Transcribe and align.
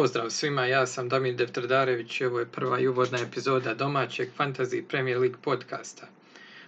Pozdrav 0.00 0.30
svima, 0.30 0.66
ja 0.66 0.86
sam 0.86 1.08
Damir 1.08 1.34
Defterdarević 1.34 2.20
i 2.20 2.24
ovo 2.24 2.38
je 2.38 2.46
prva 2.46 2.80
i 2.80 2.88
uvodna 2.88 3.18
epizoda 3.18 3.74
domaćeg 3.74 4.28
Fantasy 4.38 4.82
Premier 4.88 5.18
League 5.18 5.38
podcasta. 5.42 6.06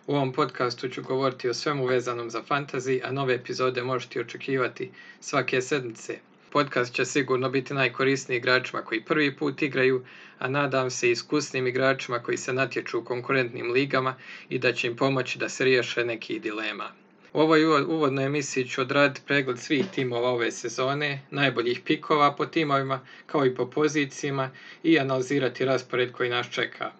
U 0.06 0.14
ovom 0.14 0.32
podcastu 0.32 0.88
ću 0.88 1.02
govoriti 1.02 1.48
o 1.48 1.54
svemu 1.54 1.86
vezanom 1.86 2.30
za 2.30 2.42
fantasy, 2.48 3.00
a 3.04 3.12
nove 3.12 3.34
epizode 3.34 3.82
možete 3.82 4.20
očekivati 4.20 4.90
svake 5.20 5.62
sedmice. 5.62 6.18
Podcast 6.50 6.94
će 6.94 7.04
sigurno 7.04 7.50
biti 7.50 7.74
najkorisniji 7.74 8.36
igračima 8.36 8.82
koji 8.82 9.04
prvi 9.04 9.36
put 9.36 9.62
igraju, 9.62 10.04
a 10.38 10.48
nadam 10.48 10.90
se 10.90 11.10
iskusnim 11.10 11.66
igračima 11.66 12.18
koji 12.18 12.36
se 12.36 12.52
natječu 12.52 12.98
u 12.98 13.04
konkurentnim 13.04 13.70
ligama 13.70 14.14
i 14.48 14.58
da 14.58 14.72
će 14.72 14.86
im 14.86 14.96
pomoći 14.96 15.38
da 15.38 15.48
se 15.48 15.64
riješe 15.64 16.04
nekih 16.04 16.42
dilema. 16.42 17.01
U 17.34 17.40
ovoj 17.40 17.64
uvodnoj 17.64 18.24
emisiji 18.24 18.68
ću 18.68 18.80
odraditi 18.80 19.20
pregled 19.26 19.58
svih 19.58 19.86
timova 19.94 20.28
ove 20.28 20.50
sezone, 20.52 21.20
najboljih 21.30 21.80
pikova 21.84 22.32
po 22.36 22.46
timovima, 22.46 23.00
kao 23.26 23.46
i 23.46 23.54
po 23.54 23.70
pozicijama 23.70 24.50
i 24.82 24.98
analizirati 24.98 25.64
raspored 25.64 26.12
koji 26.12 26.30
nas 26.30 26.46
čeka. 26.50 26.90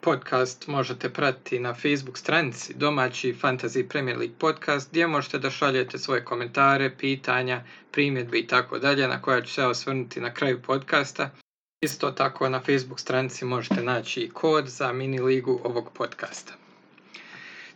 Podcast 0.00 0.66
možete 0.66 1.10
pratiti 1.10 1.58
na 1.58 1.74
Facebook 1.74 2.18
stranici 2.18 2.74
domaći 2.74 3.34
Fantasy 3.42 3.88
Premier 3.88 4.18
League 4.18 4.36
podcast 4.38 4.90
gdje 4.90 5.06
možete 5.06 5.38
da 5.38 5.50
šaljete 5.50 5.98
svoje 5.98 6.24
komentare, 6.24 6.90
pitanja, 6.98 7.64
primjedbe 7.90 8.38
i 8.38 8.46
tako 8.46 8.78
dalje 8.78 9.08
na 9.08 9.22
koja 9.22 9.42
ću 9.42 9.52
se 9.54 9.64
osvrnuti 9.64 10.20
na 10.20 10.34
kraju 10.34 10.62
podcasta. 10.62 11.30
Isto 11.80 12.10
tako 12.10 12.48
na 12.48 12.60
Facebook 12.60 13.00
stranici 13.00 13.44
možete 13.44 13.82
naći 13.82 14.30
kod 14.32 14.68
za 14.68 14.92
mini 14.92 15.20
ligu 15.20 15.60
ovog 15.64 15.90
podcasta. 15.94 16.52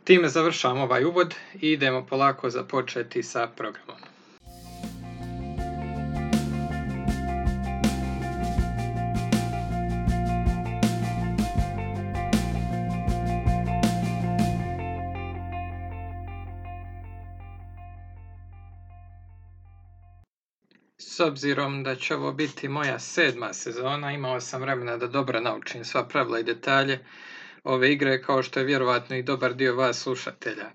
Time 0.05 0.29
završavam 0.29 0.81
ovaj 0.81 1.05
uvod 1.05 1.35
i 1.61 1.71
idemo 1.71 2.07
polako 2.07 2.51
započeti 2.51 3.23
sa 3.23 3.49
programom. 3.57 3.97
S 20.99 21.21
obzirom 21.21 21.83
da 21.83 21.97
će 21.97 22.15
ovo 22.15 22.33
biti 22.33 22.69
moja 22.69 22.99
sedma 22.99 23.53
sezona, 23.53 24.13
imao 24.13 24.41
sam 24.41 24.61
vremena 24.61 24.97
da 24.97 25.07
dobro 25.07 25.41
naučim 25.41 25.85
sva 25.85 26.05
pravila 26.09 26.39
i 26.39 26.43
detalje, 26.43 26.99
ove 27.65 27.93
igre 27.93 28.23
kao 28.23 28.43
što 28.43 28.61
je 28.61 28.67
vjerovatno 28.67 29.17
i 29.17 29.23
dobar 29.23 29.55
dio 29.55 29.77
vas 29.77 30.03
slušatelja. 30.03 30.71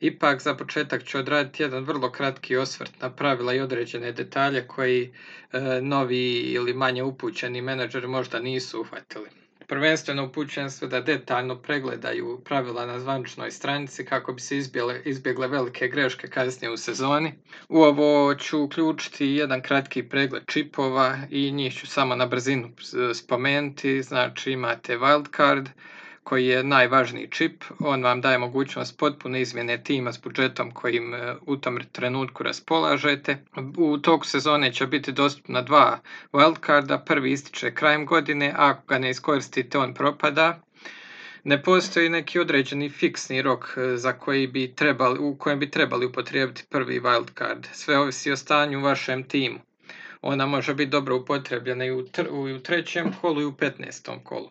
Ipak 0.00 0.42
za 0.42 0.54
početak 0.54 1.04
ću 1.04 1.18
odraditi 1.18 1.62
jedan 1.62 1.84
vrlo 1.84 2.12
kratki 2.12 2.56
osvrt 2.56 2.92
na 3.00 3.10
pravila 3.10 3.54
i 3.54 3.60
određene 3.60 4.12
detalje 4.12 4.66
koji 4.66 5.12
e, 5.52 5.60
novi 5.82 6.38
ili 6.38 6.74
manje 6.74 7.02
upućeni 7.02 7.62
menadžeri 7.62 8.06
možda 8.06 8.40
nisu 8.40 8.80
uhvatili. 8.80 9.28
Prvenstveno 9.68 10.24
upućujem 10.24 10.70
sve 10.70 10.88
da 10.88 11.00
detaljno 11.00 11.56
pregledaju 11.56 12.40
pravila 12.44 12.86
na 12.86 13.00
zvaničnoj 13.00 13.50
stranici 13.50 14.04
kako 14.04 14.32
bi 14.32 14.40
se 14.40 14.56
izbjegle, 14.56 15.02
izbjegle 15.04 15.48
velike 15.48 15.88
greške 15.88 16.28
kasnije 16.28 16.70
u 16.70 16.76
sezoni. 16.76 17.32
U 17.68 17.82
ovo 17.82 18.34
ću 18.34 18.62
uključiti 18.62 19.26
jedan 19.26 19.62
kratki 19.62 20.02
pregled 20.02 20.42
čipova 20.46 21.18
i 21.30 21.52
njih 21.52 21.74
ću 21.74 21.86
samo 21.86 22.16
na 22.16 22.26
brzinu 22.26 22.70
spomenuti. 23.14 24.02
Znači 24.02 24.52
imate 24.52 24.98
wildcard, 24.98 25.66
koji 26.24 26.46
je 26.46 26.64
najvažniji 26.64 27.28
čip. 27.30 27.64
On 27.78 28.02
vam 28.02 28.20
daje 28.20 28.38
mogućnost 28.38 28.98
potpune 28.98 29.40
izmjene 29.40 29.84
tima 29.84 30.12
s 30.12 30.20
budžetom 30.20 30.70
kojim 30.70 31.14
e, 31.14 31.34
u 31.46 31.56
tom 31.56 31.78
trenutku 31.92 32.42
raspolažete. 32.42 33.36
U 33.76 33.98
toku 33.98 34.26
sezone 34.26 34.72
će 34.72 34.86
biti 34.86 35.12
dostupna 35.12 35.62
dva 35.62 35.98
wildcarda. 36.32 37.04
Prvi 37.04 37.32
ističe 37.32 37.74
krajem 37.74 38.06
godine, 38.06 38.52
a 38.56 38.68
ako 38.68 38.86
ga 38.86 38.98
ne 38.98 39.10
iskoristite 39.10 39.78
on 39.78 39.94
propada. 39.94 40.60
Ne 41.44 41.62
postoji 41.62 42.08
neki 42.08 42.40
određeni 42.40 42.90
fiksni 42.90 43.42
rok 43.42 43.74
e, 43.76 43.96
za 43.96 44.12
koji 44.12 44.46
bi 44.46 44.74
trebali, 44.74 45.18
u 45.18 45.36
kojem 45.38 45.58
bi 45.58 45.70
trebali 45.70 46.06
upotrijebiti 46.06 46.64
prvi 46.70 47.00
wildcard. 47.00 47.66
Sve 47.72 47.98
ovisi 47.98 48.32
o 48.32 48.36
stanju 48.36 48.78
u 48.78 48.82
vašem 48.82 49.22
timu. 49.28 49.58
Ona 50.22 50.46
može 50.46 50.74
biti 50.74 50.90
dobro 50.90 51.16
upotrebljena 51.16 51.84
i 51.84 51.90
u, 51.90 52.04
u 52.56 52.58
trećem 52.58 53.12
kolu 53.20 53.40
i 53.40 53.44
u 53.44 53.56
petnestom 53.56 54.24
kolu. 54.24 54.50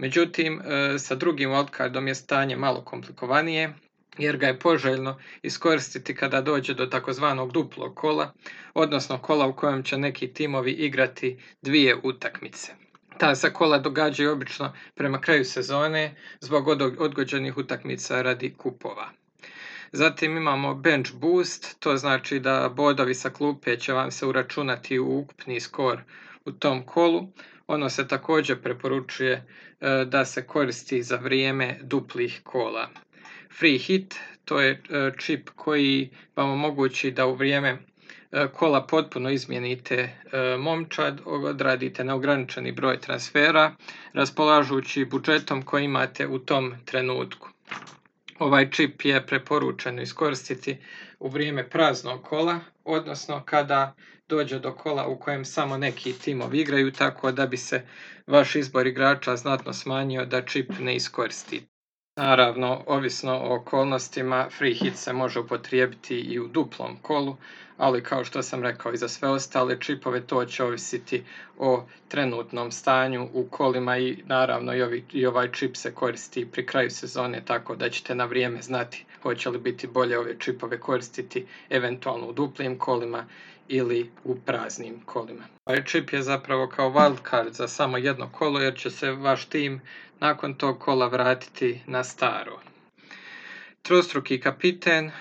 Međutim, 0.00 0.60
e, 0.60 0.98
sa 0.98 1.14
drugim 1.14 1.50
wildcardom 1.50 2.06
je 2.06 2.14
stanje 2.14 2.56
malo 2.56 2.84
komplikovanije, 2.84 3.74
jer 4.18 4.36
ga 4.36 4.46
je 4.46 4.58
poželjno 4.58 5.18
iskoristiti 5.42 6.14
kada 6.14 6.40
dođe 6.40 6.74
do 6.74 6.86
takozvanog 6.86 7.52
duplog 7.52 7.94
kola, 7.96 8.32
odnosno 8.74 9.18
kola 9.18 9.46
u 9.46 9.56
kojem 9.56 9.82
će 9.82 9.98
neki 9.98 10.32
timovi 10.32 10.72
igrati 10.72 11.38
dvije 11.62 11.96
utakmice. 12.02 12.72
Ta 13.18 13.34
se 13.34 13.52
kola 13.52 13.78
događaju 13.78 14.32
obično 14.32 14.72
prema 14.94 15.20
kraju 15.20 15.44
sezone 15.44 16.14
zbog 16.40 16.68
odgođenih 16.98 17.56
utakmica 17.56 18.22
radi 18.22 18.54
kupova. 18.54 19.10
Zatim 19.92 20.36
imamo 20.36 20.74
bench 20.74 21.12
boost, 21.14 21.76
to 21.80 21.96
znači 21.96 22.38
da 22.40 22.68
bodovi 22.76 23.14
sa 23.14 23.30
klupe 23.30 23.76
će 23.76 23.92
vam 23.92 24.10
se 24.10 24.26
uračunati 24.26 24.98
u 24.98 25.18
ukupni 25.18 25.60
skor 25.60 26.02
u 26.44 26.52
tom 26.52 26.86
kolu, 26.86 27.28
ono 27.70 27.90
se 27.90 28.08
također 28.08 28.62
preporučuje 28.62 29.32
e, 29.32 30.04
da 30.04 30.24
se 30.24 30.46
koristi 30.46 31.02
za 31.02 31.16
vrijeme 31.16 31.78
duplih 31.82 32.40
kola. 32.44 32.88
Free 33.58 33.78
hit, 33.78 34.14
to 34.44 34.60
je 34.60 34.70
e, 34.70 35.12
čip 35.18 35.50
koji 35.56 36.10
vam 36.36 36.50
omogući 36.50 37.10
da 37.10 37.26
u 37.26 37.34
vrijeme 37.34 37.68
e, 37.68 37.78
kola 38.52 38.86
potpuno 38.86 39.30
izmijenite 39.30 40.08
momčad, 40.58 41.20
odradite 41.24 42.04
neograničeni 42.04 42.72
broj 42.72 43.00
transfera, 43.00 43.72
raspolažući 44.12 45.04
budžetom 45.04 45.62
koji 45.62 45.84
imate 45.84 46.26
u 46.26 46.38
tom 46.38 46.74
trenutku. 46.84 47.48
Ovaj 48.38 48.70
čip 48.70 49.04
je 49.04 49.26
preporučeno 49.26 50.02
iskoristiti 50.02 50.76
u 51.18 51.28
vrijeme 51.28 51.68
praznog 51.68 52.22
kola, 52.22 52.60
odnosno 52.84 53.42
kada 53.44 53.94
dođe 54.30 54.58
do 54.58 54.72
kola 54.72 55.06
u 55.06 55.18
kojem 55.18 55.44
samo 55.44 55.78
neki 55.78 56.12
timovi 56.12 56.60
igraju, 56.60 56.92
tako 56.92 57.32
da 57.32 57.46
bi 57.46 57.56
se 57.56 57.82
vaš 58.26 58.56
izbor 58.56 58.86
igrača 58.86 59.36
znatno 59.36 59.72
smanjio 59.72 60.24
da 60.24 60.42
čip 60.42 60.72
ne 60.78 60.96
iskoristi. 60.96 61.62
Naravno, 62.16 62.84
ovisno 62.86 63.32
o 63.32 63.54
okolnostima, 63.54 64.48
free 64.58 64.74
hit 64.74 64.96
se 64.96 65.12
može 65.12 65.40
upotrijebiti 65.40 66.16
i 66.20 66.40
u 66.40 66.48
duplom 66.48 66.96
kolu, 67.02 67.36
ali 67.76 68.02
kao 68.02 68.24
što 68.24 68.42
sam 68.42 68.62
rekao 68.62 68.92
i 68.92 68.96
za 68.96 69.08
sve 69.08 69.28
ostale 69.28 69.80
čipove, 69.80 70.20
to 70.20 70.44
će 70.44 70.64
ovisiti 70.64 71.22
o 71.58 71.84
trenutnom 72.08 72.70
stanju 72.70 73.28
u 73.32 73.46
kolima 73.50 73.98
i 73.98 74.22
naravno 74.26 74.72
i, 75.12 75.26
ovaj 75.26 75.52
čip 75.52 75.76
se 75.76 75.94
koristi 75.94 76.46
pri 76.52 76.66
kraju 76.66 76.90
sezone, 76.90 77.42
tako 77.44 77.76
da 77.76 77.90
ćete 77.90 78.14
na 78.14 78.24
vrijeme 78.24 78.62
znati 78.62 79.04
hoće 79.22 79.50
li 79.50 79.58
biti 79.58 79.86
bolje 79.86 80.18
ove 80.18 80.38
čipove 80.38 80.80
koristiti 80.80 81.46
eventualno 81.70 82.26
u 82.26 82.32
duplim 82.32 82.78
kolima 82.78 83.26
ili 83.70 84.10
u 84.24 84.36
praznim 84.36 85.00
kolima. 85.04 85.42
Ovaj 85.64 85.84
čip 85.84 86.12
je 86.12 86.22
zapravo 86.22 86.68
kao 86.68 86.90
wildcard 86.90 87.50
za 87.50 87.68
samo 87.68 87.98
jedno 87.98 88.28
kolo 88.32 88.60
jer 88.60 88.78
će 88.78 88.90
se 88.90 89.10
vaš 89.10 89.44
tim 89.44 89.80
nakon 90.20 90.54
tog 90.54 90.78
kola 90.78 91.06
vratiti 91.06 91.80
na 91.86 92.04
staro. 92.04 92.60
Trostruki 93.82 94.40
kapiten, 94.40 95.06
e, 95.06 95.12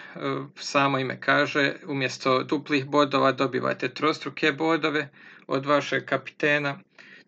samo 0.55 0.99
ime 0.99 1.21
kaže, 1.21 1.75
umjesto 1.87 2.43
duplih 2.43 2.85
bodova 2.85 3.31
dobivate 3.31 3.89
trostruke 3.89 4.51
bodove 4.51 5.09
od 5.47 5.65
vašeg 5.65 6.05
kapitena. 6.05 6.79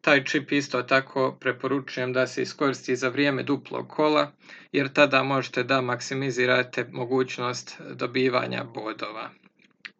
Taj 0.01 0.23
čip 0.23 0.51
isto 0.51 0.81
tako 0.81 1.37
preporučujem 1.39 2.13
da 2.13 2.27
se 2.27 2.41
iskoristi 2.41 2.95
za 2.95 3.09
vrijeme 3.09 3.43
duplog 3.43 3.89
kola, 3.89 4.31
jer 4.71 4.93
tada 4.93 5.23
možete 5.23 5.63
da 5.63 5.81
maksimizirate 5.81 6.87
mogućnost 6.91 7.81
dobivanja 7.93 8.63
bodova. 8.63 9.29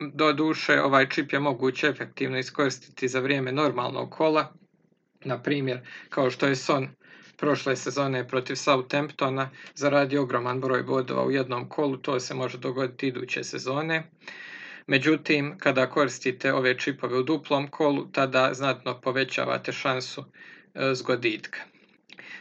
Do 0.01 0.33
duše, 0.33 0.81
ovaj 0.81 1.09
čip 1.09 1.33
je 1.33 1.39
moguće 1.39 1.87
efektivno 1.87 2.37
iskoristiti 2.39 3.07
za 3.07 3.19
vrijeme 3.19 3.51
normalnog 3.51 4.11
kola, 4.11 4.53
na 5.25 5.41
primjer 5.41 5.79
kao 6.09 6.31
što 6.31 6.47
je 6.47 6.55
Son 6.55 6.87
prošle 7.37 7.75
sezone 7.75 8.27
protiv 8.27 8.55
Southamptona 8.55 9.49
zaradi 9.75 10.17
ogroman 10.17 10.61
broj 10.61 10.83
bodova 10.83 11.25
u 11.25 11.31
jednom 11.31 11.69
kolu, 11.69 11.97
to 11.97 12.19
se 12.19 12.33
može 12.33 12.57
dogoditi 12.57 13.07
iduće 13.07 13.43
sezone. 13.43 14.03
Međutim, 14.87 15.57
kada 15.57 15.89
koristite 15.89 16.53
ove 16.53 16.77
čipove 16.77 17.19
u 17.19 17.23
duplom 17.23 17.67
kolu, 17.67 18.07
tada 18.11 18.53
znatno 18.53 19.01
povećavate 19.01 19.71
šansu 19.71 20.23
e, 20.75 20.93
zgoditka. 20.93 21.59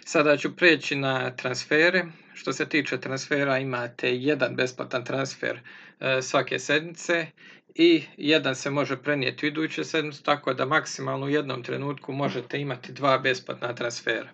Sada 0.04 0.36
ću 0.36 0.56
preći 0.56 0.96
na 0.96 1.36
transfere. 1.36 2.04
Što 2.40 2.52
se 2.52 2.69
tiče 2.69 3.00
transfera 3.00 3.58
imate 3.58 4.16
jedan 4.16 4.56
besplatan 4.56 5.04
transfer 5.04 5.58
e, 6.00 6.22
svake 6.22 6.58
sedmice 6.58 7.26
i 7.75 8.02
jedan 8.16 8.54
se 8.54 8.70
može 8.70 8.96
prenijeti 9.02 9.46
u 9.46 9.48
iduću 9.48 9.84
sedmicu, 9.84 10.22
tako 10.22 10.54
da 10.54 10.66
maksimalno 10.66 11.26
u 11.26 11.31
jednom 11.31 11.62
trenutku 11.62 12.12
možete 12.12 12.60
imati 12.60 12.92
dva 12.92 13.19
besplatna 13.19 13.75
transfera. 13.75 14.28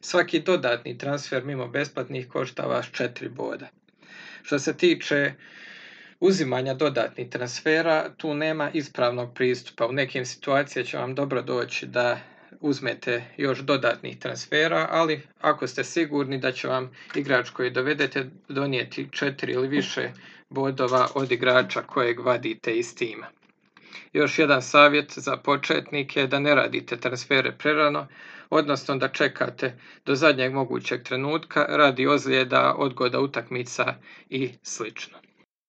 Svaki 0.00 0.40
dodatni 0.40 0.98
transfer 0.98 1.44
mimo 1.44 1.68
besplatnih 1.68 2.28
košta 2.28 2.62
vas 2.62 2.86
4 2.86 3.28
boda. 3.28 3.68
Što 4.42 4.58
se 4.58 4.76
tiče 4.76 5.32
uzimanja 6.20 6.74
dodatnih 6.74 7.28
transfera, 7.28 8.10
tu 8.16 8.34
nema 8.34 8.70
ispravnog 8.74 9.34
pristupa. 9.34 9.86
U 9.86 9.92
nekim 9.92 10.26
situacijama 10.26 10.86
će 10.86 10.98
vam 10.98 11.14
dobro 11.14 11.42
doći 11.42 11.86
da 11.86 12.20
uzmete 12.60 13.24
još 13.36 13.58
dodatnih 13.58 14.18
transfera, 14.18 14.88
ali 14.90 15.22
ako 15.40 15.66
ste 15.66 15.84
sigurni 15.84 16.38
da 16.38 16.52
će 16.52 16.68
vam 16.68 16.90
igrač 17.14 17.50
koji 17.50 17.70
dovedete 17.70 18.30
donijeti 18.48 19.08
četiri 19.10 19.52
ili 19.52 19.68
više 19.68 20.10
bodova 20.48 21.08
od 21.14 21.32
igrača 21.32 21.82
kojeg 21.82 22.20
vadite 22.20 22.72
iz 22.72 22.94
tima. 22.94 23.26
Još 24.12 24.38
jedan 24.38 24.62
savjet 24.62 25.12
za 25.16 25.36
početnike 25.36 26.20
je 26.20 26.26
da 26.26 26.38
ne 26.38 26.54
radite 26.54 26.96
transfere 26.96 27.52
prerano, 27.58 28.06
odnosno 28.50 28.96
da 28.96 29.08
čekate 29.08 29.78
do 30.06 30.14
zadnjeg 30.14 30.52
mogućeg 30.52 31.02
trenutka 31.02 31.66
radi 31.68 32.06
ozljeda, 32.06 32.74
odgoda 32.78 33.20
utakmica 33.20 33.94
i 34.28 34.50
sl. 34.62 34.84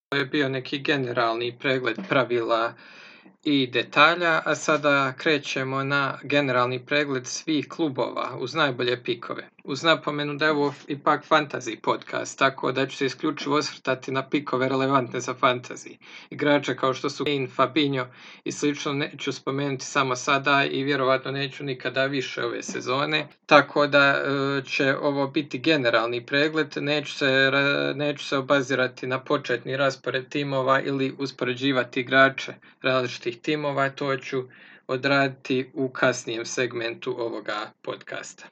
To 0.10 0.18
je 0.18 0.25
bio 0.25 0.50
neki 0.50 0.80
generalni 0.80 1.57
pregled 1.60 1.98
pravila 2.10 2.74
i 3.44 3.68
detalja, 3.68 4.42
a 4.46 4.56
sada 4.56 5.14
krećemo 5.18 5.84
na 5.84 6.20
generalni 6.24 6.86
pregled 6.86 7.28
svih 7.28 7.68
klubova 7.70 8.38
uz 8.40 8.56
najbolje 8.56 9.04
pikove. 9.04 9.50
Uz 9.64 9.84
napomenu 9.84 10.34
da 10.34 10.46
je 10.46 10.52
ovo 10.52 10.74
ipak 10.88 11.26
fantasy 11.30 11.82
podcast, 11.82 12.40
tako 12.40 12.72
da 12.72 12.88
ću 12.88 12.98
se 12.98 13.06
isključivo 13.06 13.58
osvrtati 13.58 14.12
na 14.12 14.30
pikove 14.30 14.70
relevantne 14.70 15.20
za 15.20 15.34
fantasy. 15.34 15.98
Igrače 16.30 16.76
kao 16.76 16.94
što 16.94 17.10
su 17.10 17.26
Kane, 17.26 17.48
Fabinho 17.48 18.06
i 18.44 18.52
slično 18.52 18.94
neću 18.94 19.32
spomenuti 19.32 19.86
samo 19.86 20.16
sada 20.16 20.66
i 20.66 20.84
vjerovatno 20.84 21.32
neću 21.32 21.64
nikada 21.64 22.06
više 22.06 22.46
ove 22.46 22.64
sezone, 22.64 23.28
tako 23.46 23.88
da 23.88 24.06
e, 24.08 24.22
će 24.66 24.96
ovo 24.98 25.28
biti 25.28 25.60
generalni 25.60 26.26
pregled, 26.26 26.74
neću 26.76 27.14
se, 27.14 27.52
neću 27.96 28.26
se 28.26 28.38
obazirati 28.38 29.08
na 29.08 29.20
početni 29.20 29.78
raspored 29.78 30.30
timova 30.30 30.82
ili 30.82 31.16
uspoređivati 31.18 32.00
igrače 32.00 32.54
različitih 33.12 33.42
timova, 33.42 33.90
to 33.90 34.18
ću 34.18 34.44
odraditi 34.88 35.72
u 35.74 35.90
kasnijem 35.90 36.46
segmentu 36.46 37.16
ovoga 37.19 37.72
podcasta. 37.81 38.46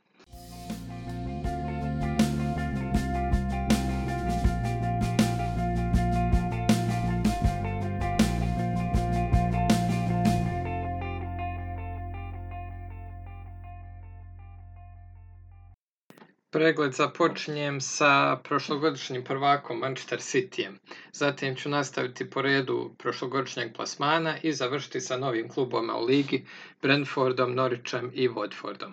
Pregled 16.51 16.93
započinjem 16.93 17.81
sa 17.81 18.39
prošlogodišnjim 18.43 19.23
prvakom 19.23 19.79
Manchester 19.79 20.19
Cityjem. 20.19 20.77
Zatim 21.13 21.55
ću 21.55 21.69
nastaviti 21.69 22.29
po 22.29 22.41
redu 22.41 22.95
prošlogodišnjeg 22.97 23.73
plasmana 23.73 24.37
i 24.43 24.53
završiti 24.53 25.01
sa 25.01 25.17
novim 25.17 25.49
klubovima 25.49 25.97
u 25.97 26.05
ligi, 26.05 26.45
Brentfordom, 26.81 27.55
Norwichom 27.55 28.09
i 28.13 28.29
Watfordom. 28.29 28.91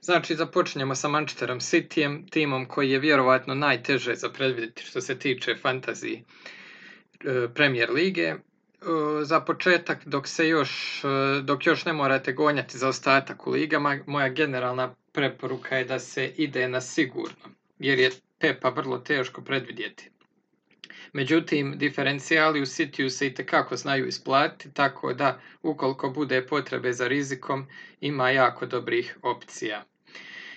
Znači, 0.00 0.36
započinjemo 0.36 0.94
sa 0.94 1.08
Manchesterom 1.08 1.60
Cityjem, 1.60 2.30
timom 2.30 2.66
koji 2.66 2.90
je 2.90 2.98
vjerovatno 2.98 3.54
najteže 3.54 4.14
za 4.14 4.28
predvidjeti 4.28 4.82
što 4.82 5.00
se 5.00 5.18
tiče 5.18 5.54
fantasy 5.62 6.18
e, 6.18 7.48
Premier 7.54 7.90
lige. 7.90 8.22
E, 8.22 8.36
za 9.22 9.40
početak, 9.40 10.06
dok, 10.06 10.28
se 10.28 10.48
još, 10.48 11.04
e, 11.04 11.42
dok 11.42 11.66
još 11.66 11.84
ne 11.84 11.92
morate 11.92 12.32
gonjati 12.32 12.78
za 12.78 12.88
ostatak 12.88 13.46
u 13.46 13.50
ligama, 13.50 13.98
moja 14.06 14.28
generalna 14.28 14.94
preporuka 15.18 15.76
je 15.76 15.84
da 15.84 15.98
se 15.98 16.32
ide 16.36 16.68
na 16.68 16.80
sigurno, 16.80 17.50
jer 17.78 17.98
je 17.98 18.10
Pepa 18.38 18.68
vrlo 18.68 18.98
teško 18.98 19.42
predvidjeti. 19.42 20.10
Međutim, 21.12 21.72
diferencijali 21.78 22.60
u 22.60 22.66
Cityu 22.66 23.08
se 23.08 23.26
i 23.26 23.34
tekako 23.34 23.76
znaju 23.76 24.06
isplatiti, 24.06 24.74
tako 24.74 25.14
da 25.14 25.40
ukoliko 25.62 26.10
bude 26.10 26.46
potrebe 26.46 26.92
za 26.92 27.08
rizikom, 27.08 27.66
ima 28.00 28.30
jako 28.30 28.66
dobrih 28.66 29.16
opcija. 29.22 29.84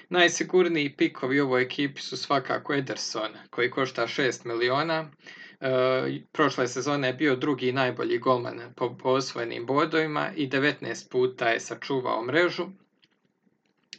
Najsigurniji 0.10 0.94
pikovi 0.98 1.42
u 1.42 1.46
ovoj 1.46 1.62
ekipi 1.62 2.02
su 2.02 2.18
svakako 2.18 2.74
Ederson, 2.74 3.31
koji 3.50 3.72
košta 3.72 4.08
6 4.08 4.46
miliona. 4.46 5.12
E, 5.60 6.22
prošle 6.31 6.68
sezone 6.68 7.08
je 7.08 7.13
bio 7.13 7.36
drugi 7.36 7.72
najbolji 7.72 8.18
golman 8.18 8.62
po 8.78 8.96
osvojenim 9.04 9.66
bodovima 9.66 10.31
i 10.36 10.50
19 10.50 11.12
puta 11.12 11.50
je 11.50 11.60
sačuvao 11.60 12.24
mrežu. 12.24 12.68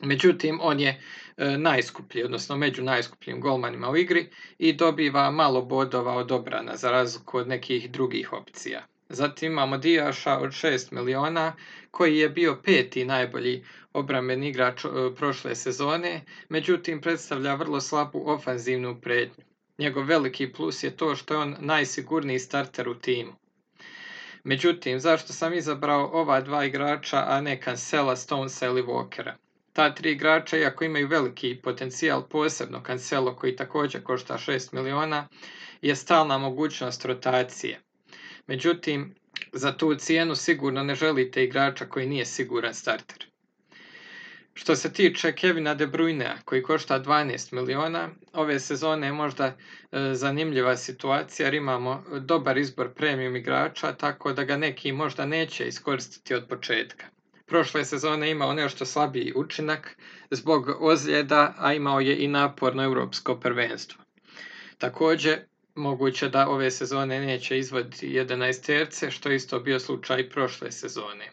Međutim, 0.03 0.59
on 0.63 0.81
je 0.81 1.01
e, 1.37 1.59
najskuplji, 1.59 2.25
odnosno 2.25 2.57
među 2.57 2.83
najskupljim 2.83 3.41
golmanima 3.41 3.91
u 3.91 3.97
igri 3.97 4.31
i 4.59 4.73
dobiva 4.73 5.31
malo 5.31 5.63
bodova 5.63 6.15
od 6.15 6.33
obrana 6.33 6.77
za 6.77 6.91
razliku 6.91 7.39
od 7.39 7.49
nekih 7.49 7.91
drugih 7.91 8.33
opcija. 8.33 8.87
Zatim 9.09 9.53
imamo 9.53 9.79
Dijaša 9.79 10.39
od 10.39 10.51
6 10.51 10.93
miliona 10.93 11.53
koji 11.91 12.19
je 12.19 12.29
bio 12.29 12.59
peti 12.65 13.05
najbolji 13.05 13.65
obrambeni 13.93 14.49
igrač 14.49 14.85
e, 14.85 14.89
prošle 15.17 15.55
sezone, 15.55 16.21
međutim 16.49 17.01
predstavlja 17.01 17.55
vrlo 17.55 17.81
slabu 17.81 18.23
ofanzivnu 18.27 19.01
prednju. 19.01 19.45
Njegov 19.79 20.05
veliki 20.05 20.53
plus 20.53 20.83
je 20.83 20.97
to 20.97 21.17
što 21.17 21.35
je 21.35 21.39
on 21.39 21.57
najsigurniji 21.61 22.39
starter 22.39 22.89
u 22.89 22.95
timu. 22.95 23.33
Međutim, 24.45 25.01
zašto 25.01 25.33
sam 25.33 25.55
izabrao 25.55 26.11
ova 26.13 26.41
dva 26.41 26.65
igrača, 26.65 27.25
a 27.29 27.41
ne 27.41 27.61
Cancela, 27.65 28.17
Stonesa 28.17 28.67
ili 28.67 28.83
Walkera? 28.83 29.33
Ta 29.73 29.95
tri 29.95 30.11
igrača, 30.13 30.59
iako 30.59 30.85
imaju 30.85 31.09
veliki 31.09 31.61
potencijal, 31.63 32.29
posebno 32.29 32.83
Cancelo 32.87 33.37
koji 33.37 33.57
također 33.57 34.03
košta 34.03 34.39
6 34.39 34.75
miliona, 34.75 35.29
je 35.83 35.97
stalna 35.97 36.39
mogućnost 36.39 37.05
rotacije. 37.05 37.81
Međutim, 38.47 39.15
za 39.53 39.77
tu 39.77 39.95
cijenu 39.95 40.35
sigurno 40.35 40.83
ne 40.83 40.95
želite 40.95 41.45
igrača 41.45 41.87
koji 41.87 42.07
nije 42.07 42.27
siguran 42.27 42.75
starter. 42.75 43.27
Što 44.55 44.77
se 44.77 44.93
tiče 44.93 45.33
Kevina 45.33 45.75
De 45.75 45.87
Bruyne, 45.87 46.37
koji 46.45 46.63
košta 46.63 47.01
12 47.01 47.53
miliona, 47.53 48.09
ove 48.33 48.61
sezone 48.61 49.07
je 49.07 49.13
možda 49.13 49.47
e, 49.47 49.55
zanimljiva 50.15 50.77
situacija 50.77 51.47
jer 51.47 51.55
imamo 51.55 52.05
dobar 52.21 52.59
izbor 52.59 52.95
premium 52.95 53.37
igrača, 53.37 53.93
tako 53.93 54.33
da 54.33 54.45
ga 54.45 54.57
neki 54.57 54.93
možda 54.93 55.27
neće 55.27 55.69
iskoristiti 55.69 56.35
od 56.35 56.49
početka 56.49 57.07
prošle 57.47 57.85
sezone 57.85 58.31
imao 58.31 58.55
nešto 58.55 58.87
slabiji 58.87 59.33
učinak 59.37 59.97
zbog 60.31 60.77
ozljeda, 60.81 61.55
a 61.59 61.75
imao 61.75 62.01
je 62.01 62.25
i 62.25 62.29
naporno 62.29 62.85
europsko 62.85 63.37
prvenstvo. 63.37 64.03
Također, 64.79 65.39
moguće 65.75 66.29
da 66.29 66.49
ove 66.49 66.71
sezone 66.71 67.21
neće 67.21 67.59
izvoditi 67.59 68.09
11 68.09 68.67
terce, 68.67 69.11
što 69.11 69.29
je 69.29 69.37
isto 69.37 69.61
bio 69.61 69.81
slučaj 69.81 70.31
prošle 70.31 70.73
sezone. 70.73 71.31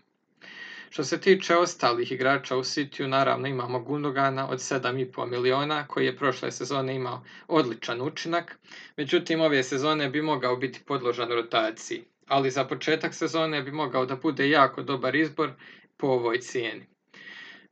Što 0.89 1.03
se 1.03 1.21
tiče 1.21 1.55
ostalih 1.55 2.11
igrača 2.11 2.57
u 2.57 2.63
Cityu, 2.63 3.07
naravno 3.07 3.47
imamo 3.47 3.79
Gundogana 3.79 4.49
od 4.49 4.59
7,5 4.59 5.25
miliona 5.25 5.87
koji 5.87 6.05
je 6.05 6.17
prošle 6.17 6.51
sezone 6.51 6.95
imao 6.95 7.23
odličan 7.47 8.01
učinak, 8.01 8.59
međutim 8.97 9.41
ove 9.41 9.63
sezone 9.63 10.09
bi 10.09 10.21
mogao 10.21 10.55
biti 10.55 10.79
podložan 10.85 11.29
rotaciji, 11.29 12.03
ali 12.27 12.51
za 12.51 12.65
početak 12.65 13.13
sezone 13.13 13.61
bi 13.61 13.71
mogao 13.71 14.05
da 14.05 14.15
bude 14.15 14.49
jako 14.49 14.83
dobar 14.83 15.15
izbor 15.15 15.51
po 15.99 16.07
ovoj 16.07 16.39
cijeni. 16.39 16.85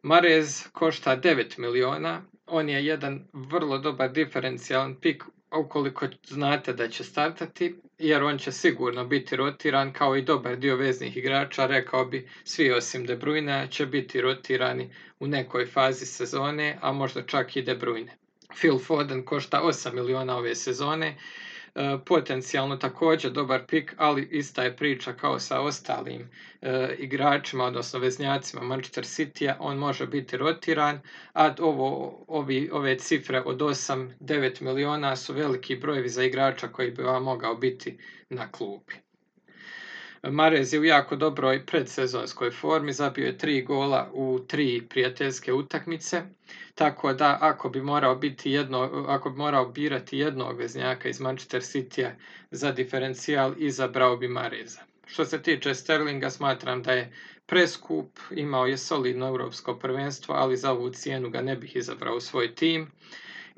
Marez 0.02 0.68
košta 0.72 1.18
9 1.18 1.60
miliona, 1.60 2.22
on 2.48 2.70
je 2.70 2.86
jedan 2.86 3.28
vrlo 3.34 3.78
dobar 3.78 4.12
diferencijalan 4.12 4.96
pik 5.02 5.24
ukoliko 5.52 6.08
znate 6.24 6.74
da 6.74 6.90
će 6.90 7.04
startati, 7.04 7.76
jer 7.98 8.24
on 8.24 8.38
će 8.38 8.52
sigurno 8.52 9.06
biti 9.06 9.36
rotiran 9.36 9.94
kao 9.94 10.16
i 10.16 10.22
dobar 10.22 10.58
dio 10.58 10.76
veznih 10.76 11.18
igrača, 11.18 11.66
rekao 11.66 12.06
bi 12.06 12.30
svi 12.44 12.72
osim 12.72 13.06
De 13.06 13.18
Bruyne 13.18 13.70
će 13.70 13.86
biti 13.86 14.22
rotirani 14.22 14.94
u 15.20 15.28
nekoj 15.28 15.66
fazi 15.66 16.06
sezone, 16.06 16.78
a 16.82 16.92
možda 16.92 17.26
čak 17.26 17.56
i 17.56 17.62
De 17.62 17.76
Bruyne. 17.76 18.12
Phil 18.60 18.80
Foden 18.80 19.26
košta 19.26 19.62
8 19.64 19.94
miliona 19.94 20.38
ove 20.38 20.56
sezone, 20.56 21.18
potencijalno 22.06 22.78
također 22.78 23.32
dobar 23.32 23.66
pik, 23.68 23.94
ali 23.98 24.28
ista 24.32 24.64
je 24.64 24.76
priča 24.76 25.14
kao 25.14 25.40
sa 25.40 25.62
ostalim 25.62 26.30
e, 26.62 26.96
igračima, 27.00 27.64
odnosno 27.64 28.00
veznjacima 28.00 28.64
Manchester 28.64 29.04
City-a, 29.04 29.58
on 29.60 29.78
može 29.78 30.08
biti 30.08 30.38
rotiran, 30.38 31.00
a 31.34 31.56
ovo, 31.60 32.24
ovi, 32.28 32.70
ove 32.74 32.98
cifre 32.98 33.42
od 33.46 33.60
8-9 33.60 34.62
miliona 34.62 35.16
su 35.16 35.34
veliki 35.34 35.76
brojevi 35.76 36.10
za 36.10 36.24
igrača 36.24 36.68
koji 36.68 36.92
bi 36.92 37.04
vam 37.04 37.24
mogao 37.24 37.56
biti 37.56 37.98
na 38.30 38.52
klubi. 38.52 39.07
Marez 40.32 40.74
je 40.74 40.80
u 40.80 40.84
jako 40.84 41.16
dobroj 41.16 41.66
predsezonskoj 41.66 42.52
formi, 42.52 42.94
zabio 42.94 43.26
je 43.26 43.38
tri 43.38 43.62
gola 43.62 44.10
u 44.14 44.40
tri 44.48 44.88
prijateljske 44.90 45.54
utakmice, 45.54 46.22
tako 46.76 47.14
da 47.14 47.38
ako 47.42 47.70
bi 47.70 47.82
morao 47.82 48.16
biti 48.16 48.52
jedno, 48.52 49.06
ako 49.08 49.30
bi 49.30 49.38
morao 49.38 49.70
birati 49.70 50.18
jednog 50.18 50.58
veznjaka 50.58 51.10
iz 51.10 51.20
Manchester 51.20 51.62
City 51.62 52.10
za 52.52 52.72
diferencijal, 52.72 53.54
izabrao 53.58 54.18
bi 54.18 54.28
Mareza. 54.28 54.80
Što 55.06 55.26
se 55.26 55.42
tiče 55.42 55.74
Sterlinga, 55.74 56.30
smatram 56.30 56.84
da 56.84 56.92
je 56.92 57.14
preskup, 57.46 58.20
imao 58.32 58.66
je 58.66 58.78
solidno 58.78 59.28
europsko 59.28 59.76
prvenstvo, 59.76 60.36
ali 60.36 60.58
za 60.58 60.72
ovu 60.72 60.90
cijenu 60.90 61.30
ga 61.30 61.42
ne 61.42 61.56
bih 61.56 61.76
izabrao 61.76 62.16
u 62.16 62.22
svoj 62.22 62.56
tim. 62.56 62.92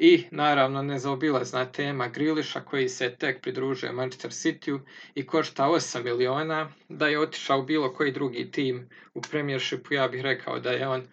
I 0.01 0.23
naravno 0.31 0.81
nezaobilazna 0.81 1.65
tema 1.65 2.07
Griliša 2.07 2.59
koji 2.59 2.89
se 2.89 3.15
tek 3.15 3.41
pridružuje 3.41 3.91
Manchester 3.91 4.31
Cityu 4.31 4.79
i 5.15 5.25
košta 5.25 5.63
8 5.63 6.03
miliona. 6.03 6.71
Da 6.89 7.07
je 7.07 7.19
otišao 7.19 7.61
bilo 7.61 7.93
koji 7.93 8.11
drugi 8.11 8.51
tim 8.51 8.89
u 9.13 9.21
Premiershipu, 9.21 9.93
ja 9.93 10.07
bih 10.07 10.21
rekao 10.21 10.59
da 10.59 10.71
je 10.71 10.87
on 10.87 11.03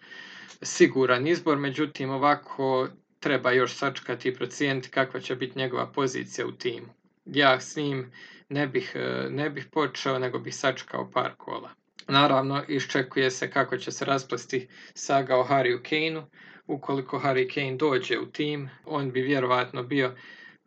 siguran 0.61 1.27
izbor, 1.27 1.57
međutim 1.57 2.09
ovako 2.09 2.87
treba 3.19 3.51
još 3.51 3.75
sačekati 3.75 4.29
i 4.29 4.33
procijeniti 4.33 4.89
kakva 4.89 5.19
će 5.19 5.35
biti 5.35 5.59
njegova 5.59 5.91
pozicija 5.91 6.47
u 6.47 6.51
timu. 6.51 6.87
Ja 7.25 7.59
s 7.59 7.75
njim 7.75 8.11
ne 8.49 8.67
bih, 8.67 8.95
ne 9.29 9.49
bih 9.49 9.65
počeo, 9.71 10.19
nego 10.19 10.39
bih 10.39 10.55
sačekao 10.55 11.11
par 11.11 11.33
kola. 11.37 11.69
Naravno, 12.07 12.63
iščekuje 12.67 13.31
se 13.31 13.51
kako 13.51 13.77
će 13.77 13.91
se 13.91 14.05
rasplesti 14.05 14.67
saga 14.93 15.37
o 15.37 15.47
Harryu 15.47 15.81
Kaneu. 15.89 16.23
Ukoliko 16.67 17.19
Harry 17.19 17.53
Kane 17.53 17.75
dođe 17.75 18.19
u 18.19 18.25
tim, 18.25 18.69
on 18.85 19.11
bi 19.11 19.21
vjerovatno 19.21 19.83
bio 19.83 20.15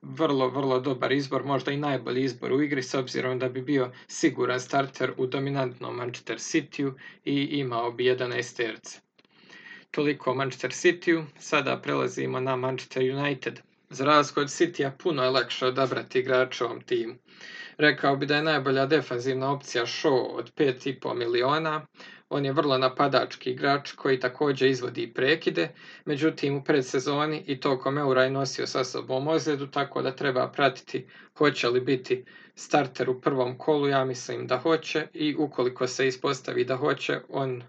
vrlo, 0.03 0.49
vrlo 0.49 0.81
dobar 0.81 1.13
izbor, 1.13 1.45
možda 1.45 1.73
i 1.73 1.77
najbolji 1.77 2.23
izbor 2.25 2.53
u 2.53 2.63
igri, 2.63 2.83
s 2.83 2.95
obzirom 2.95 3.39
da 3.39 3.49
bi 3.49 3.63
bio 3.63 3.93
siguran 4.07 4.61
starter 4.61 5.13
u 5.17 5.27
dominantnom 5.27 5.97
Manchester 5.97 6.37
Cityu 6.37 6.93
i 7.25 7.43
imao 7.43 7.93
bi 7.93 8.05
11 8.05 8.57
terce. 8.57 9.01
Toliko 9.91 10.31
o 10.31 10.35
Manchester 10.35 10.71
Cityu, 10.71 11.25
sada 11.39 11.81
prelazimo 11.83 12.41
na 12.41 12.57
Manchester 12.57 13.03
United. 13.03 13.61
Za 13.91 14.05
razliku 14.05 14.41
od 14.41 14.49
Citya 14.51 14.91
puno 14.99 15.23
je 15.23 15.31
lakše 15.31 15.67
odabrati 15.67 16.19
igrača 16.19 16.65
ovom 16.65 16.81
timu. 16.81 17.15
Rekao 17.79 18.17
bi 18.17 18.27
da 18.27 18.37
je 18.37 18.43
najbolja 18.43 18.87
defanzivna 18.87 19.53
opcija 19.53 19.87
Shaw 19.87 20.37
od 20.37 20.55
5,5 20.55 21.15
miliona. 21.15 21.87
On 22.33 22.45
je 22.45 22.53
vrlo 22.53 22.79
napadački 22.79 23.51
igrač 23.51 23.93
koji 23.93 24.21
također 24.21 24.69
izvodi 24.69 25.13
prekide, 25.15 25.69
međutim 26.05 26.57
u 26.57 26.65
predsezoni 26.65 27.45
i 27.47 27.61
tokom 27.61 27.99
eura 27.99 28.25
je 28.25 28.31
nosio 28.31 28.67
sa 28.67 28.85
sobom 28.85 29.29
ozljedu, 29.29 29.67
tako 29.67 30.03
da 30.03 30.17
treba 30.17 30.49
pratiti 30.49 31.07
hoće 31.39 31.69
li 31.69 31.81
biti 31.81 32.25
starter 32.55 33.11
u 33.11 33.21
prvom 33.21 33.59
kolu, 33.59 33.89
ja 33.89 34.05
mislim 34.05 34.47
da 34.47 34.59
hoće 34.59 35.07
i 35.15 35.35
ukoliko 35.39 35.87
se 35.87 36.07
ispostavi 36.07 36.65
da 36.65 36.77
hoće, 36.77 37.21
on 37.29 37.63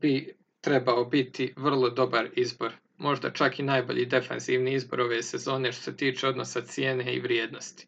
bi 0.00 0.34
trebao 0.60 1.04
biti 1.04 1.54
vrlo 1.56 1.90
dobar 1.90 2.28
izbor. 2.36 2.72
Možda 2.98 3.30
čak 3.30 3.58
i 3.58 3.62
najbolji 3.62 4.06
defanzivni 4.06 4.74
izbor 4.74 5.00
ove 5.00 5.22
sezone 5.22 5.72
što 5.72 5.82
se 5.82 5.96
tiče 5.96 6.28
odnosa 6.28 6.60
cijene 6.60 7.14
i 7.14 7.20
vrijednosti. 7.20 7.86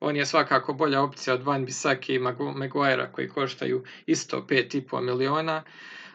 On 0.00 0.16
je 0.16 0.26
svakako 0.26 0.72
bolja 0.72 1.02
opcija 1.02 1.34
od 1.34 1.42
Van 1.42 1.64
Bissaki 1.64 2.14
i 2.14 2.18
Maguire 2.54 3.08
koji 3.12 3.28
koštaju 3.28 3.84
isto 4.06 4.46
5,5 4.48 5.00
miliona, 5.00 5.62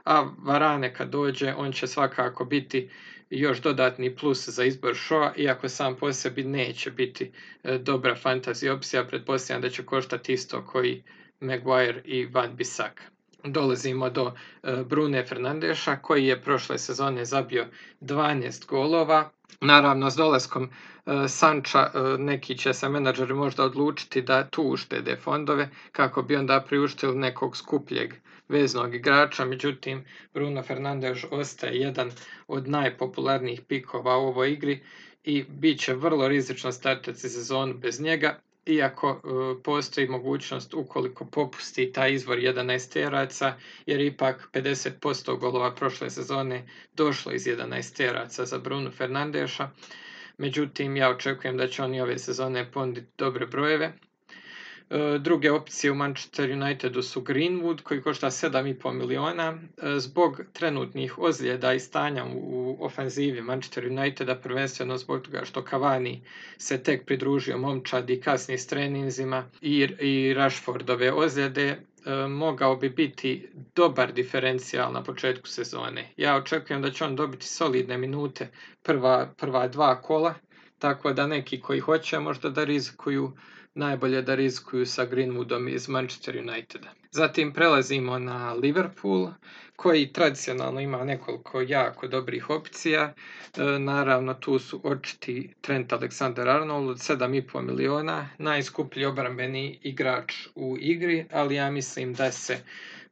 a 0.05 0.29
Varane 0.37 0.93
kad 0.93 1.09
dođe 1.09 1.53
on 1.57 1.71
će 1.71 1.87
svakako 1.87 2.45
biti 2.45 2.89
još 3.29 3.61
dodatni 3.61 4.15
plus 4.15 4.49
za 4.49 4.63
izbor 4.63 4.95
shoa, 4.95 5.33
iako 5.37 5.69
sam 5.69 5.95
po 5.95 6.13
sebi 6.13 6.43
neće 6.43 6.91
biti 6.91 7.31
e, 7.63 7.77
dobra 7.77 8.15
fantasy 8.23 8.69
opcija, 8.69 9.05
pretpostavljam 9.05 9.61
da 9.61 9.69
će 9.69 9.85
koštati 9.85 10.33
isto 10.33 10.65
koji 10.65 11.03
Maguire 11.39 12.01
i 12.05 12.25
Van 12.25 12.55
Bissaka 12.55 13.03
dolazimo 13.43 14.09
do 14.09 14.31
e, 14.63 14.83
Brune 14.83 15.25
Fernandeša 15.25 15.95
koji 15.95 16.25
je 16.25 16.41
prošle 16.41 16.77
sezone 16.77 17.25
zabio 17.25 17.65
12 18.01 18.65
golova. 18.67 19.29
Naravno, 19.61 20.09
s 20.11 20.15
dolaskom 20.15 20.63
e, 20.63 21.27
Sanča 21.27 21.79
e, 21.79 21.99
neki 22.17 22.57
će 22.57 22.73
se 22.73 22.89
menadžeri 22.89 23.33
možda 23.33 23.63
odlučiti 23.63 24.21
da 24.21 24.47
tu 24.47 24.63
uštede 24.63 25.15
fondove 25.15 25.69
kako 25.91 26.21
bi 26.21 26.35
onda 26.35 26.63
priuštili 26.67 27.15
nekog 27.15 27.57
skupljeg 27.57 28.13
veznog 28.49 28.95
igrača, 28.95 29.45
međutim 29.45 30.05
Bruno 30.33 30.63
Fernandes 30.63 31.25
ostaje 31.31 31.79
jedan 31.79 32.11
od 32.47 32.67
najpopularnijih 32.67 33.61
pikova 33.61 34.17
u 34.17 34.27
ovoj 34.27 34.51
igri 34.51 34.83
i 35.23 35.43
bit 35.43 35.79
će 35.79 35.93
vrlo 35.93 36.27
rizično 36.27 36.71
startati 36.71 37.19
sezonu 37.19 37.73
bez 37.73 38.01
njega 38.01 38.39
iako 38.65 39.09
e, 39.09 39.63
postoji 39.63 40.07
mogućnost 40.07 40.73
ukoliko 40.73 41.25
popusti 41.25 41.91
taj 41.91 42.13
izvor 42.13 42.37
11 42.37 42.93
teraca, 42.93 43.53
jer 43.85 44.01
ipak 44.01 44.49
50% 44.53 45.39
golova 45.39 45.75
prošle 45.75 46.09
sezone 46.09 46.67
došlo 46.93 47.31
iz 47.31 47.45
11 47.45 47.95
teraca 47.97 48.45
za 48.45 48.57
Bruno 48.59 48.91
Fernandeša. 48.91 49.69
Međutim, 50.37 50.97
ja 50.97 51.09
očekujem 51.09 51.57
da 51.57 51.67
će 51.67 51.83
oni 51.83 52.01
ove 52.01 52.19
sezone 52.19 52.71
ponuditi 52.71 53.11
dobre 53.17 53.45
brojeve 53.45 53.93
druge 55.19 55.51
opcije 55.51 55.91
u 55.91 55.95
Manchester 55.95 56.51
Unitedu 56.51 57.01
su 57.01 57.21
Greenwood 57.21 57.81
koji 57.81 58.01
košta 58.01 58.29
7,5 58.29 58.93
miliona. 58.93 59.57
E, 59.77 59.99
zbog 59.99 60.41
trenutnih 60.53 61.19
ozljeda 61.19 61.73
i 61.73 61.79
stanja 61.79 62.25
u 62.35 62.77
ofenzivi 62.79 63.41
Manchester 63.41 63.87
Uniteda, 63.87 64.35
prvenstveno 64.35 64.97
zbog 64.97 65.21
toga 65.21 65.45
što 65.45 65.61
Cavani 65.69 66.21
se 66.57 66.83
tek 66.83 67.05
pridružio 67.05 67.57
momčadi 67.57 68.21
kasnije 68.21 68.57
s 68.57 68.67
treninzima 68.67 69.45
i, 69.61 69.87
i 69.99 70.33
Rashfordove 70.33 71.13
ozljede, 71.13 71.67
e, 71.67 71.77
mogao 72.27 72.75
bi 72.75 72.89
biti 72.89 73.49
dobar 73.75 74.13
diferencijal 74.13 74.93
na 74.93 75.03
početku 75.03 75.47
sezone. 75.47 76.13
Ja 76.17 76.35
očekujem 76.35 76.81
da 76.81 76.91
će 76.91 77.03
on 77.05 77.15
dobiti 77.15 77.45
solidne 77.45 77.97
minute 77.97 78.47
prva, 78.83 79.33
prva 79.37 79.67
dva 79.67 80.01
kola, 80.01 80.33
tako 80.79 81.13
da 81.13 81.27
neki 81.27 81.61
koji 81.61 81.79
hoće 81.79 82.19
možda 82.19 82.49
da 82.49 82.63
rizikuju 82.63 83.33
najbolje 83.75 84.21
da 84.21 84.35
rizikuju 84.35 84.85
sa 84.85 85.05
Greenwoodom 85.05 85.69
iz 85.69 85.89
Manchester 85.89 86.37
Uniteda. 86.37 86.93
Zatim 87.11 87.53
prelazimo 87.53 88.19
na 88.19 88.53
Liverpool 88.53 89.29
koji 89.75 90.13
tradicionalno 90.13 90.79
ima 90.79 91.03
nekoliko 91.03 91.61
jako 91.61 92.07
dobrih 92.07 92.49
opcija. 92.49 93.13
E, 93.57 93.63
naravno 93.79 94.33
tu 94.33 94.59
su 94.59 94.81
očiti 94.83 95.53
Trent 95.61 95.91
Alexander-Arnold 95.91 96.89
od 96.89 96.97
7,5 96.97 97.61
miliona, 97.61 98.29
najskuplji 98.37 99.05
obrambeni 99.05 99.79
igrač 99.83 100.33
u 100.55 100.77
igri, 100.79 101.25
ali 101.31 101.55
ja 101.55 101.71
mislim 101.71 102.13
da 102.13 102.31
se 102.31 102.57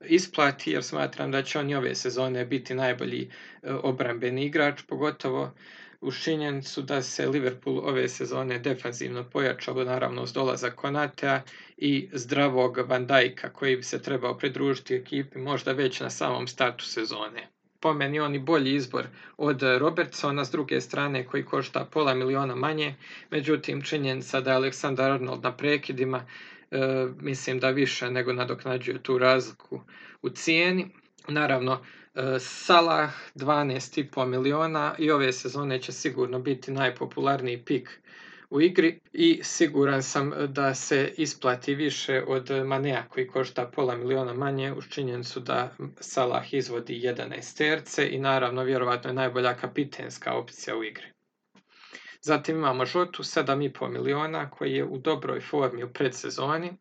isplati 0.05 0.71
jer 0.71 0.83
smatram 0.83 1.31
da 1.31 1.43
će 1.43 1.59
on 1.59 1.69
i 1.69 1.75
ove 1.75 1.95
sezone 1.95 2.45
biti 2.45 2.75
najbolji 2.75 3.29
e, 3.63 3.73
obrambeni 3.73 4.45
igrač, 4.45 4.81
pogotovo 4.87 5.51
uz 6.01 6.15
činjenicu 6.23 6.81
da 6.81 7.01
se 7.01 7.27
Liverpool 7.27 7.79
ove 7.79 8.09
sezone 8.09 8.59
defanzivno 8.59 9.23
pojačalo 9.23 9.83
naravno 9.83 10.23
uz 10.23 10.33
dolazak 10.33 10.75
Konatea 10.75 11.41
i 11.77 12.09
zdravog 12.13 12.77
Van 12.77 13.07
Dijka 13.07 13.49
koji 13.49 13.75
bi 13.75 13.83
se 13.83 14.01
trebao 14.01 14.37
pridružiti 14.37 14.95
ekipi 14.95 15.39
možda 15.39 15.71
već 15.71 15.99
na 15.99 16.09
samom 16.09 16.47
startu 16.47 16.85
sezone. 16.85 17.47
Po 17.79 17.93
meni 17.93 18.19
on 18.19 18.35
i 18.35 18.39
bolji 18.39 18.75
izbor 18.75 19.07
od 19.37 19.61
Robertsona 19.77 20.45
s 20.45 20.51
druge 20.51 20.81
strane 20.81 21.25
koji 21.25 21.45
košta 21.45 21.85
pola 21.85 22.13
miliona 22.13 22.55
manje, 22.55 22.95
međutim 23.31 23.81
činjenica 23.81 24.41
da 24.41 24.51
je 24.51 24.55
Aleksandar 24.55 25.11
Arnold 25.11 25.43
na 25.43 25.51
prekidima 25.57 26.25
e, 26.71 26.77
mislim 27.19 27.59
da 27.59 27.69
više 27.69 28.11
nego 28.11 28.33
nadoknađuje 28.33 29.03
tu 29.03 29.17
razliku 29.17 29.81
u 30.21 30.29
cijeni. 30.29 30.87
Naravno, 31.27 31.81
E, 32.17 32.39
Salah 32.39 33.11
12,5 33.35 34.25
miliona 34.25 34.95
i 34.97 35.11
ove 35.11 35.33
sezone 35.33 35.81
će 35.81 35.91
sigurno 35.91 36.39
biti 36.39 36.71
najpopularniji 36.71 37.63
pik 37.65 38.01
u 38.49 38.61
igri 38.61 38.99
i 39.13 39.39
siguran 39.43 40.03
sam 40.03 40.33
da 40.47 40.75
se 40.75 41.13
isplati 41.17 41.75
više 41.75 42.23
od 42.27 42.51
Manea 42.65 43.03
koji 43.09 43.27
košta 43.27 43.65
pola 43.65 43.95
miliona 43.95 44.33
manje 44.33 44.73
uz 44.73 44.83
činjenicu 44.89 45.39
da 45.39 45.71
Salah 45.99 46.53
izvodi 46.53 47.01
11 47.01 47.57
terce 47.57 48.09
i 48.09 48.19
naravno 48.19 48.63
vjerovatno 48.63 49.09
je 49.09 49.13
najbolja 49.13 49.53
kapitenska 49.53 50.33
opcija 50.33 50.77
u 50.77 50.83
igri. 50.83 51.05
Zatim 52.21 52.57
imamo 52.57 52.85
Žotu 52.85 53.23
7,5 53.23 53.89
miliona 53.89 54.49
koji 54.49 54.73
je 54.73 54.83
u 54.83 54.97
dobroj 54.97 55.41
formi 55.41 55.83
u 55.83 55.93
predsezoni 55.93 56.77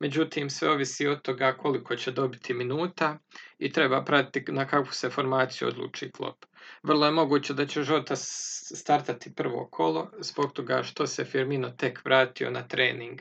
međutim 0.00 0.50
sve 0.50 0.70
ovisi 0.70 1.06
od 1.06 1.22
toga 1.22 1.52
koliko 1.52 1.96
će 1.96 2.10
dobiti 2.10 2.54
minuta 2.54 3.18
i 3.58 3.72
treba 3.72 4.04
pratiti 4.04 4.52
na 4.52 4.66
kakvu 4.66 4.92
se 4.92 5.10
formaciju 5.10 5.68
odluči 5.68 6.10
klop. 6.10 6.44
Vrlo 6.82 7.06
je 7.06 7.12
moguće 7.12 7.54
da 7.54 7.66
će 7.66 7.82
Žota 7.82 8.16
startati 8.16 9.34
prvo 9.34 9.68
kolo 9.70 10.10
zbog 10.18 10.52
toga 10.52 10.82
što 10.82 11.06
se 11.06 11.24
Firmino 11.24 11.70
tek 11.70 12.04
vratio 12.04 12.50
na 12.50 12.68
trening. 12.68 13.20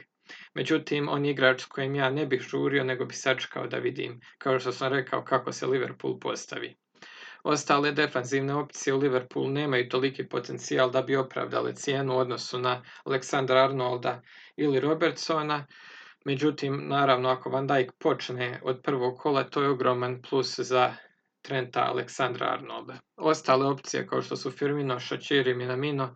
Međutim, 0.53 1.09
on 1.09 1.25
je 1.25 1.31
igrač 1.31 1.61
s 1.61 1.65
kojim 1.65 1.95
ja 1.95 2.09
ne 2.09 2.25
bih 2.25 2.41
žurio, 2.41 2.83
nego 2.83 3.05
bi 3.05 3.13
sačekao 3.13 3.67
da 3.67 3.77
vidim, 3.77 4.19
kao 4.37 4.59
što 4.59 4.71
sam 4.71 4.93
rekao, 4.93 5.23
kako 5.23 5.51
se 5.51 5.67
Liverpool 5.67 6.19
postavi. 6.19 6.75
Ostale 7.43 7.91
defanzivne 7.91 8.53
opcije 8.53 8.93
u 8.93 8.97
Liverpoolu 8.97 9.49
nemaju 9.49 9.89
toliki 9.89 10.27
potencijal 10.27 10.91
da 10.91 11.01
bi 11.01 11.15
opravdale 11.15 11.75
cijenu 11.75 12.15
u 12.15 12.17
odnosu 12.17 12.59
na 12.59 12.83
Aleksandra 13.03 13.63
Arnolda 13.63 14.21
ili 14.55 14.79
Robertsona, 14.79 15.65
Međutim, 16.27 16.87
naravno, 16.87 17.29
ako 17.29 17.49
Van 17.49 17.67
Dijk 17.67 17.91
počne 17.99 18.59
od 18.63 18.81
prvog 18.83 19.17
kola, 19.17 19.43
to 19.43 19.61
je 19.61 19.69
ogroman 19.69 20.21
plus 20.29 20.59
za 20.59 20.93
Trenta 21.41 21.85
Aleksandra 21.85 22.53
Arnolda. 22.53 22.99
Ostale 23.17 23.65
opcije 23.65 24.07
kao 24.07 24.21
što 24.21 24.35
su 24.35 24.51
Firmino, 24.51 24.99
Šačiri, 24.99 25.55
Minamino, 25.55 26.15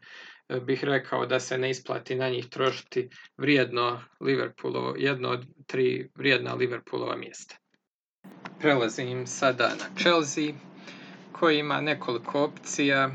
e, 0.50 0.60
bih 0.60 0.84
rekao 0.84 1.26
da 1.26 1.40
se 1.40 1.58
ne 1.58 1.70
isplati 1.70 2.16
na 2.16 2.30
njih 2.30 2.50
trošiti 2.50 3.10
vrijedno 3.38 4.02
Liverpoolovo, 4.20 4.96
jedno 4.98 5.30
od 5.30 5.46
tri 5.68 6.10
vrijedna 6.16 6.54
Liverpoolova 6.54 7.16
mjesta. 7.16 7.56
Prelazim 8.60 9.28
sada 9.28 9.68
na 9.68 10.02
Chelsea 10.02 10.54
koji 11.32 11.60
ima 11.60 11.82
nekoliko 11.82 12.44
opcija. 12.44 13.12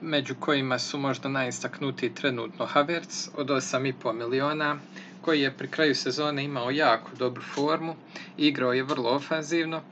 među 0.00 0.34
kojima 0.40 0.78
su 0.78 0.98
možda 0.98 1.28
najistaknutiji 1.28 2.14
trenutno 2.14 2.66
Havertz 2.66 3.28
od 3.36 3.48
8,5 3.48 4.12
miliona, 4.12 4.78
koji 5.24 5.40
je 5.40 5.56
pri 5.56 5.68
kraju 5.68 5.94
sezone 5.94 6.44
imao 6.44 6.70
jako 6.70 7.16
dobru 7.16 7.42
formu, 7.54 7.96
igrao 8.36 8.72
je 8.72 8.82
vrlo 8.82 9.10
ofanzivno, 9.10 9.82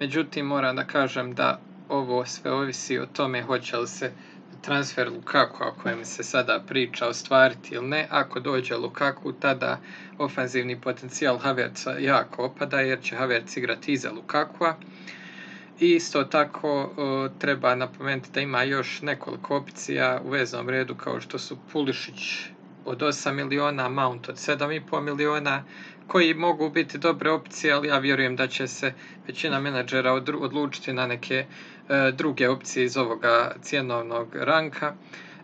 međutim 0.00 0.46
moram 0.46 0.76
da 0.76 0.84
kažem 0.84 1.34
da 1.34 1.60
ovo 1.88 2.26
sve 2.26 2.52
ovisi 2.52 2.98
o 2.98 3.06
tome 3.06 3.42
hoće 3.42 3.76
li 3.76 3.88
se 3.88 4.12
transfer 4.60 5.08
Lukaku 5.08 5.64
o 5.64 5.72
kojem 5.82 6.04
se 6.04 6.22
sada 6.22 6.64
priča 6.66 7.06
ostvariti 7.08 7.74
ili 7.74 7.88
ne. 7.88 8.06
Ako 8.10 8.40
dođe 8.40 8.76
Lukaku, 8.76 9.32
tada 9.32 9.80
ofanzivni 10.18 10.80
potencijal 10.80 11.38
Havertza 11.38 11.90
jako 11.90 12.44
opada 12.44 12.80
jer 12.80 13.02
će 13.02 13.16
Havertz 13.16 13.56
igrati 13.56 13.92
iza 13.92 14.10
Lukakua. 14.12 14.76
Isto 15.80 16.24
tako 16.24 16.94
treba 17.38 17.74
napomenuti 17.74 18.30
da 18.34 18.40
ima 18.40 18.62
još 18.62 19.02
nekoliko 19.02 19.56
opcija 19.56 20.20
u 20.24 20.30
veznom 20.30 20.68
redu 20.68 20.94
kao 20.94 21.20
što 21.20 21.38
su 21.38 21.56
Pulišić 21.72 22.44
od 22.84 22.98
8 22.98 23.32
miliona, 23.32 23.88
Mount 23.88 24.28
od 24.28 24.36
7,5 24.36 25.00
miliona, 25.00 25.64
koji 26.06 26.34
mogu 26.34 26.70
biti 26.70 26.98
dobre 26.98 27.30
opcije, 27.30 27.72
ali 27.72 27.88
ja 27.88 27.98
vjerujem 27.98 28.36
da 28.36 28.46
će 28.46 28.66
se 28.68 28.92
većina 29.26 29.60
menadžera 29.60 30.12
odlučiti 30.12 30.92
na 30.92 31.06
neke 31.06 31.46
e, 31.88 32.12
druge 32.12 32.48
opcije 32.48 32.84
iz 32.84 32.96
ovoga 32.96 33.52
cjenovnog 33.62 34.34
ranka. 34.34 34.94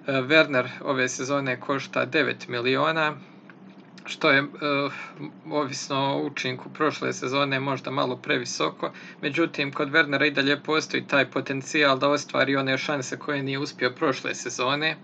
E, 0.06 0.12
Werner 0.12 0.68
ove 0.80 1.08
sezone 1.08 1.60
košta 1.60 2.06
9 2.06 2.48
miliona, 2.48 3.16
što 4.06 4.30
je 4.30 4.38
e, 4.38 4.44
ovisno 5.50 5.96
o 5.96 6.26
učinku 6.26 6.70
prošle 6.70 7.12
sezone 7.12 7.60
možda 7.60 7.90
malo 7.90 8.16
previsoko. 8.16 8.92
Međutim, 9.20 9.72
kod 9.72 9.90
Wernera 9.90 10.26
i 10.26 10.30
dalje 10.30 10.62
postoji 10.62 11.06
taj 11.06 11.30
potencijal 11.30 11.98
da 11.98 12.08
ostvari 12.08 12.56
one 12.56 12.78
šanse 12.78 13.18
koje 13.18 13.42
nije 13.42 13.58
uspio 13.58 13.90
prošle 13.90 14.34
sezone. 14.34 14.96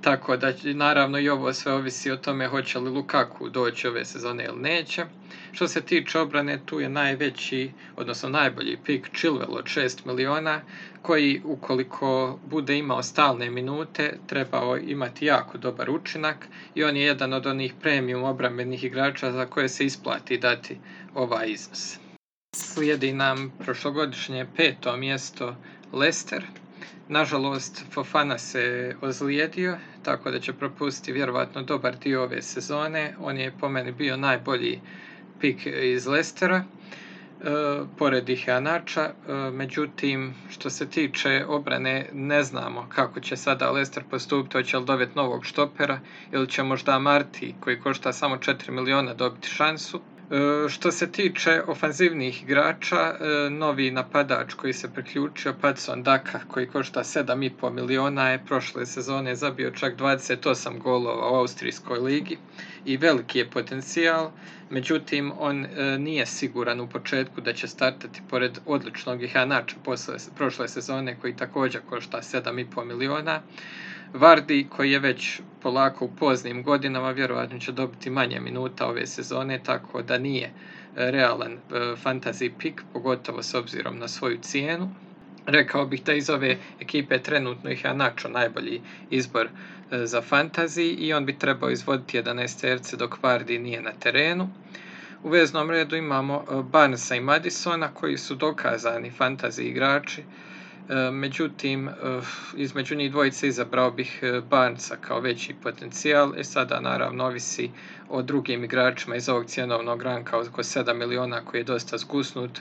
Tako 0.00 0.36
da 0.36 0.52
naravno 0.74 1.18
i 1.18 1.28
ovo 1.28 1.52
sve 1.52 1.72
ovisi 1.72 2.10
o 2.10 2.16
tome 2.16 2.46
hoće 2.46 2.78
li 2.78 2.90
Lukaku 2.90 3.48
doći 3.48 3.88
ove 3.88 4.04
sezone 4.04 4.44
ili 4.44 4.60
neće. 4.60 5.04
Što 5.52 5.68
se 5.68 5.80
tiče 5.80 6.18
obrane, 6.18 6.60
tu 6.66 6.80
je 6.80 6.88
najveći, 6.88 7.70
odnosno 7.96 8.28
najbolji 8.28 8.78
pik 8.84 9.10
Chilwell 9.12 9.56
od 9.56 9.64
6 9.64 10.06
miliona, 10.06 10.60
koji 11.02 11.42
ukoliko 11.44 12.38
bude 12.46 12.78
imao 12.78 13.02
stalne 13.02 13.50
minute, 13.50 14.18
trebao 14.26 14.76
imati 14.76 15.26
jako 15.26 15.58
dobar 15.58 15.90
učinak 15.90 16.46
i 16.74 16.84
on 16.84 16.96
je 16.96 17.02
jedan 17.02 17.32
od 17.32 17.46
onih 17.46 17.74
premium 17.80 18.24
obrambenih 18.24 18.84
igrača 18.84 19.32
za 19.32 19.46
koje 19.46 19.68
se 19.68 19.84
isplati 19.84 20.38
dati 20.38 20.78
ovaj 21.14 21.50
iznos. 21.50 21.98
Slijedi 22.56 23.12
nam 23.12 23.52
prošlogodišnje 23.64 24.46
peto 24.56 24.96
mjesto 24.96 25.56
Leicester 25.92 26.44
Nažalost, 27.10 27.84
Fofana 27.90 28.38
se 28.38 28.94
ozlijedio, 29.00 29.76
tako 30.02 30.30
da 30.30 30.40
će 30.40 30.52
propustiti 30.52 31.12
vjerovatno 31.12 31.62
dobar 31.62 31.96
dio 31.96 32.22
ove 32.22 32.42
sezone. 32.42 33.14
On 33.20 33.38
je 33.38 33.52
po 33.60 33.68
meni 33.68 33.92
bio 33.92 34.16
najbolji 34.16 34.80
pik 35.40 35.66
iz 35.66 36.06
Lestera, 36.06 36.56
e, 36.56 36.64
pored 37.98 38.28
Iheanača. 38.28 39.02
E, 39.02 39.32
međutim, 39.50 40.34
što 40.50 40.70
se 40.70 40.90
tiče 40.90 41.44
obrane, 41.48 42.08
ne 42.12 42.42
znamo 42.42 42.86
kako 42.88 43.20
će 43.20 43.36
sada 43.36 43.70
Lester 43.70 44.02
postupiti, 44.10 44.58
hoće 44.58 44.78
li 44.78 44.84
dobiti 44.84 45.12
novog 45.14 45.44
štopera 45.44 46.00
ili 46.32 46.48
će 46.48 46.62
možda 46.62 46.98
Marti, 46.98 47.54
koji 47.60 47.80
košta 47.80 48.12
samo 48.12 48.36
4 48.36 48.70
miliona, 48.70 49.14
dobiti 49.14 49.48
šansu. 49.48 50.00
E, 50.30 50.68
što 50.68 50.92
se 50.92 51.12
tiče 51.12 51.62
ofanzivnih 51.66 52.42
igrača, 52.42 52.96
e, 52.96 53.50
novi 53.50 53.90
napadač 53.90 54.54
koji 54.54 54.72
se 54.72 54.92
priključio, 54.94 55.54
Patson 55.60 56.02
Daka, 56.02 56.40
koji 56.48 56.66
košta 56.66 57.04
7,5 57.04 57.70
miliona, 57.72 58.30
je 58.30 58.44
prošle 58.46 58.86
sezone 58.86 59.34
zabio 59.34 59.70
čak 59.70 59.96
28 59.96 60.78
golova 60.78 61.30
u 61.30 61.34
Austrijskoj 61.34 61.98
ligi 61.98 62.36
i 62.84 62.96
veliki 62.96 63.38
je 63.38 63.50
potencijal, 63.50 64.30
međutim 64.70 65.32
on 65.38 65.64
e, 65.64 65.98
nije 65.98 66.26
siguran 66.26 66.80
u 66.80 66.88
početku 66.88 67.40
da 67.40 67.52
će 67.52 67.68
startati 67.68 68.22
pored 68.30 68.58
odličnog 68.66 69.22
Ihanača 69.22 69.76
prošle 70.36 70.68
sezone 70.68 71.16
koji 71.20 71.36
također 71.36 71.80
košta 71.88 72.18
7,5 72.18 72.84
miliona. 72.84 73.40
Vardi 74.14 74.66
koji 74.70 74.90
je 74.92 74.98
već 74.98 75.40
polako 75.62 76.04
u 76.04 76.10
poznim 76.18 76.62
godinama 76.62 77.10
vjerojatno 77.10 77.58
će 77.58 77.72
dobiti 77.72 78.10
manje 78.10 78.40
minuta 78.40 78.86
ove 78.86 79.06
sezone 79.06 79.60
tako 79.64 80.02
da 80.02 80.18
nije 80.18 80.44
e, 80.44 80.52
realan 81.10 81.52
e, 81.52 81.58
fantasy 82.04 82.50
pick 82.58 82.80
pogotovo 82.92 83.42
s 83.42 83.54
obzirom 83.54 83.98
na 83.98 84.08
svoju 84.08 84.38
cijenu. 84.42 84.90
Rekao 85.46 85.86
bih 85.86 86.04
da 86.04 86.12
iz 86.12 86.30
ove 86.30 86.56
ekipe 86.80 87.18
trenutno 87.18 87.70
ih 87.70 87.84
je 87.84 87.94
Nacho 87.94 88.28
najbolji 88.28 88.80
izbor 89.10 89.48
e, 89.90 90.06
za 90.06 90.22
fantasy 90.22 90.96
i 90.98 91.12
on 91.12 91.26
bi 91.26 91.38
trebao 91.38 91.70
izvoditi 91.70 92.18
11 92.18 92.60
terce 92.60 92.96
dok 92.96 93.22
Vardi 93.22 93.58
nije 93.58 93.82
na 93.82 93.92
terenu. 93.92 94.48
U 95.22 95.28
veznom 95.28 95.70
redu 95.70 95.96
imamo 95.96 96.44
Barnesa 96.72 97.14
i 97.14 97.20
Madisona 97.20 97.88
koji 97.94 98.18
su 98.18 98.34
dokazani 98.34 99.12
fantasy 99.18 99.62
igrači 99.62 100.22
E, 100.22 100.47
međutim, 101.12 101.88
e, 101.88 101.92
između 102.56 102.96
njih 102.96 103.10
dvojice 103.10 103.48
izabrao 103.48 103.90
bih 103.90 104.18
e, 104.22 104.40
Barnesa 104.50 104.96
kao 104.96 105.20
veći 105.20 105.54
potencijal. 105.62 106.32
E 106.36 106.44
sada 106.44 106.80
naravno 106.80 107.24
ovisi 107.24 107.70
o 108.08 108.22
drugim 108.22 108.64
igračima 108.64 109.16
iz 109.16 109.28
ovog 109.28 109.46
cjenovnog 109.46 110.02
ranka 110.02 110.38
oko 110.38 110.62
7 110.62 110.94
miliona 110.94 111.44
koji 111.44 111.60
je 111.60 111.64
dosta 111.64 111.98
zgusnut. 111.98 112.60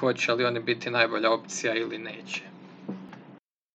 Hoće 0.00 0.32
li 0.32 0.44
oni 0.44 0.60
biti 0.60 0.90
najbolja 0.90 1.30
opcija 1.30 1.74
ili 1.74 1.98
neće. 1.98 2.42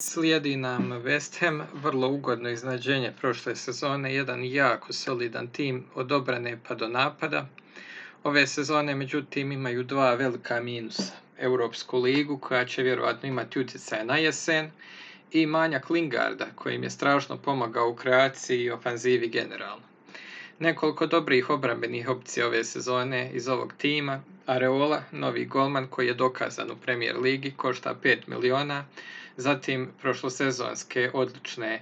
Slijedi 0.01 0.55
nam 0.57 0.91
West 0.91 1.39
Ham, 1.39 1.61
vrlo 1.73 2.07
ugodno 2.07 2.49
iznadženje 2.49 3.11
prošle 3.21 3.55
sezone, 3.55 4.15
jedan 4.15 4.43
jako 4.43 4.93
solidan 4.93 5.47
tim 5.47 5.85
od 5.95 6.11
obrane 6.11 6.59
pa 6.67 6.75
do 6.75 6.87
napada. 6.87 7.47
Ove 8.23 8.47
sezone 8.47 8.95
međutim 8.95 9.51
imaju 9.51 9.83
dva 9.83 10.15
velika 10.15 10.61
minusa. 10.61 11.22
Europsku 11.43 11.99
ligu 11.99 12.38
koja 12.38 12.65
će 12.65 12.84
vjerojatno 12.84 13.29
imati 13.29 13.60
utjecaj 13.60 14.06
na 14.06 14.17
jesen 14.17 14.71
i 15.32 15.45
manjak 15.45 15.89
Lingarda 15.89 16.47
koji 16.56 16.75
im 16.75 16.84
je 16.84 16.89
strašno 16.89 17.38
pomagao 17.38 17.89
u 17.89 17.95
kreaciji 17.95 18.63
i 18.63 18.71
ofanzivi 18.71 19.27
generalno. 19.27 19.84
Nekoliko 20.60 21.08
dobrih 21.08 21.49
obrambenih 21.49 22.10
opcija 22.10 22.47
ove 22.47 22.63
sezone 22.63 23.32
iz 23.34 23.47
ovog 23.47 23.73
tima. 23.77 24.21
Areola, 24.45 25.03
novi 25.12 25.45
golman 25.45 25.88
koji 25.88 26.08
je 26.08 26.13
dokazan 26.13 26.71
u 26.71 26.75
Premier 26.75 27.17
Ligi, 27.17 27.51
košta 27.51 27.95
5 28.03 28.17
miliona. 28.27 28.86
Zatim 29.38 29.89
prošlosezonske 30.01 31.12
odlične 31.13 31.82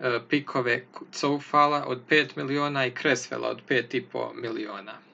e, 0.00 0.18
pikove 0.28 0.84
Coufala 1.12 1.84
od 1.86 2.00
5 2.10 2.36
miliona 2.36 2.86
i 2.86 2.90
Kresvela 2.90 3.48
od 3.48 3.60
5,5 3.68 4.34
miliona. 4.34 5.09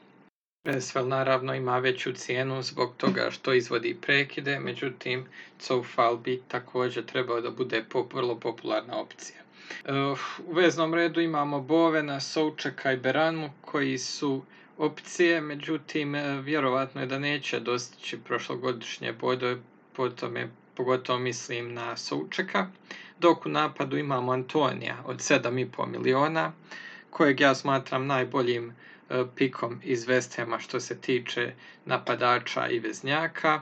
Resvel 0.67 1.09
naravno 1.09 1.55
ima 1.55 1.79
veću 1.79 2.13
cijenu 2.13 2.63
zbog 2.63 2.95
toga 2.97 3.31
što 3.31 3.53
izvodi 3.53 3.97
prekide, 4.01 4.59
međutim 4.59 5.27
Coufal 5.61 6.17
bi 6.17 6.43
također 6.49 7.05
trebao 7.05 7.41
da 7.41 7.51
bude 7.51 7.85
vrlo 8.13 8.41
popularna 8.41 8.97
opcija. 8.97 9.39
U 10.47 10.53
veznom 10.53 10.95
redu 10.95 11.21
imamo 11.21 11.61
Bovena, 11.61 12.21
Součeka 12.21 12.93
i 12.93 12.97
Beranmu 12.97 13.51
koji 13.61 13.99
su 13.99 14.43
opcije, 14.79 15.41
međutim 15.41 16.15
vjerovatno 16.43 17.01
je 17.01 17.07
da 17.07 17.19
neće 17.19 17.61
dostići 17.61 18.19
prošlogodišnje 18.25 19.13
bodove, 19.13 19.57
po 19.93 20.09
tome 20.09 20.49
pogotovo 20.75 21.19
mislim 21.19 21.75
na 21.75 21.97
Součeka, 21.97 22.67
dok 23.21 23.47
u 23.47 23.49
napadu 23.49 23.97
imamo 23.97 24.33
Antonija 24.33 24.97
od 25.05 25.17
7,5 25.17 25.87
miliona, 25.87 26.53
kojeg 27.11 27.41
ja 27.41 27.55
smatram 27.55 28.07
najboljim 28.07 28.73
E, 28.96 28.96
pikom 29.37 29.81
iz 29.85 30.07
West 30.07 30.59
što 30.59 30.81
se 30.81 31.01
tiče 31.01 31.53
napadača 31.85 32.69
i 32.69 32.79
veznjaka. 32.79 33.61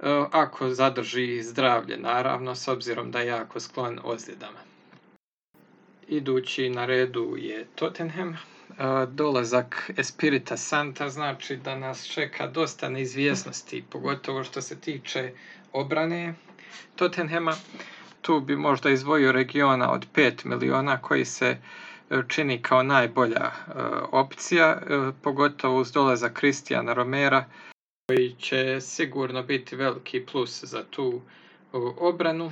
E, 0.00 0.24
ako 0.32 0.70
zadrži 0.70 1.42
zdravlje, 1.42 1.96
naravno, 1.96 2.54
s 2.54 2.68
obzirom 2.68 3.10
da 3.10 3.20
je 3.20 3.26
jako 3.26 3.60
sklon 3.60 3.98
ozljedama. 4.04 4.58
Idući 6.08 6.70
na 6.70 6.86
redu 6.86 7.36
je 7.38 7.66
Tottenham. 7.74 8.28
E, 8.32 8.36
dolazak 9.06 9.90
Espirita 9.96 10.56
Santa 10.56 11.08
znači 11.08 11.56
da 11.56 11.78
nas 11.78 12.06
čeka 12.06 12.46
dosta 12.46 12.88
neizvjesnosti, 12.88 13.84
pogotovo 13.90 14.44
što 14.44 14.62
se 14.62 14.80
tiče 14.80 15.32
obrane 15.72 16.34
Tottenhama. 16.96 17.54
Tu 18.22 18.40
bi 18.40 18.56
možda 18.56 18.90
izvojio 18.90 19.32
regiona 19.32 19.92
od 19.92 20.06
5 20.14 20.44
miliona 20.44 21.02
koji 21.02 21.24
se 21.24 21.56
čini 22.28 22.62
kao 22.62 22.82
najbolja 22.82 23.44
e, 23.44 23.72
opcija, 24.12 24.66
e, 24.68 25.12
pogotovo 25.22 25.80
uz 25.80 25.92
dolazak 25.92 26.32
Kristijana 26.32 26.92
Romera 26.92 27.44
koji 28.06 28.34
će 28.38 28.80
sigurno 28.80 29.42
biti 29.42 29.76
veliki 29.76 30.26
plus 30.26 30.64
za 30.64 30.84
tu 30.90 31.20
obranu. 31.98 32.50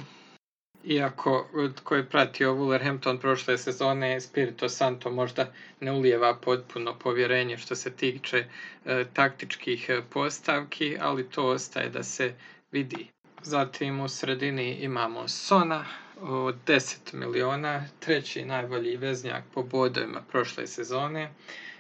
Iako 0.85 1.49
tko 1.77 1.95
je 1.95 2.09
pratio 2.09 2.55
Wolverhampton 2.55 3.21
prošle 3.21 3.59
sezone, 3.59 4.21
Spirito 4.21 4.69
Santo 4.69 5.11
možda 5.11 5.47
ne 5.81 5.93
ulijeva 5.93 6.35
potpuno 6.35 6.99
povjerenje 6.99 7.59
što 7.59 7.75
se 7.75 7.93
tiče 7.97 8.45
e, 8.85 9.05
taktičkih 9.13 9.91
postavki, 10.11 10.97
ali 11.01 11.31
to 11.31 11.47
ostaje 11.47 11.91
da 11.91 12.03
se 12.03 12.35
vidi. 12.73 13.09
Zatim 13.43 14.01
u 14.01 14.09
sredini 14.09 14.73
imamo 14.81 15.29
Sona, 15.29 15.85
od 16.21 16.57
10 16.67 17.15
miliona, 17.15 17.85
treći 18.01 18.45
najbolji 18.45 18.97
veznjak 18.97 19.45
po 19.55 19.63
bodovima 19.63 20.23
prošle 20.31 20.67
sezone 20.67 21.31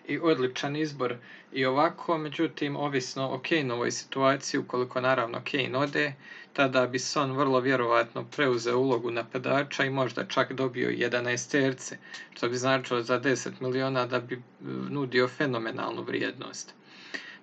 i 0.08 0.18
odličan 0.18 0.76
izbor 0.76 1.16
i 1.52 1.64
ovako, 1.64 2.18
međutim, 2.18 2.76
ovisno 2.76 3.30
o 3.30 3.40
Kaneovoj 3.48 3.90
situaciji, 3.90 4.58
ukoliko 4.58 5.00
naravno 5.00 5.40
Kane 5.50 5.78
ode, 5.78 6.12
tada 6.52 6.86
bi 6.86 6.98
Son 6.98 7.32
vrlo 7.32 7.60
vjerovatno 7.60 8.24
preuzeo 8.36 8.78
ulogu 8.78 9.10
napadača 9.10 9.84
i 9.84 9.90
možda 9.90 10.26
čak 10.26 10.52
dobio 10.52 10.88
11 10.88 11.50
terce, 11.50 11.98
što 12.34 12.48
bi 12.48 12.56
značilo 12.56 13.02
za 13.02 13.20
10 13.20 13.50
miliona 13.60 14.06
da 14.06 14.20
bi 14.20 14.42
nudio 14.90 15.28
fenomenalnu 15.28 16.02
vrijednost. 16.02 16.74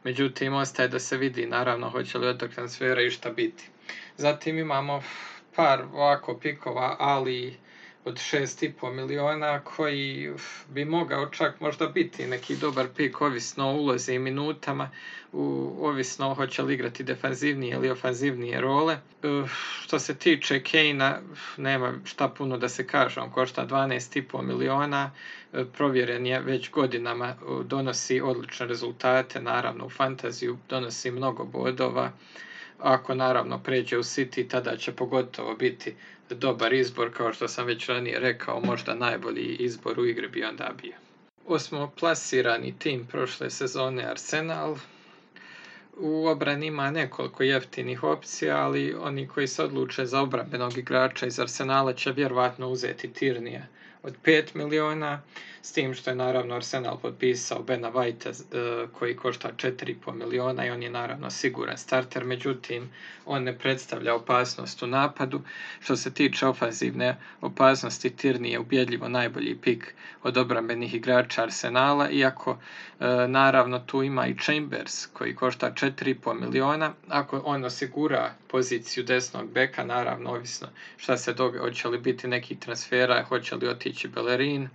Međutim, 0.04 0.54
ostaje 0.54 0.88
da 0.88 1.00
se 1.00 1.18
vidi 1.18 1.46
naravno 1.46 1.90
hoće 1.90 2.18
li 2.18 2.28
od 2.28 2.40
tog 2.40 2.50
transfera 2.50 3.02
išta 3.02 3.30
biti. 3.30 3.70
Zatim 4.18 4.60
imamo 4.60 5.04
par 5.56 5.84
ovako 5.94 6.38
pikova, 6.38 6.96
ali 7.00 7.58
od 8.06 8.16
6,5 8.16 8.94
miliona 8.94 9.60
koji 9.60 10.34
bi 10.70 10.86
mogao 10.86 11.30
čak 11.30 11.60
možda 11.60 11.88
biti 11.88 12.28
neki 12.28 12.56
dobar 12.56 12.88
pik 12.96 13.22
ovisno 13.22 13.70
o 13.70 13.74
ulozi 13.74 14.14
i 14.14 14.20
minutama, 14.20 14.90
u, 15.32 15.76
ovisno 15.82 16.34
hoće 16.34 16.64
li 16.64 16.74
igrati 16.74 17.04
defanzivnije 17.04 17.76
ili 17.76 17.90
ofanzivnije 17.90 18.62
role. 18.62 18.98
što 19.82 20.00
se 20.00 20.16
tiče 20.16 20.64
Kejna, 20.64 21.20
nema 21.58 21.94
šta 22.04 22.28
puno 22.28 22.58
da 22.58 22.70
se 22.70 22.88
kaže, 22.88 23.20
on 23.20 23.32
košta 23.32 23.68
12,5 23.68 24.42
miliona, 24.42 25.12
provjeren 25.78 26.26
je 26.26 26.40
već 26.40 26.72
godinama, 26.72 27.36
donosi 27.64 28.22
odlične 28.22 28.66
rezultate, 28.66 29.42
naravno 29.42 29.86
u 29.86 29.90
fantaziju 29.90 30.58
donosi 30.70 31.12
mnogo 31.12 31.44
bodova, 31.44 32.12
ako 32.82 33.16
naravno 33.16 33.60
pređe 33.64 33.98
u 33.98 34.04
City, 34.04 34.48
tada 34.48 34.78
će 34.78 34.92
pogotovo 34.92 35.56
biti 35.56 35.96
dobar 36.30 36.74
izbor, 36.74 37.14
kao 37.14 37.34
što 37.34 37.48
sam 37.48 37.66
već 37.66 37.90
ranije 37.90 38.20
rekao, 38.20 38.60
možda 38.60 38.96
najbolji 38.96 39.56
izbor 39.60 40.00
u 40.00 40.06
igri 40.06 40.28
bi 40.28 40.44
onda 40.44 40.72
bio. 40.82 40.94
Osmo 41.48 41.92
plasirani 42.00 42.80
tim 42.80 43.06
prošle 43.06 43.50
sezone 43.50 44.06
Arsenal. 44.06 44.76
U 45.98 46.28
obrani 46.28 46.68
ima 46.68 46.92
nekoliko 46.92 47.44
jeftinih 47.44 48.04
opcija, 48.04 48.58
ali 48.58 48.94
oni 48.94 49.28
koji 49.28 49.48
se 49.48 49.64
odluče 49.64 50.06
za 50.06 50.22
obrambenog 50.22 50.78
igrača 50.78 51.26
iz 51.26 51.40
Arsenala 51.40 51.94
će 51.94 52.12
vjerovatno 52.12 52.70
uzeti 52.70 53.14
Tirnija 53.14 53.68
od 54.04 54.16
5 54.24 54.56
miliona, 54.56 55.22
s 55.62 55.72
tim 55.72 55.94
što 55.94 56.10
je 56.10 56.16
naravno 56.16 56.56
Arsenal 56.56 56.98
potpisao 57.00 57.64
Bena 57.64 57.92
White 57.92 58.30
e, 58.30 58.88
koji 58.92 59.16
košta 59.16 59.52
4,5 59.58 60.14
miliona 60.14 60.66
i 60.66 60.70
on 60.70 60.84
je 60.84 60.90
naravno 60.90 61.30
siguran 61.30 61.78
starter, 61.78 62.26
međutim 62.26 62.90
on 63.26 63.44
ne 63.44 63.58
predstavlja 63.58 64.16
opasnost 64.16 64.84
u 64.84 64.88
napadu. 64.88 65.42
Što 65.80 65.96
se 65.96 66.14
tiče 66.14 66.48
ofazivne 66.48 67.18
opasnosti, 67.42 68.10
Tirni 68.10 68.52
je 68.52 68.60
ubjedljivo 68.60 69.10
najbolji 69.10 69.58
pik 69.62 69.96
od 70.24 70.38
obrambenih 70.38 70.94
igrača 70.94 71.44
Arsenala, 71.44 72.10
iako 72.10 72.58
e, 73.00 73.06
naravno 73.28 73.80
tu 73.80 74.04
ima 74.04 74.28
i 74.28 74.38
Chambers 74.38 75.06
koji 75.06 75.36
košta 75.36 75.72
4,5 75.72 76.40
miliona. 76.42 76.94
Ako 77.08 77.42
on 77.46 77.66
osigura 77.66 78.34
poziciju 78.48 79.04
desnog 79.04 79.52
beka, 79.52 79.84
naravno 79.84 80.30
ovisno 80.30 80.68
šta 80.98 81.18
se 81.18 81.34
događa, 81.34 81.64
hoće 81.64 81.88
li 81.88 81.98
biti 81.98 82.28
neki 82.28 82.56
transfera, 82.56 83.24
hoće 83.24 83.56
li 83.56 83.68
otići 83.68 84.08
Bellerin, 84.08 84.70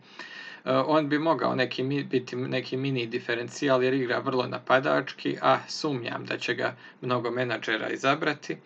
on 0.66 1.08
bi 1.08 1.18
mogao 1.18 1.54
neki, 1.54 1.82
biti 1.82 2.36
neki 2.36 2.76
mini 2.76 3.06
diferencijal 3.06 3.84
jer 3.84 3.94
igra 3.94 4.18
vrlo 4.18 4.46
napadački, 4.46 5.36
a 5.42 5.58
sumnjam 5.68 6.24
da 6.26 6.38
će 6.38 6.54
ga 6.54 6.74
mnogo 7.00 7.30
menadžera 7.30 7.88
izabrati. 7.88 8.56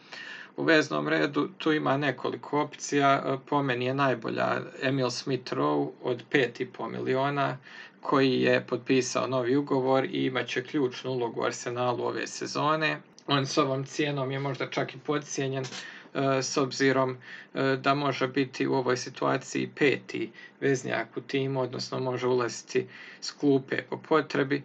U 0.57 0.63
veznom 0.63 1.09
redu 1.09 1.49
tu 1.59 1.73
ima 1.73 1.97
nekoliko 1.97 2.61
opcija, 2.61 3.23
e, 3.27 3.37
po 3.49 3.63
meni 3.63 3.85
je 3.85 3.95
najbolja 3.95 4.61
Emil 4.83 5.11
Smith 5.11 5.53
Rowe 5.53 5.91
od 6.03 6.23
5,5 6.33 6.91
miliona 6.91 7.59
koji 8.01 8.41
je 8.41 8.67
potpisao 8.67 9.27
novi 9.27 9.57
ugovor 9.57 10.05
i 10.05 10.25
imat 10.25 10.47
će 10.47 10.65
ključnu 10.65 11.11
ulogu 11.11 11.41
u 11.41 11.45
Arsenalu 11.45 12.05
ove 12.05 12.27
sezone. 12.27 13.01
On 13.27 13.47
s 13.47 13.59
ovom 13.59 13.85
cijenom 13.85 14.31
je 14.31 14.39
možda 14.39 14.71
čak 14.71 14.95
i 14.95 14.99
podcijenjen, 14.99 15.65
E, 15.65 16.00
s 16.43 16.57
obzirom 16.57 17.17
e, 17.55 17.77
da 17.77 17.95
može 17.95 18.29
biti 18.29 18.67
u 18.67 18.75
ovoj 18.75 18.97
situaciji 18.97 19.71
peti 19.79 20.31
veznjak 20.61 21.17
u 21.17 21.21
timu, 21.21 21.61
odnosno 21.61 22.01
može 22.01 22.27
ulaziti 22.27 22.87
s 23.21 23.31
klupe 23.31 23.83
po 23.83 23.97
potrebi. 24.09 24.63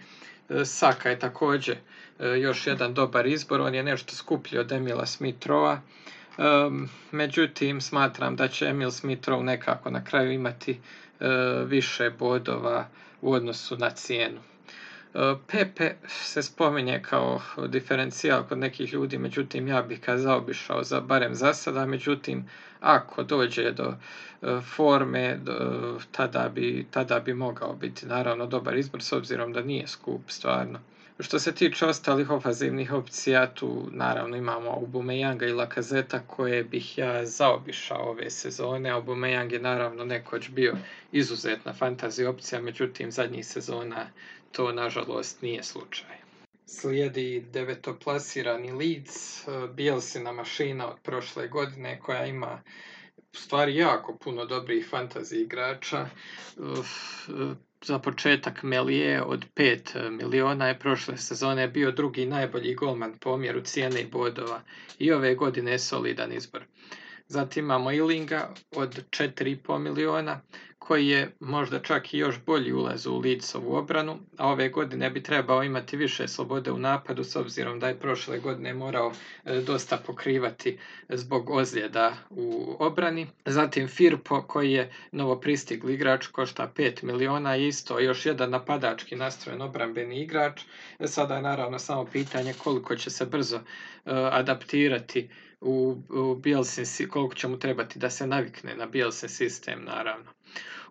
E, 0.50 0.66
Saka 0.66 1.10
je 1.10 1.20
također 1.20 1.78
još 2.42 2.68
jedan 2.68 2.94
dobar 2.94 3.26
izbor, 3.26 3.62
on 3.62 3.76
je 3.76 3.84
nešto 3.84 4.16
skuplji 4.16 4.60
od 4.60 4.72
Emila 4.72 5.06
Smitrova, 5.06 5.82
međutim 7.12 7.82
smatram 7.82 8.36
da 8.36 8.48
će 8.48 8.66
Emil 8.66 8.92
Smitrov 8.92 9.44
nekako 9.44 9.90
na 9.90 10.04
kraju 10.04 10.32
imati 10.32 10.80
više 11.66 12.10
bodova 12.10 12.88
u 13.22 13.32
odnosu 13.34 13.78
na 13.78 13.90
cijenu. 13.90 14.40
Pepe 15.48 15.96
se 16.08 16.44
spominje 16.44 17.02
kao 17.02 17.42
diferencijal 17.68 18.44
kod 18.44 18.58
nekih 18.58 18.94
ljudi, 18.94 19.18
međutim 19.18 19.68
ja 19.68 19.82
bih 19.82 20.02
ga 20.06 20.18
zaobišao 20.18 20.84
za, 20.84 21.02
barem 21.02 21.36
za 21.36 21.54
sada, 21.54 21.86
međutim 21.86 22.50
ako 22.80 23.24
dođe 23.24 23.72
do 23.72 23.94
e, 24.42 24.60
forme, 24.76 25.40
tada, 26.12 26.50
bi, 26.50 26.88
tada 26.92 27.20
bi 27.20 27.34
mogao 27.34 27.74
biti 27.74 28.06
naravno 28.06 28.46
dobar 28.46 28.78
izbor 28.78 29.04
s 29.04 29.12
obzirom 29.12 29.54
da 29.54 29.62
nije 29.62 29.88
skup 29.88 30.22
stvarno. 30.28 30.80
Što 31.20 31.40
se 31.40 31.56
tiče 31.56 31.86
ostalih 31.86 32.30
ofazivnih 32.30 32.94
opcija, 32.94 33.54
tu 33.54 33.88
naravno 33.92 34.38
imamo 34.38 34.70
Aubameyanga 34.72 35.50
i 35.50 35.54
Lakazeta 35.54 36.20
koje 36.28 36.64
bih 36.64 36.98
ja 36.98 37.26
zaobišao 37.26 38.10
ove 38.10 38.30
sezone. 38.30 38.90
Aubameyang 38.90 39.52
je 39.54 39.60
naravno 39.60 40.06
nekoć 40.06 40.50
bio 40.50 40.78
izuzetna 41.12 41.74
fantasy 41.80 42.28
opcija, 42.28 42.62
međutim 42.62 43.12
zadnjih 43.12 43.48
sezona 43.48 44.08
to 44.52 44.72
nažalost 44.72 45.42
nije 45.42 45.64
slučaj. 45.64 46.16
Slijedi 46.66 47.46
devetoplasirani 47.54 48.72
Leeds, 48.72 49.46
Bielsina 49.74 50.32
mašina 50.32 50.88
od 50.90 50.98
prošle 51.04 51.48
godine 51.48 52.00
koja 52.00 52.26
ima 52.26 52.62
stvari 53.34 53.76
jako 53.76 54.18
puno 54.18 54.46
dobrih 54.46 54.90
fantasy 54.92 55.42
igrača 55.42 56.06
za 57.86 58.00
početak 58.00 58.64
Melije 58.64 59.22
od 59.24 59.46
5 59.56 60.10
miliona 60.10 60.68
je 60.68 60.80
prošle 60.80 61.18
sezone 61.18 61.68
bio 61.68 61.92
drugi 61.92 62.26
najbolji 62.26 62.76
golman 62.76 63.18
po 63.20 63.30
omjeru 63.30 63.62
cijene 63.62 64.02
i 64.02 64.08
bodova 64.08 64.62
i 65.00 65.12
ove 65.12 65.36
godine 65.36 65.72
je 65.72 65.80
solidan 65.80 66.34
izbor. 66.34 66.64
Zatim 67.28 67.66
imamo 67.66 67.92
Ilinga 67.92 68.54
od 68.76 69.04
4,5 69.10 69.78
miliona 69.78 70.42
koji 70.86 71.08
je 71.08 71.32
možda 71.40 71.80
čak 71.80 72.14
i 72.14 72.18
još 72.18 72.36
bolji 72.46 72.74
ulaz 72.74 73.06
u 73.08 73.20
Leedsovu 73.20 73.76
obranu, 73.76 74.20
a 74.38 74.48
ove 74.48 74.70
godine 74.70 75.10
bi 75.10 75.24
trebao 75.24 75.64
imati 75.64 75.98
više 75.98 76.28
slobode 76.28 76.72
u 76.72 76.78
napadu 76.78 77.24
s 77.24 77.36
obzirom 77.36 77.80
da 77.80 77.88
je 77.88 78.00
prošle 78.00 78.40
godine 78.40 78.74
morao 78.74 79.12
e, 79.46 79.62
dosta 79.62 79.98
pokrivati 79.98 80.78
zbog 81.10 81.50
ozljeda 81.50 82.14
u 82.30 82.76
obrani. 82.80 83.28
Zatim 83.46 83.88
Firpo 83.88 84.42
koji 84.42 84.72
je 84.72 84.92
novo 85.12 85.40
pristigli 85.40 85.94
igrač, 85.94 86.28
košta 86.28 86.72
5 86.76 87.04
miliona 87.04 87.56
isto 87.56 88.00
još 88.00 88.26
jedan 88.26 88.50
napadački 88.50 89.16
nastrojen 89.16 89.62
obrambeni 89.62 90.22
igrač. 90.22 90.62
E, 91.00 91.08
sada 91.08 91.36
je 91.36 91.42
naravno 91.42 91.80
samo 91.80 92.06
pitanje 92.06 92.54
koliko 92.64 92.96
će 92.96 93.10
se 93.10 93.26
brzo 93.26 93.58
e, 93.58 93.62
adaptirati 94.32 95.30
u, 95.66 95.98
u 96.10 96.42
koliko 97.10 97.36
će 97.36 97.48
mu 97.48 97.60
trebati 97.60 98.00
da 98.00 98.10
se 98.10 98.28
navikne 98.28 98.76
na 98.76 98.86
Bielsin 98.86 99.30
sistem 99.30 99.84
naravno. 99.86 100.32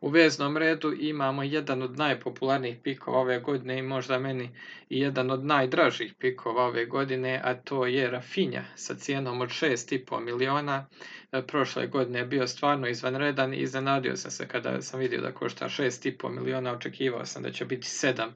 U 0.00 0.08
veznom 0.08 0.56
redu 0.56 0.92
imamo 1.00 1.42
jedan 1.42 1.82
od 1.82 1.98
najpopularnijih 1.98 2.76
pikova 2.82 3.18
ove 3.18 3.40
godine 3.40 3.78
i 3.78 3.82
možda 3.82 4.18
meni 4.18 4.50
i 4.88 5.00
jedan 5.00 5.30
od 5.30 5.44
najdražih 5.44 6.14
pikova 6.18 6.64
ove 6.64 6.86
godine, 6.86 7.40
a 7.44 7.54
to 7.54 7.86
je 7.86 8.10
Rafinja 8.10 8.64
sa 8.76 8.94
cijenom 8.94 9.40
od 9.40 9.48
6,5 9.48 10.20
miliona. 10.20 10.86
E, 11.32 11.42
prošle 11.42 11.86
godine 11.86 12.18
je 12.18 12.24
bio 12.24 12.46
stvarno 12.46 12.88
izvanredan 12.88 13.54
i 13.54 13.56
iznenadio 13.56 14.16
sam 14.16 14.30
se 14.30 14.48
kada 14.48 14.82
sam 14.82 15.00
vidio 15.00 15.20
da 15.20 15.32
košta 15.32 15.68
6,5 15.68 16.30
miliona, 16.30 16.72
očekivao 16.72 17.26
sam 17.26 17.42
da 17.42 17.50
će 17.52 17.64
biti 17.64 17.86
7 17.86 18.30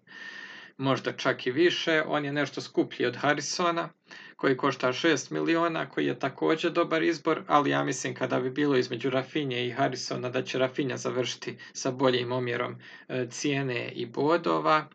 možda 0.78 1.12
čak 1.12 1.46
i 1.46 1.50
više. 1.50 2.02
On 2.06 2.24
je 2.24 2.32
nešto 2.32 2.60
skuplji 2.60 3.06
od 3.06 3.16
Harrisona 3.16 3.88
koji 4.36 4.56
košta 4.56 4.88
6 4.88 5.32
miliona, 5.32 5.88
koji 5.88 6.06
je 6.06 6.18
također 6.18 6.72
dobar 6.72 7.02
izbor, 7.02 7.42
ali 7.46 7.70
ja 7.70 7.84
mislim 7.84 8.14
kada 8.14 8.40
bi 8.40 8.50
bilo 8.50 8.76
između 8.76 9.10
Rafinje 9.10 9.66
i 9.66 9.70
Harrisona 9.70 10.30
da 10.30 10.42
će 10.42 10.58
Rafinja 10.58 10.96
završiti 10.96 11.58
sa 11.72 11.90
boljim 11.90 12.32
omjerom 12.32 12.76
e, 13.08 13.26
cijene 13.30 13.88
i 13.88 14.06
bodova. 14.06 14.86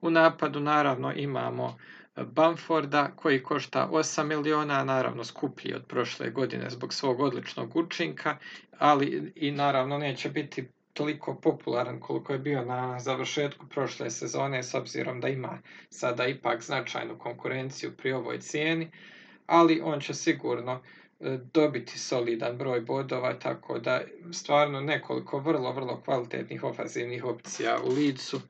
U 0.00 0.10
napadu 0.10 0.60
naravno 0.60 1.12
imamo 1.12 1.78
e, 2.16 2.24
Bamforda 2.24 3.12
koji 3.16 3.42
košta 3.42 3.88
8 3.92 4.24
miliona, 4.24 4.84
naravno 4.84 5.24
skuplji 5.24 5.74
od 5.74 5.86
prošle 5.86 6.30
godine 6.30 6.70
zbog 6.70 6.94
svog 6.94 7.20
odličnog 7.20 7.76
učinka, 7.76 8.36
ali 8.78 9.32
i 9.36 9.50
naravno 9.50 9.98
neće 9.98 10.30
biti 10.30 10.68
toliko 10.94 11.34
popularan 11.34 12.00
koliko 12.00 12.32
je 12.32 12.38
bio 12.38 12.64
na 12.64 13.00
završetku 13.00 13.66
prošle 13.66 14.10
sezone 14.10 14.62
s 14.62 14.74
obzirom 14.74 15.20
da 15.20 15.28
ima 15.28 15.58
sada 15.90 16.26
ipak 16.26 16.62
značajnu 16.62 17.18
konkurenciju 17.18 17.96
pri 17.96 18.12
ovoj 18.12 18.40
cijeni, 18.40 18.90
ali 19.46 19.80
on 19.84 20.00
će 20.00 20.14
sigurno 20.14 20.80
e, 21.20 21.38
dobiti 21.54 21.98
solidan 21.98 22.58
broj 22.58 22.80
bodova, 22.80 23.38
tako 23.38 23.78
da 23.78 24.00
stvarno 24.32 24.80
nekoliko 24.80 25.38
vrlo, 25.38 25.72
vrlo 25.72 26.00
kvalitetnih 26.04 26.64
ofazivnih 26.64 27.24
opcija 27.24 27.78
u 27.84 27.88
Licu. 27.88 28.40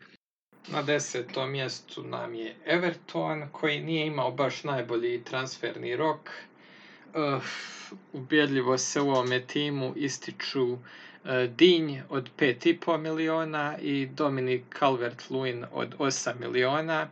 Na 0.69 0.83
desetom 0.83 1.51
mjestu 1.51 2.03
nam 2.03 2.35
je 2.35 2.57
Everton, 2.67 3.49
koji 3.53 3.81
nije 3.81 4.07
imao 4.07 4.31
baš 4.31 4.65
najbolji 4.65 5.25
transferni 5.25 5.97
rok. 5.97 6.31
Ubjedljivo 8.13 8.79
se 8.79 9.01
u 9.01 9.11
ovome 9.11 9.47
timu 9.47 9.93
ističu 9.97 10.79
Dinj 11.57 12.01
od 12.09 12.31
5,5 12.39 12.99
miliona 12.99 13.79
i 13.79 14.07
Dominic 14.07 14.63
Calvert-Lewin 14.81 15.65
od 15.73 15.95
8 15.99 16.33
miliona. 16.41 17.09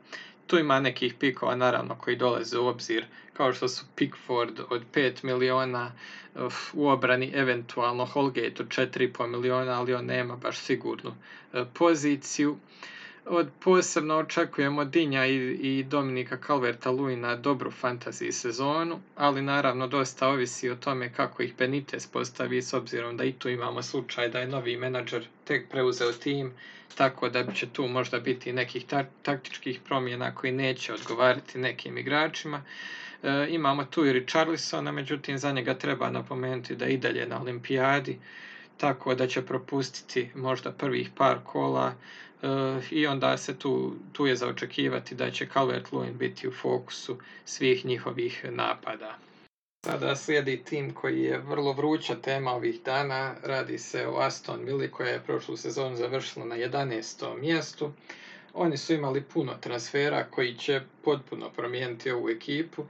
Tu 0.47 0.59
ima 0.59 0.81
nekih 0.81 1.15
pikova 1.15 1.57
naravno 1.57 1.95
koji 1.95 2.17
dolaze 2.17 2.59
u 2.59 2.67
obzir 2.67 3.05
kao 3.33 3.53
što 3.53 3.69
su 3.69 3.85
Pickford 3.97 4.61
od 4.71 4.83
5 4.95 5.25
miliona, 5.25 5.93
u 6.73 6.89
obrani 6.89 7.33
eventualno 7.35 8.05
Holgate 8.05 8.55
od 8.61 8.69
4,5 8.69 9.27
miliona, 9.27 9.81
ali 9.81 9.95
on 9.95 10.05
nema 10.05 10.37
baš 10.37 10.59
sigurnu 10.59 11.11
uh, 11.11 11.61
poziciju 11.75 12.57
od 13.27 13.49
posebno 13.61 14.17
očekujemo 14.17 14.85
Dinja 14.85 15.27
i, 15.27 15.37
i 15.63 15.85
Dominika 15.85 16.39
Calverta 16.47 16.91
Luina 16.91 17.37
dobru 17.37 17.73
fantasy 17.83 18.33
sezonu, 18.33 19.01
ali 19.17 19.43
naravno 19.43 19.87
dosta 19.87 20.29
ovisi 20.29 20.71
o 20.71 20.77
tome 20.77 21.13
kako 21.13 21.43
ih 21.43 21.55
Benitez 21.59 22.07
postavi 22.07 22.63
s 22.63 22.73
obzirom 22.73 23.17
da 23.17 23.25
i 23.25 23.33
tu 23.33 23.49
imamo 23.49 23.83
slučaj 23.83 24.29
da 24.29 24.39
je 24.39 24.47
novi 24.47 24.77
menadžer 24.77 25.27
tek 25.45 25.69
preuzeo 25.71 26.13
tim, 26.13 26.53
tako 26.95 27.29
da 27.29 27.53
će 27.53 27.69
tu 27.69 27.89
možda 27.89 28.21
biti 28.21 28.53
nekih 28.53 28.87
ta 28.87 29.05
taktičkih 29.23 29.81
promjena 29.81 30.35
koji 30.35 30.53
neće 30.53 30.95
odgovarati 30.95 31.59
nekim 31.59 31.99
igračima. 31.99 32.63
E, 33.23 33.47
imamo 33.49 33.85
tu 33.85 34.07
i 34.07 34.13
Richarlisona, 34.13 34.93
međutim 34.93 35.39
za 35.39 35.53
njega 35.53 35.75
treba 35.75 36.11
napomenuti 36.11 36.77
da 36.77 36.87
i 36.87 36.97
dalje 36.97 37.27
na 37.27 37.41
olimpijadi, 37.41 38.19
tako 38.77 39.15
da 39.15 39.27
će 39.27 39.43
propustiti 39.43 40.31
možda 40.35 40.73
prvih 40.73 41.11
par 41.17 41.39
kola, 41.45 41.95
i 42.91 43.07
onda 43.07 43.37
se 43.37 43.59
tu, 43.59 43.97
tu 44.13 44.27
je 44.27 44.37
za 44.37 44.49
očekivati 44.49 45.15
da 45.15 45.31
će 45.31 45.47
Calvert-Lewin 45.55 46.13
biti 46.13 46.49
u 46.49 46.53
fokusu 46.53 47.19
svih 47.45 47.87
njihovih 47.87 48.45
napada. 48.51 49.19
Sada 49.87 50.17
slijedi 50.17 50.65
tim 50.65 50.95
koji 50.95 51.23
je 51.23 51.39
vrlo 51.39 51.73
vruća 51.73 52.15
tema 52.15 52.53
ovih 52.53 52.83
dana. 52.85 53.35
Radi 53.43 53.79
se 53.79 54.07
o 54.07 54.19
Aston 54.19 54.65
Villa 54.65 54.89
koja 54.89 55.09
je 55.09 55.23
prošlu 55.23 55.57
sezonu 55.57 55.97
završila 55.97 56.45
na 56.45 56.57
11. 56.57 57.41
mjestu. 57.41 57.93
Oni 58.55 58.77
su 58.77 58.95
imali 58.95 59.23
puno 59.23 59.55
transfera 59.61 60.25
koji 60.31 60.55
će 60.55 60.81
potpuno 61.05 61.51
promijeniti 61.51 62.11
ovu 62.11 62.31
ekipu 62.31 62.85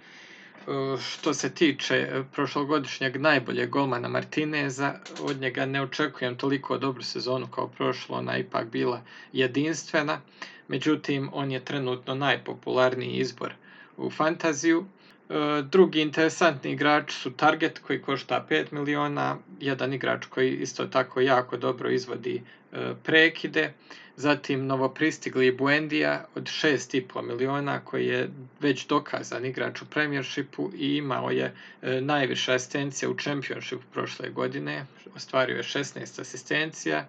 što 1.01 1.35
se 1.35 1.55
tiče 1.55 1.94
e, 1.94 2.22
prošlogodišnjeg 2.33 3.16
najboljeg 3.20 3.70
golmana 3.70 4.09
Martineza, 4.09 4.94
od 5.20 5.40
njega 5.40 5.66
ne 5.66 5.83
očekujem 5.83 6.37
toliko 6.37 6.79
dobru 6.79 7.03
sezonu 7.03 7.46
kao 7.46 7.68
prošlo, 7.68 8.18
ona 8.18 8.37
ipak 8.38 8.66
bila 8.66 9.03
jedinstvena, 9.33 10.20
međutim 10.68 11.31
on 11.33 11.51
je 11.51 11.64
trenutno 11.64 12.14
najpopularniji 12.14 13.16
izbor 13.16 13.55
u 13.96 14.11
fantaziju. 14.11 14.87
E, 15.31 15.62
drugi 15.62 16.00
interesantni 16.00 16.72
igrač 16.72 17.12
su 17.12 17.31
Target 17.31 17.78
koji 17.78 18.02
košta 18.02 18.46
5 18.50 18.72
miliona, 18.72 19.37
jedan 19.61 19.92
igrač 19.92 20.26
koji 20.26 20.57
isto 20.57 20.87
tako 20.87 21.20
jako 21.20 21.57
dobro 21.57 21.90
izvodi 21.90 22.42
e, 22.72 22.94
prekide, 23.02 23.72
zatim 24.16 24.66
novopristigli 24.66 25.52
Buendija 25.52 26.24
od 26.35 26.44
6,5 26.44 27.22
miliona 27.22 27.81
koji 27.85 28.07
je 28.07 28.31
već 28.61 28.87
dokazan 28.87 29.44
igrač 29.46 29.83
u 29.83 29.87
Premiershipu 29.87 30.70
i 30.74 30.96
imao 30.96 31.31
je 31.31 31.55
e, 31.83 32.00
najviše 32.00 32.55
asistencija 32.55 33.11
u 33.11 33.16
Championshipu 33.18 33.83
prošle 33.92 34.31
godine, 34.31 34.87
ostvario 35.16 35.57
je 35.57 35.62
16 35.62 36.20
asistencija, 36.20 37.07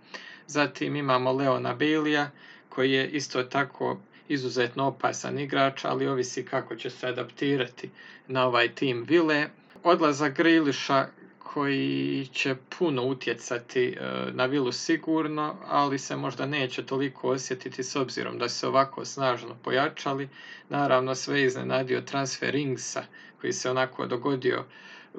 zatim 0.47 0.95
imamo 0.95 1.31
Leona 1.31 1.73
Bailija 1.73 2.31
koji 2.69 2.91
je 2.91 3.09
isto 3.09 3.43
tako 3.43 3.99
izuzetno 4.33 4.87
opasan 4.87 5.39
igrač, 5.39 5.85
ali 5.85 6.07
ovisi 6.07 6.45
kako 6.45 6.75
će 6.75 6.89
se 6.89 7.07
adaptirati 7.07 7.89
na 8.27 8.47
ovaj 8.47 8.75
tim 8.75 9.05
Vile. 9.07 9.47
Odlazak 9.83 10.37
Griliša 10.37 11.07
koji 11.39 12.27
će 12.33 12.55
puno 12.79 13.03
utjecati 13.03 13.85
e, 13.85 13.95
na 14.31 14.45
Vilu 14.45 14.71
sigurno, 14.71 15.55
ali 15.67 15.99
se 15.99 16.15
možda 16.15 16.45
neće 16.45 16.85
toliko 16.85 17.29
osjetiti 17.29 17.83
s 17.83 17.95
obzirom 17.95 18.37
da 18.37 18.49
se 18.49 18.67
ovako 18.67 19.05
snažno 19.05 19.55
pojačali. 19.63 20.29
Naravno 20.69 21.15
sve 21.15 21.43
iznenadio 21.43 22.01
transfer 22.01 22.55
Ingsa 22.55 23.03
koji 23.41 23.53
se 23.53 23.69
onako 23.69 24.05
dogodio 24.05 24.63
e, 24.63 25.17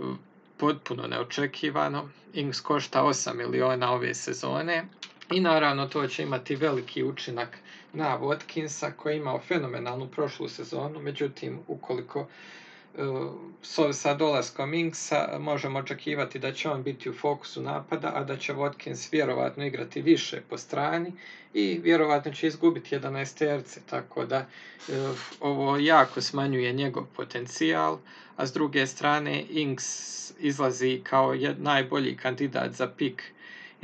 potpuno 0.57 1.07
neočekivano. 1.07 2.09
Ings 2.33 2.61
košta 2.61 3.03
8 3.03 3.35
miliona 3.35 3.93
ove 3.93 4.15
sezone 4.15 4.85
i 5.31 5.41
naravno 5.41 5.87
to 5.87 6.07
će 6.07 6.23
imati 6.23 6.57
veliki 6.57 7.05
učinak 7.05 7.59
na 7.95 8.19
Watkinsa 8.19 8.93
koji 8.97 9.13
je 9.13 9.17
imao 9.17 9.41
fenomenalnu 9.41 10.09
prošlu 10.09 10.49
sezonu, 10.49 11.01
međutim 11.01 11.59
ukoliko 11.69 12.21
uh, 12.21 13.93
sa 13.93 14.15
dolaskom 14.15 14.75
Inksa 14.75 15.39
možemo 15.39 15.79
očekivati 15.79 16.39
da 16.39 16.53
će 16.53 16.71
on 16.71 16.83
biti 16.83 17.11
u 17.11 17.15
fokusu 17.15 17.63
napada, 17.63 18.13
a 18.15 18.25
da 18.25 18.37
će 18.37 18.55
Watkins 18.55 19.13
vjerovatno 19.13 19.67
igrati 19.67 20.03
više 20.03 20.43
po 20.51 20.59
strani 20.59 21.13
i 21.55 21.81
vjerovatno 21.83 22.33
će 22.33 22.47
izgubiti 22.47 22.97
11 22.97 23.39
terce, 23.39 23.81
tako 23.91 24.27
da 24.27 24.47
uh, 24.89 24.95
ovo 25.41 25.77
jako 25.77 26.21
smanjuje 26.21 26.73
njegov 26.73 27.05
potencijal, 27.17 27.99
a 28.37 28.47
s 28.47 28.53
druge 28.53 28.87
strane 28.87 29.45
Inks 29.51 30.15
izlazi 30.39 31.01
kao 31.05 31.35
najbolji 31.59 32.17
kandidat 32.17 32.73
za 32.73 32.87
pik 32.89 33.35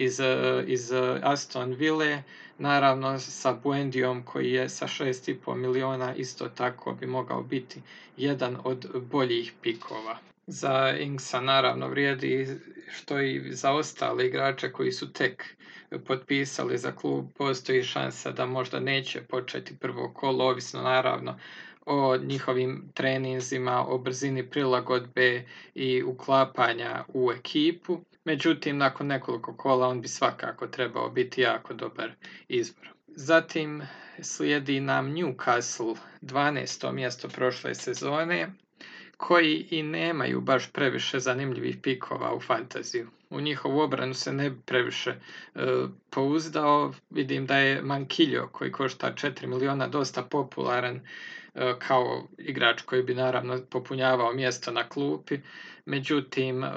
iz, 0.01 0.21
iz 0.67 0.93
Aston 1.23 1.75
Ville, 1.75 2.23
naravno 2.59 3.19
sa 3.19 3.53
Buendijom 3.53 4.23
koji 4.23 4.53
je 4.53 4.69
sa 4.69 4.87
6,5 4.87 5.55
miliona 5.55 6.15
isto 6.15 6.49
tako 6.49 6.93
bi 6.93 7.07
mogao 7.07 7.43
biti 7.43 7.81
jedan 8.17 8.57
od 8.65 8.87
boljih 9.11 9.53
pikova. 9.63 10.19
Za 10.47 10.97
Ingsa 11.01 11.41
naravno 11.41 11.89
vrijedi 11.89 12.61
što 12.91 13.21
i 13.21 13.53
za 13.53 13.73
ostale 13.73 14.27
igrače 14.27 14.73
koji 14.73 14.93
su 14.93 15.13
tek 15.13 15.57
potpisali 16.07 16.79
za 16.79 16.93
klub, 16.93 17.27
postoji 17.39 17.83
šansa 17.83 18.33
da 18.33 18.47
možda 18.47 18.81
neće 18.81 19.21
početi 19.21 19.77
prvo 19.77 20.13
kolo, 20.15 20.45
ovisno 20.45 20.83
naravno 20.83 21.39
o 21.87 22.17
njihovim 22.17 22.91
treninzima, 22.95 23.87
o 23.89 23.99
brzini 23.99 24.51
prilagodbe 24.51 25.45
i 25.75 26.03
uklapanja 26.03 27.05
u 27.09 27.33
ekipu. 27.33 28.01
Međutim, 28.25 28.79
nakon 28.79 29.07
nekoliko 29.07 29.57
kola 29.57 29.89
on 29.89 30.01
bi 30.01 30.09
svakako 30.09 30.67
trebao 30.67 31.11
biti 31.11 31.41
jako 31.41 31.75
dobar 31.75 32.13
izbor. 32.49 32.89
Zatim 33.07 33.83
slijedi 34.23 34.81
nam 34.81 35.07
Newcastle, 35.15 35.97
12. 36.23 36.93
mjesto 36.93 37.29
prošle 37.29 37.75
sezone, 37.75 38.53
koji 39.17 39.67
i 39.71 39.83
nemaju 39.83 40.41
baš 40.41 40.73
previše 40.73 41.21
zanimljivih 41.21 41.77
pikova 41.83 42.35
u 42.35 42.41
fantaziju. 42.41 43.09
U 43.31 43.41
njihovu 43.41 43.81
obranu 43.81 44.15
se 44.15 44.33
ne 44.33 44.51
bi 44.51 44.61
previše 44.67 45.11
e, 45.11 45.19
pouzdao. 46.11 46.93
Vidim 47.11 47.47
da 47.47 47.57
je 47.57 47.83
Mankiljo, 47.83 48.49
koji 48.53 48.73
košta 48.73 49.13
4 49.15 49.47
miliona, 49.47 49.89
dosta 49.89 50.23
popularan 50.23 51.01
E, 51.55 51.75
kao 51.79 52.29
igrač 52.39 52.83
koji 52.83 53.03
bi 53.03 53.15
naravno 53.15 53.61
popunjavao 53.71 54.33
mjesto 54.33 54.71
na 54.73 54.89
klupi. 54.89 55.39
Međutim, 55.85 56.65
e, 56.65 56.71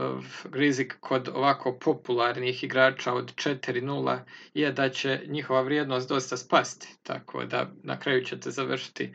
rizik 0.52 0.96
kod 1.00 1.30
ovako 1.34 1.78
popularnih 1.80 2.64
igrača 2.64 3.14
od 3.14 3.36
4-0 3.36 4.20
je 4.54 4.72
da 4.72 4.90
će 4.90 5.22
njihova 5.28 5.62
vrijednost 5.62 6.10
dosta 6.10 6.38
spasti, 6.38 6.88
tako 7.04 7.46
da 7.46 7.72
na 7.84 8.00
kraju 8.00 8.24
ćete 8.26 8.52
završiti 8.52 9.14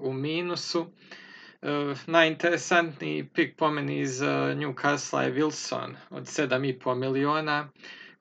u 0.00 0.12
minusu. 0.12 0.86
E, 1.64 1.94
najinteresantniji 2.06 3.28
pik 3.34 3.56
po 3.56 3.70
meni 3.70 4.00
iz 4.00 4.20
Newcastle 4.56 5.20
je 5.20 5.32
Wilson 5.32 5.94
od 6.10 6.22
7,5 6.22 6.94
miliona 6.94 7.68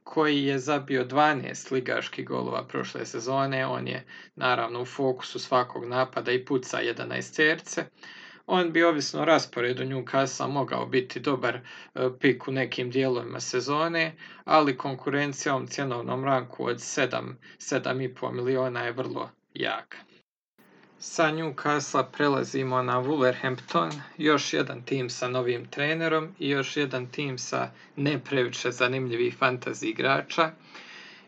koji 0.04 0.44
je 0.44 0.60
zabio 0.60 1.06
12 1.06 1.72
ligaških 1.72 2.28
golova 2.28 2.68
prošle 2.68 3.06
sezone. 3.06 3.66
On 3.66 3.88
je 3.88 4.06
naravno 4.36 4.82
u 4.82 4.86
fokusu 4.86 5.40
svakog 5.40 5.86
napada 5.86 6.32
i 6.32 6.46
puca 6.46 6.78
11 6.78 7.36
terce. 7.36 7.86
On 8.48 8.72
bi 8.72 8.84
ovisno 8.84 9.22
o 9.22 9.26
rasporedu 9.26 9.84
Newcastle 9.84 10.48
mogao 10.48 10.86
biti 10.86 11.20
dobar 11.20 11.56
e, 11.56 11.62
pik 12.20 12.48
u 12.48 12.52
nekim 12.52 12.90
dijelovima 12.90 13.40
sezone, 13.40 14.16
ali 14.46 14.78
konkurencija 14.78 15.56
ovom 15.56 15.68
cjenovnom 15.68 16.26
ranku 16.26 16.66
od 16.66 16.78
7, 16.78 17.34
7,5 17.58 18.32
miliona 18.32 18.84
je 18.84 18.92
vrlo 18.92 19.30
jaka. 19.54 20.13
Sa 21.06 21.32
Newcastle 21.32 22.06
prelazimo 22.12 22.82
na 22.82 23.02
Wolverhampton, 23.02 23.92
još 24.18 24.54
jedan 24.54 24.82
tim 24.82 25.10
sa 25.10 25.28
novim 25.28 25.66
trenerom 25.66 26.28
i 26.40 26.50
još 26.50 26.78
jedan 26.78 27.08
tim 27.08 27.38
sa 27.38 27.72
ne 27.96 28.20
previše 28.20 28.72
zanimljivih 28.72 29.38
fantasy 29.40 29.86
igrača. 29.86 30.52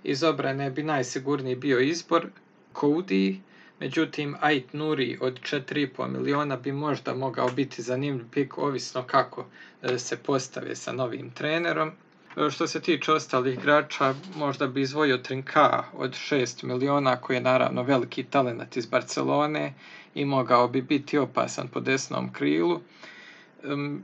Iz 0.04 0.24
obrane 0.24 0.72
bi 0.72 0.84
najsigurniji 0.84 1.56
bio 1.56 1.80
izbor 1.80 2.28
Cody, 2.74 3.40
Međutim, 3.80 4.36
Ait 4.42 4.74
Nuri 4.74 5.18
od 5.22 5.40
4,5 5.40 6.08
miliona 6.08 6.56
bi 6.56 6.72
možda 6.72 7.14
mogao 7.14 7.50
biti 7.50 7.82
zanimljiv 7.82 8.26
pik, 8.32 8.58
ovisno 8.58 9.04
kako 9.04 9.46
e, 9.82 10.00
se 10.00 10.18
postave 10.18 10.76
sa 10.76 10.92
novim 10.92 11.30
trenerom. 11.30 11.92
E, 12.38 12.50
što 12.50 12.68
se 12.68 12.82
tiče 12.82 13.12
ostalih 13.12 13.54
igrača, 13.54 14.14
možda 14.36 14.68
bi 14.68 14.82
izvojio 14.82 15.18
Trinka 15.18 15.84
od 15.94 16.12
6 16.12 16.64
miliona, 16.64 17.16
koji 17.16 17.38
je 17.38 17.42
naravno 17.42 17.84
veliki 17.84 18.24
talent 18.24 18.78
iz 18.78 18.86
Barcelone 18.86 19.74
i 20.16 20.26
mogao 20.26 20.68
bi 20.68 20.82
biti 20.82 21.18
opasan 21.18 21.68
po 21.68 21.80
desnom 21.80 22.34
krilu. 22.34 22.82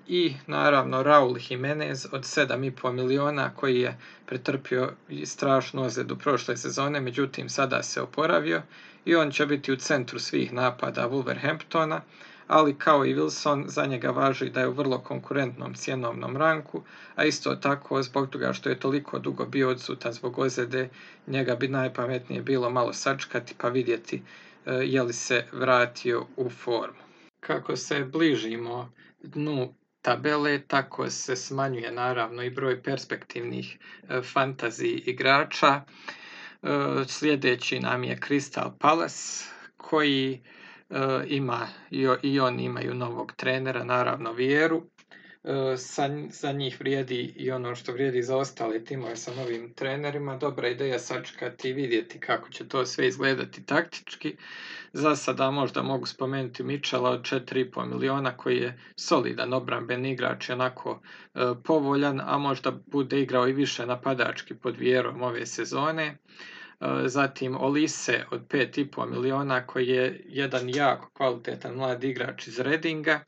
I 0.07 0.33
naravno 0.47 1.03
Raul 1.03 1.37
Jimenez 1.49 2.07
od 2.11 2.21
7,5 2.21 2.91
miliona 2.91 3.49
koji 3.55 3.79
je 3.79 3.97
pretrpio 4.25 4.91
strašnu 5.25 5.83
ozljedu 5.83 6.17
prošle 6.17 6.57
sezone, 6.57 7.01
međutim 7.01 7.49
sada 7.49 7.83
se 7.83 8.01
oporavio 8.01 8.61
i 9.05 9.15
on 9.15 9.31
će 9.31 9.45
biti 9.45 9.71
u 9.71 9.75
centru 9.75 10.19
svih 10.19 10.53
napada 10.53 11.09
Wolverhamptona, 11.09 11.99
ali 12.51 12.77
kao 12.77 13.05
i 13.05 13.15
Wilson, 13.15 13.67
za 13.67 13.85
njega 13.85 14.09
važi 14.09 14.49
da 14.49 14.59
je 14.59 14.67
u 14.67 14.73
vrlo 14.73 14.97
konkurentnom 14.99 15.73
cjenovnom 15.73 16.37
ranku, 16.37 16.83
a 17.15 17.25
isto 17.25 17.55
tako 17.55 18.03
zbog 18.03 18.29
toga 18.29 18.53
što 18.53 18.69
je 18.69 18.79
toliko 18.79 19.19
dugo 19.19 19.45
bio 19.45 19.69
odsutan 19.69 20.13
zbog 20.13 20.39
ozljede, 20.39 20.89
njega 21.27 21.55
bi 21.55 21.67
najpametnije 21.67 22.41
bilo 22.41 22.69
malo 22.69 22.93
sačkati 22.93 23.55
pa 23.57 23.69
vidjeti 23.69 24.21
e, 24.65 24.71
je 24.73 25.03
li 25.03 25.13
se 25.13 25.45
vratio 25.51 26.25
u 26.37 26.49
formu. 26.49 26.99
Kako 27.39 27.75
se 27.75 28.03
bližimo 28.03 28.93
dnu 29.23 29.73
tabele, 30.01 30.59
tako 30.67 31.09
se 31.09 31.35
smanjuje 31.35 31.91
naravno 31.91 32.43
i 32.43 32.49
broj 32.49 32.83
perspektivnih 32.83 33.77
e, 34.09 34.21
fantazi 34.21 34.87
igrača. 34.87 35.81
E, 35.81 35.83
sljedeći 37.07 37.79
nam 37.79 38.03
je 38.03 38.19
Crystal 38.27 38.71
Palace 38.79 39.45
koji 39.77 40.41
ima 41.27 41.67
i 42.21 42.39
oni 42.39 42.63
imaju 42.63 42.93
novog 42.93 43.33
trenera, 43.37 43.83
naravno 43.83 44.31
vjeru. 44.31 44.83
E, 45.43 45.75
za 46.29 46.51
njih 46.51 46.79
vrijedi 46.79 47.33
i 47.35 47.51
ono 47.51 47.75
što 47.75 47.91
vrijedi 47.91 48.23
za 48.23 48.37
ostale 48.37 48.83
timove 48.83 49.15
sa 49.15 49.33
novim 49.35 49.73
trenerima. 49.73 50.37
Dobra 50.37 50.67
ideja 50.67 50.99
sačekati 50.99 51.69
i 51.69 51.73
vidjeti 51.73 52.19
kako 52.19 52.49
će 52.49 52.67
to 52.67 52.85
sve 52.85 53.07
izgledati 53.07 53.65
taktički. 53.65 54.35
Za 54.93 55.15
sada 55.15 55.51
možda 55.51 55.81
mogu 55.81 56.05
spomenuti 56.05 56.63
Mičela 56.63 57.09
od 57.09 57.21
4,5 57.21 57.85
miliona 57.85 58.37
koji 58.37 58.57
je 58.57 58.79
solidan 58.95 59.53
obramben 59.53 60.05
igrač 60.05 60.49
onako 60.49 61.01
povoljan, 61.63 62.21
a 62.25 62.37
možda 62.37 62.71
bude 62.71 63.21
igrao 63.21 63.47
i 63.47 63.53
više 63.53 63.85
napadački 63.85 64.53
pod 64.55 64.77
vjerom 64.77 65.21
ove 65.21 65.45
sezone. 65.45 66.17
E, 66.81 67.07
zatim 67.07 67.57
Olise 67.57 68.25
od 68.31 68.47
5,5 68.47 69.09
miliona 69.09 69.67
koji 69.67 69.87
je 69.87 70.21
jedan 70.25 70.69
jako 70.69 71.09
kvalitetan 71.13 71.75
mlad 71.75 72.03
igrač 72.03 72.47
iz 72.47 72.59
Redinga 72.59 73.23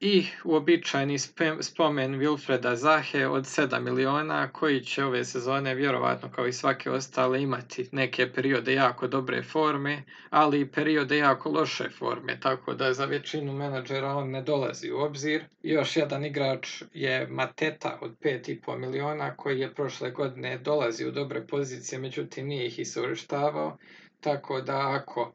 i 0.00 0.26
uobičajeni 0.44 1.18
spomen 1.60 2.14
Wilfreda 2.20 2.74
Zahe 2.74 3.26
od 3.26 3.44
7 3.44 3.80
miliona 3.80 4.52
koji 4.52 4.80
će 4.80 5.04
ove 5.04 5.24
sezone 5.24 5.74
vjerovatno 5.74 6.30
kao 6.32 6.46
i 6.46 6.52
svake 6.52 6.90
ostale 6.90 7.42
imati 7.42 7.88
neke 7.92 8.32
periode 8.32 8.74
jako 8.74 9.08
dobre 9.08 9.42
forme, 9.42 10.02
ali 10.30 10.60
i 10.60 10.68
periode 10.68 11.18
jako 11.18 11.50
loše 11.50 11.88
forme, 11.88 12.40
tako 12.40 12.74
da 12.74 12.92
za 12.92 13.04
većinu 13.04 13.52
menadžera 13.52 14.14
on 14.16 14.30
ne 14.30 14.42
dolazi 14.42 14.92
u 14.92 14.98
obzir. 14.98 15.44
Još 15.62 15.96
jedan 15.96 16.24
igrač 16.24 16.82
je 16.94 17.26
Mateta 17.26 17.98
od 18.00 18.10
5,5 18.20 18.78
miliona 18.78 19.36
koji 19.36 19.60
je 19.60 19.74
prošle 19.74 20.10
godine 20.10 20.58
dolazi 20.58 21.06
u 21.06 21.10
dobre 21.10 21.46
pozicije, 21.46 21.98
međutim 21.98 22.46
nije 22.46 22.66
ih 22.66 22.78
isorištavao, 22.78 23.78
tako 24.20 24.60
da 24.60 24.90
ako 24.90 25.32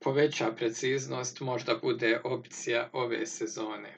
poveća 0.00 0.52
preciznost 0.52 1.40
možda 1.40 1.78
bude 1.82 2.20
opcija 2.24 2.88
ove 2.92 3.26
sezone. 3.26 3.96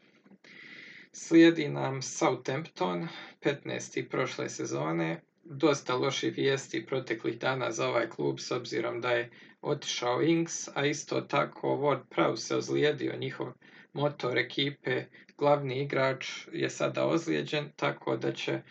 Slijedi 1.12 1.68
nam 1.68 2.02
Southampton, 2.02 3.08
15. 3.42 4.08
prošle 4.08 4.48
sezone. 4.48 5.20
Dosta 5.44 5.94
loših 5.94 6.36
vijesti 6.36 6.86
proteklih 6.86 7.38
dana 7.38 7.70
za 7.70 7.88
ovaj 7.88 8.08
klub 8.08 8.38
s 8.40 8.50
obzirom 8.50 9.00
da 9.00 9.10
je 9.10 9.30
otišao 9.62 10.22
Ings, 10.22 10.68
a 10.74 10.86
isto 10.86 11.20
tako 11.20 11.68
Ward 11.68 12.02
Prowse 12.10 12.36
se 12.36 12.56
ozlijedio 12.56 13.16
njihov 13.16 13.52
motor 13.92 14.38
ekipe. 14.38 15.04
Glavni 15.38 15.82
igrač 15.82 16.28
je 16.52 16.70
sada 16.70 17.06
ozlijeđen, 17.06 17.72
tako 17.76 18.16
da 18.16 18.32
će 18.32 18.52
e, 18.52 18.62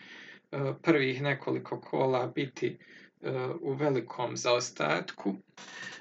prvih 0.82 1.22
nekoliko 1.22 1.80
kola 1.80 2.26
biti 2.26 2.78
u 3.60 3.72
velikom 3.72 4.36
zaostatku. 4.36 5.34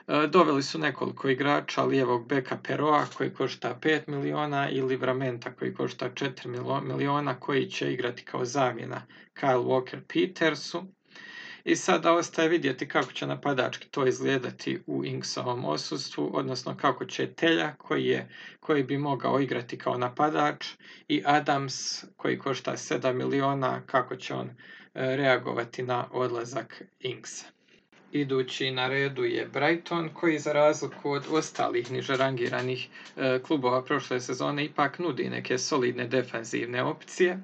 E, 0.07 0.27
doveli 0.27 0.63
su 0.63 0.79
nekoliko 0.79 1.29
igrača, 1.29 1.83
lijevog 1.83 2.27
beka 2.27 2.57
Peroa 2.63 3.05
koji 3.17 3.33
košta 3.33 3.79
5 3.81 4.07
miliona 4.07 4.69
i 4.69 4.81
Livramenta 4.81 5.53
koji 5.55 5.73
košta 5.73 6.09
4 6.09 6.81
miliona 6.87 7.39
koji 7.39 7.69
će 7.69 7.93
igrati 7.93 8.25
kao 8.25 8.45
zamjena 8.45 9.01
Kyle 9.35 9.65
Walker 9.65 9.99
Petersu. 10.07 10.83
I 11.63 11.75
sada 11.75 12.13
ostaje 12.13 12.49
vidjeti 12.49 12.87
kako 12.87 13.11
će 13.11 13.27
napadački 13.27 13.87
to 13.89 14.07
izgledati 14.07 14.83
u 14.87 15.05
Inksovom 15.05 15.65
osustvu, 15.65 16.29
odnosno 16.33 16.77
kako 16.77 17.05
će 17.05 17.33
Telja 17.33 17.75
koji, 17.77 18.05
je, 18.05 18.29
koji 18.59 18.83
bi 18.83 18.97
mogao 18.97 19.39
igrati 19.39 19.77
kao 19.77 19.97
napadač 19.97 20.67
i 21.07 21.23
Adams 21.25 22.03
koji 22.17 22.39
košta 22.39 22.71
7 22.71 23.13
miliona, 23.13 23.81
kako 23.85 24.15
će 24.15 24.33
on 24.33 24.47
e, 24.47 24.53
reagovati 24.93 25.83
na 25.83 26.05
odlazak 26.11 26.81
Inksa. 26.99 27.45
Idući 28.11 28.71
na 28.71 28.87
redu 28.87 29.23
je 29.23 29.45
Brighton 29.45 30.09
koji 30.09 30.39
za 30.39 30.53
razliku 30.53 31.11
od 31.11 31.23
ostalih 31.31 31.91
niže 31.91 32.15
rangiranih 32.15 32.87
e, 33.17 33.39
klubova 33.39 33.83
prošle 33.83 34.21
sezone 34.21 34.65
ipak 34.65 34.99
nudi 34.99 35.29
neke 35.29 35.57
solidne 35.57 36.07
defanzivne 36.07 36.83
opcije. 36.83 37.39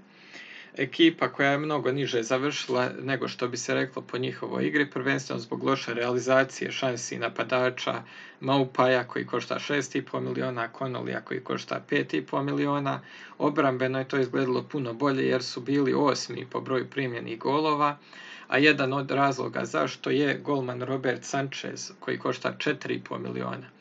Ekipa 0.77 1.29
koja 1.29 1.51
je 1.51 1.57
mnogo 1.57 1.91
niže 1.91 2.23
završila 2.23 2.89
nego 3.01 3.27
što 3.27 3.47
bi 3.47 3.57
se 3.57 3.73
reklo 3.73 4.01
po 4.01 4.17
njihovoj 4.17 4.67
igri, 4.67 4.89
prvenstveno 4.89 5.39
zbog 5.39 5.63
loše 5.63 5.93
realizacije 5.93 6.71
šansi 6.71 7.17
napadača 7.17 8.03
Maupaja 8.39 9.03
koji 9.03 9.25
košta 9.25 9.55
6,5 9.55 10.19
miliona, 10.19 10.67
Konolija 10.67 11.21
koji 11.21 11.39
košta 11.39 11.81
5,5 11.89 12.43
miliona. 12.43 13.01
Obrambeno 13.37 13.99
je 13.99 14.07
to 14.07 14.19
izgledalo 14.19 14.63
puno 14.63 14.93
bolje 14.93 15.27
jer 15.27 15.43
su 15.43 15.61
bili 15.61 15.93
osmi 15.93 16.47
po 16.51 16.61
broju 16.61 16.89
primljenih 16.89 17.39
golova 17.39 17.97
a 18.47 18.57
jedan 18.57 18.93
od 18.93 19.11
razloga 19.11 19.65
zašto 19.65 20.09
je 20.09 20.39
golman 20.43 20.81
Robert 20.81 21.23
Sanchez 21.23 21.91
koji 21.99 22.19
košta 22.19 22.53
4,5 22.57 23.17
miliona. 23.17 23.76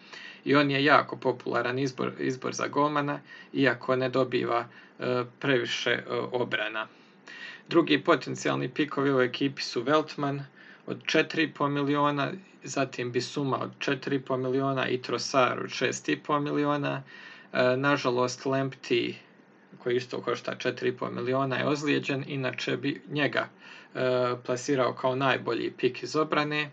I 0.47 0.55
on 0.57 0.71
je 0.71 0.85
jako 0.85 1.17
popularan 1.17 1.79
izbor, 1.79 2.13
izbor 2.19 2.55
za 2.55 2.67
golmana, 2.69 3.21
iako 3.53 3.97
ne 3.97 4.09
dobiva 4.09 4.69
e, 4.99 5.25
previše 5.39 5.91
e, 5.91 6.05
obrana. 6.33 6.87
Drugi 7.69 8.05
potencijalni 8.05 8.69
pikovi 8.69 9.15
u 9.15 9.21
ekipi 9.21 9.63
su 9.63 9.83
Veltman 9.83 10.45
od 10.87 11.03
4,5 11.05 11.69
miliona, 11.69 12.33
zatim 12.63 13.13
Bisuma 13.13 13.59
od 13.63 13.71
4,5 13.79 14.37
miliona 14.37 14.89
i 14.89 15.03
Trossar 15.03 15.59
od 15.59 15.71
6,5 15.71 16.41
miliona. 16.41 17.03
E, 17.53 17.77
nažalost, 17.77 18.45
Lempty 18.45 19.15
koji 19.79 19.97
isto 19.97 20.21
košta 20.21 20.55
4,5 20.57 21.11
miliona 21.11 21.57
je 21.57 21.69
ozlijeđen, 21.69 22.25
inače 22.29 22.77
bi 22.77 23.03
njega 23.11 23.49
E, 23.97 24.37
plasirao 24.45 24.93
kao 24.93 25.15
najbolji 25.15 25.71
pik 25.71 26.03
iz 26.03 26.17
obrane. 26.17 26.71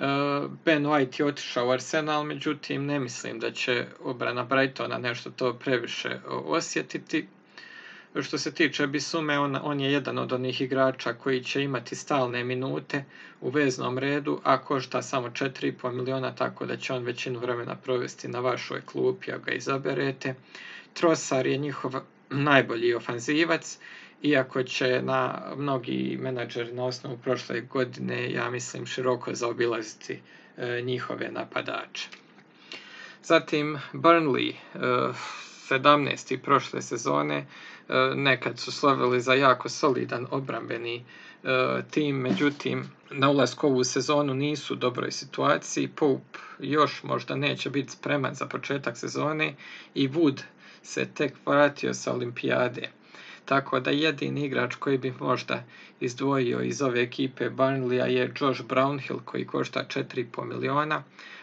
E, 0.00 0.48
ben 0.64 0.86
White 0.86 1.20
je 1.20 1.26
otišao 1.26 1.66
u 1.66 1.70
Arsenal, 1.70 2.24
međutim 2.24 2.86
ne 2.86 3.00
mislim 3.00 3.38
da 3.38 3.50
će 3.50 3.86
obrana 4.00 4.44
Brightona 4.44 4.98
nešto 4.98 5.30
to 5.30 5.54
previše 5.54 6.20
osjetiti. 6.28 7.28
Što 8.22 8.38
se 8.38 8.54
tiče 8.54 8.86
Bisume, 8.86 9.38
on, 9.38 9.58
on 9.62 9.80
je 9.80 9.92
jedan 9.92 10.18
od 10.18 10.32
onih 10.32 10.60
igrača 10.60 11.12
koji 11.12 11.44
će 11.44 11.62
imati 11.62 11.96
stalne 11.96 12.44
minute 12.44 13.04
u 13.40 13.50
veznom 13.50 13.98
redu, 13.98 14.40
a 14.44 14.62
košta 14.62 15.02
samo 15.02 15.28
4,5 15.28 15.92
miliona, 15.92 16.34
tako 16.34 16.66
da 16.66 16.76
će 16.76 16.92
on 16.92 17.04
većinu 17.04 17.38
vremena 17.38 17.76
provesti 17.76 18.28
na 18.28 18.40
vašoj 18.40 18.80
klupi, 18.80 19.32
ako 19.32 19.44
ga 19.44 19.52
izaberete. 19.52 20.34
Trosar 20.92 21.46
je 21.46 21.56
njihov 21.56 21.92
najbolji 22.30 22.94
ofanzivac 22.94 23.78
iako 24.22 24.62
će 24.62 25.02
na 25.02 25.42
mnogi 25.56 26.18
menadžeri 26.20 26.72
na 26.72 26.84
osnovu 26.84 27.18
prošle 27.18 27.60
godine, 27.60 28.32
ja 28.32 28.50
mislim, 28.50 28.86
široko 28.86 29.34
zaobilaziti 29.34 30.20
e, 30.56 30.82
njihove 30.82 31.30
napadače. 31.30 32.08
Zatim 33.22 33.78
Burnley, 33.92 34.52
e, 34.74 34.78
17. 35.70 36.38
prošle 36.42 36.82
sezone, 36.82 37.36
e, 37.36 37.46
nekad 38.14 38.58
su 38.58 38.72
slovili 38.72 39.20
za 39.20 39.34
jako 39.34 39.68
solidan 39.68 40.26
obrambeni 40.30 40.96
e, 41.44 41.82
tim, 41.90 42.16
međutim 42.16 42.90
na 43.10 43.30
ulasku 43.30 43.66
ovu 43.66 43.84
sezonu 43.84 44.34
nisu 44.34 44.74
u 44.74 44.76
dobroj 44.76 45.12
situaciji. 45.12 45.88
Pope 45.88 46.38
još 46.58 47.02
možda 47.02 47.36
neće 47.36 47.70
biti 47.70 47.90
spreman 47.90 48.34
za 48.34 48.46
početak 48.46 48.96
sezone 48.96 49.54
i 49.94 50.08
Wood 50.08 50.42
se 50.82 51.06
tek 51.14 51.32
vratio 51.46 51.94
sa 51.94 52.12
olimpijade. 52.14 52.88
Tako 53.44 53.80
da 53.80 53.90
jedini 53.90 54.44
igrač 54.44 54.74
koji 54.74 54.98
bi 54.98 55.14
možda 55.20 55.62
izdvojio 56.00 56.60
iz 56.60 56.82
ove 56.82 57.02
ekipe 57.02 57.50
Burnleya 57.50 58.06
je 58.06 58.32
Josh 58.40 58.62
Brownhill 58.62 59.20
koji 59.24 59.46
košta 59.46 59.84
4,5 59.88 60.44
miliona. 60.44 61.02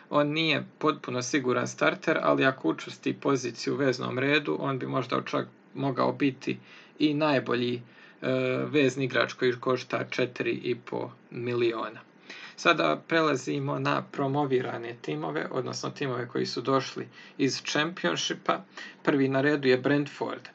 On 0.09 0.27
nije 0.27 0.65
potpuno 0.79 1.21
siguran 1.21 1.67
starter, 1.67 2.19
ali 2.21 2.45
ako 2.45 2.69
učusti 2.69 3.13
poziciju 3.13 3.73
u 3.73 3.77
veznom 3.77 4.19
redu, 4.19 4.57
on 4.59 4.79
bi 4.79 4.87
možda 4.87 5.21
čak 5.25 5.47
mogao 5.73 6.11
biti 6.11 6.57
i 6.99 7.13
najbolji 7.13 7.75
e, 7.75 7.81
vezni 8.71 9.05
igrač 9.05 9.33
koji 9.33 9.53
košta 9.53 10.05
4,5 10.09 11.09
miliona. 11.31 12.06
Sada 12.57 13.01
prelazimo 13.07 13.79
na 13.79 14.01
promovirane 14.11 14.95
timove, 15.01 15.47
odnosno 15.51 15.89
timove 15.89 16.27
koji 16.27 16.45
su 16.45 16.61
došli 16.61 17.07
iz 17.37 17.61
Championshipa. 17.63 18.63
Prvi 19.03 19.27
na 19.27 19.41
redu 19.41 19.67
je 19.67 19.77
Brentford, 19.77 20.47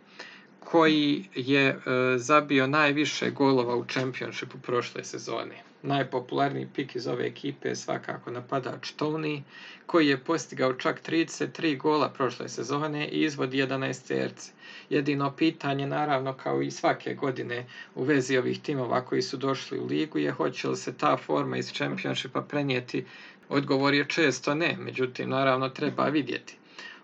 koji 0.61 1.29
je 1.35 1.69
e, 1.69 1.79
zabio 2.17 2.67
najviše 2.67 3.31
golova 3.31 3.77
u 3.77 3.85
Championshipu 3.85 4.59
prošle 4.59 5.05
sezone. 5.05 5.72
Najpopularniji 5.83 6.69
pik 6.75 6.97
iz 6.97 7.07
ove 7.07 7.27
ekipe 7.27 7.69
je 7.69 7.77
svakako 7.77 8.31
napadač 8.31 8.93
Tony, 8.99 9.43
koji 9.87 10.09
je 10.09 10.25
postigao 10.25 10.73
čak 10.73 11.01
33 11.09 11.79
gola 11.79 12.09
prošle 12.09 12.49
sezone 12.49 13.09
i 13.09 13.23
izvodi 13.23 13.63
11 13.63 14.09
terce. 14.09 14.53
Jedino 14.91 15.33
pitanje, 15.37 15.87
naravno, 15.87 16.33
kao 16.33 16.63
i 16.63 16.71
svake 16.71 17.15
godine 17.15 17.67
u 17.95 18.05
vezi 18.05 18.37
ovih 18.37 18.61
timova 18.61 19.05
koji 19.05 19.23
su 19.23 19.37
došli 19.37 19.79
u 19.79 19.87
ligu, 19.87 20.19
je 20.19 20.31
hoće 20.31 20.69
li 20.69 20.77
se 20.77 20.97
ta 20.97 21.17
forma 21.17 21.57
iz 21.57 21.73
Championshipa 21.73 22.43
prenijeti. 22.43 23.05
Odgovor 23.49 23.95
je 23.95 24.09
često 24.09 24.55
ne, 24.55 24.77
međutim, 24.79 25.29
naravno, 25.29 25.69
treba 25.69 26.09
vidjeti. 26.09 26.57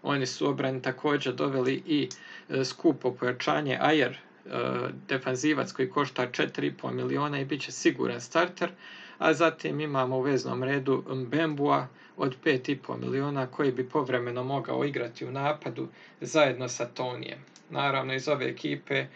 Oni 0.03 0.26
su 0.26 0.49
obrani 0.49 0.83
također 0.83 1.35
doveli 1.35 1.83
i 1.87 2.09
e, 2.49 2.64
skupo 2.64 3.12
pojačanje 3.12 3.79
Ajer, 3.81 4.18
defanzivac 5.09 5.72
koji 5.72 5.91
košta 5.91 6.26
4,5 6.26 6.93
miliona 6.93 7.41
i 7.41 7.45
bit 7.45 7.62
će 7.62 7.72
siguran 7.72 8.20
starter, 8.20 8.70
a 9.18 9.34
zatim 9.34 9.80
imamo 9.80 10.16
u 10.18 10.20
veznom 10.20 10.62
redu 10.62 11.05
Mbembua 11.09 11.86
od 12.16 12.36
5,5 12.45 12.97
miliona 13.01 13.47
koji 13.47 13.72
bi 13.72 13.89
povremeno 13.89 14.45
mogao 14.45 14.84
igrati 14.84 15.24
u 15.24 15.30
napadu 15.30 15.89
zajedno 16.20 16.68
sa 16.68 16.86
Tonijem. 16.86 17.39
Naravno 17.70 18.14
iz 18.14 18.28
ove 18.28 18.49
ekipe 18.49 18.95
e, 18.95 19.07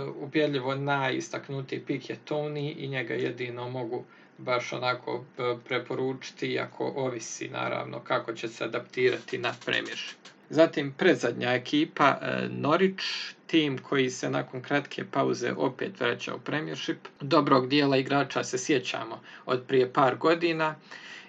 ubjedljivo 0.00 0.74
najistaknutiji 0.74 1.80
pik 1.80 2.10
je 2.10 2.16
Tony 2.28 2.74
i 2.76 2.88
njega 2.88 3.14
jedino 3.14 3.70
mogu 3.70 4.04
baš 4.38 4.72
onako 4.72 5.24
e, 5.38 5.54
preporučiti, 5.68 6.46
iako 6.46 6.92
ovisi 6.96 7.48
naravno 7.48 8.00
kako 8.00 8.32
će 8.32 8.48
se 8.48 8.64
adaptirati 8.64 9.38
na 9.38 9.54
Premiership. 9.64 10.17
Zatim 10.50 10.92
predzadnja 10.92 11.54
ekipa 11.54 12.18
Norwich, 12.50 13.34
tim 13.46 13.78
koji 13.78 14.10
se 14.10 14.30
nakon 14.30 14.62
kratke 14.62 15.04
pauze 15.04 15.52
opet 15.56 16.00
vraća 16.00 16.34
u 16.34 16.38
Premiership. 16.38 17.08
Dobrog 17.20 17.68
dijela 17.68 17.96
igrača 17.96 18.44
se 18.44 18.58
sjećamo 18.58 19.20
od 19.46 19.62
prije 19.68 19.92
par 19.92 20.16
godina. 20.16 20.74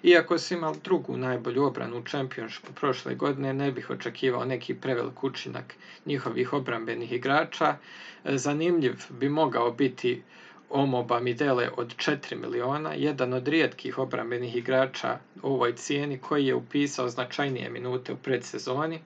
Iako 0.02 0.38
su 0.38 0.54
imali 0.54 0.78
drugu 0.84 1.16
najbolju 1.16 1.64
obranu 1.64 1.98
u 1.98 2.02
Championshipu 2.02 2.72
prošle 2.72 3.14
godine, 3.14 3.52
ne 3.54 3.72
bih 3.72 3.90
očekivao 3.90 4.44
neki 4.44 4.74
prevelik 4.74 5.24
učinak 5.24 5.74
njihovih 6.06 6.52
obrambenih 6.52 7.12
igrača. 7.12 7.76
Zanimljiv 8.24 8.94
bi 9.10 9.28
mogao 9.28 9.70
biti 9.70 10.22
Omo 10.70 11.02
Bamidele 11.02 11.70
od 11.76 11.96
4 11.96 12.36
miliona, 12.36 12.92
jedan 12.92 13.32
od 13.32 13.48
rijetkih 13.48 13.98
obrambenih 13.98 14.56
igrača 14.56 15.18
u 15.42 15.48
ovoj 15.48 15.76
cijeni 15.76 16.18
koji 16.18 16.46
je 16.46 16.54
upisao 16.54 17.08
značajnije 17.08 17.70
minute 17.70 18.12
u 18.12 18.16
predsezoni. 18.16 19.00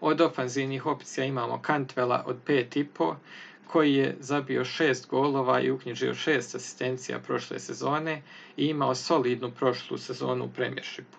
Od 0.00 0.20
ofanzivnih 0.20 0.86
opcija 0.86 1.24
imamo 1.24 1.62
Kantvela 1.62 2.24
od 2.26 2.36
5,5 2.46 3.14
koji 3.66 3.94
je 3.94 4.16
zabio 4.20 4.64
šest 4.64 5.08
golova 5.08 5.60
i 5.60 5.70
uknjižio 5.70 6.14
šest 6.14 6.54
asistencija 6.54 7.18
prošle 7.18 7.60
sezone 7.60 8.22
i 8.56 8.66
imao 8.66 8.94
solidnu 8.94 9.50
prošlu 9.50 9.98
sezonu 9.98 10.44
u 10.44 10.48
Premiershipu. 10.48 11.16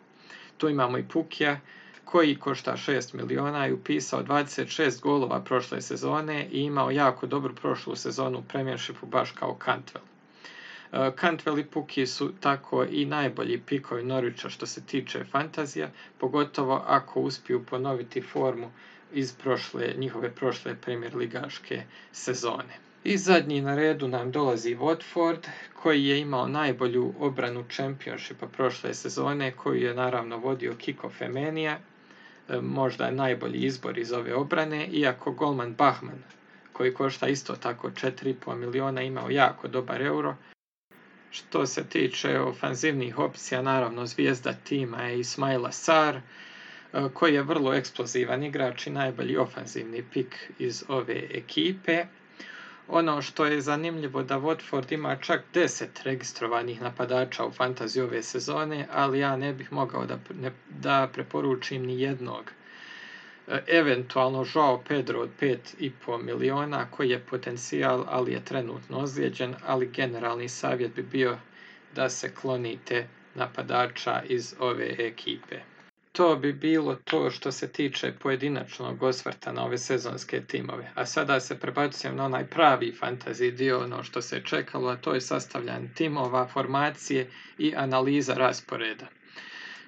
Tu 0.58 0.70
imamo 0.70 0.98
i 0.98 1.04
Pukija 1.04 1.60
koji 2.06 2.36
košta 2.36 2.74
6 2.78 3.16
miliona 3.16 3.68
i 3.68 3.74
upisao 3.74 4.24
26 4.24 5.02
golova 5.02 5.42
prošle 5.44 5.82
sezone 5.82 6.48
i 6.52 6.62
imao 6.62 6.92
jako 6.92 7.28
dobru 7.28 7.56
prošlu 7.56 7.96
sezonu 7.96 8.40
u 8.40 8.44
Premiershipu 8.44 9.06
baš 9.06 9.32
kao 9.32 9.58
Cantwell. 9.66 10.06
Cantwell 10.92 11.60
i 11.60 11.66
Puki 11.66 12.08
su 12.08 12.32
tako 12.40 12.84
i 12.84 13.06
najbolji 13.06 13.62
pikovi 13.62 14.04
Norwicha 14.04 14.50
što 14.50 14.66
se 14.66 14.86
tiče 14.86 15.24
fantazija, 15.24 15.90
pogotovo 16.18 16.84
ako 16.88 17.22
uspiju 17.22 17.66
ponoviti 17.66 18.22
formu 18.22 18.72
iz 19.14 19.34
prošle, 19.34 19.94
njihove 19.98 20.32
prošle 20.32 20.76
premier 20.76 21.16
ligaške 21.16 21.84
sezone. 22.12 22.80
I 23.04 23.18
zadnji 23.18 23.62
na 23.62 23.76
redu 23.76 24.08
nam 24.08 24.32
dolazi 24.32 24.76
Watford, 24.76 25.48
koji 25.82 26.06
je 26.06 26.20
imao 26.20 26.48
najbolju 26.48 27.14
obranu 27.20 27.66
Championshipa 27.76 28.48
prošle 28.48 28.94
sezone, 28.94 29.52
koju 29.52 29.82
je 29.82 29.94
naravno 29.94 30.38
vodio 30.38 30.76
Kiko 30.78 31.10
Femenija, 31.10 31.72
e, 31.72 31.95
možda 32.62 33.06
je 33.06 33.12
najbolji 33.12 33.60
izbor 33.60 33.98
iz 33.98 34.12
ove 34.12 34.36
obrane, 34.36 34.88
iako 34.88 35.32
golman 35.32 35.74
Bahman, 35.74 36.24
koji 36.74 36.94
košta 36.94 37.28
isto 37.28 37.56
tako 37.56 37.90
4,5 37.90 38.56
miliona, 38.56 39.02
imao 39.02 39.30
jako 39.30 39.68
dobar 39.68 40.02
euro, 40.02 40.36
što 41.32 41.66
se 41.66 41.84
tiče 41.90 42.40
ofanzivnih 42.40 43.20
opcija, 43.20 43.62
naravno 43.62 44.06
zvijezda 44.06 44.54
tima 44.54 45.02
je 45.02 45.20
Ismaila 45.20 45.72
Sar, 45.72 46.16
e, 46.16 46.22
koji 47.14 47.34
je 47.34 47.44
vrlo 47.44 47.74
eksplozivan 47.74 48.44
igrač 48.44 48.88
i 48.88 48.90
najbolji 48.90 49.38
ofanzivni 49.38 50.04
pik 50.14 50.52
iz 50.60 50.84
ove 50.88 51.28
ekipe. 51.32 52.06
Ono 52.88 53.22
što 53.22 53.46
je 53.46 53.62
zanimljivo 53.62 54.24
da 54.24 54.40
Watford 54.40 54.94
ima 54.94 55.16
čak 55.16 55.42
10 55.54 55.86
registrovanih 56.04 56.82
napadača 56.82 57.46
u 57.46 57.52
fantaziji 57.52 58.04
ove 58.04 58.24
sezone, 58.24 58.88
ali 58.92 59.20
ja 59.20 59.38
ne 59.38 59.54
bih 59.54 59.74
mogao 59.74 60.06
da, 60.06 60.20
ne, 60.42 60.52
da 60.70 61.10
preporučim 61.14 61.86
ni 61.86 62.02
jednog 62.02 62.52
E, 63.48 63.64
eventualno 63.68 64.46
Joao 64.56 64.84
Pedro 64.88 65.22
od 65.22 65.30
5,5 65.42 66.24
miliona 66.24 66.92
koji 66.92 67.10
je 67.10 67.20
potencijal, 67.20 68.06
ali 68.08 68.32
je 68.32 68.46
trenutno 68.46 68.98
ozlijeđen, 68.98 69.56
ali 69.66 69.88
generalni 69.88 70.50
savjet 70.50 70.96
bi 70.96 71.04
bio 71.04 71.38
da 71.96 72.10
se 72.10 72.36
klonite 72.36 73.08
napadača 73.36 74.22
iz 74.28 74.56
ove 74.60 74.96
ekipe. 74.98 75.60
To 76.16 76.36
bi 76.36 76.54
bilo 76.54 76.96
to 76.96 77.30
što 77.32 77.52
se 77.52 77.72
tiče 77.72 78.14
pojedinačnog 78.20 79.04
osvrta 79.04 79.52
na 79.52 79.66
ove 79.66 79.78
sezonske 79.78 80.42
timove. 80.42 80.92
A 80.96 81.06
sada 81.06 81.40
se 81.40 81.60
prebacujem 81.60 82.16
na 82.16 82.26
onaj 82.26 82.48
pravi 82.48 82.94
fantasy 83.02 83.52
dio, 83.52 83.84
ono 83.84 84.04
što 84.04 84.22
se 84.22 84.42
čekalo, 84.46 84.90
a 84.90 84.96
to 84.96 85.14
je 85.14 85.22
sastavljanje 85.22 85.90
timova, 85.96 86.48
formacije 86.48 87.30
i 87.58 87.74
analiza 87.76 88.34
rasporeda. 88.34 89.08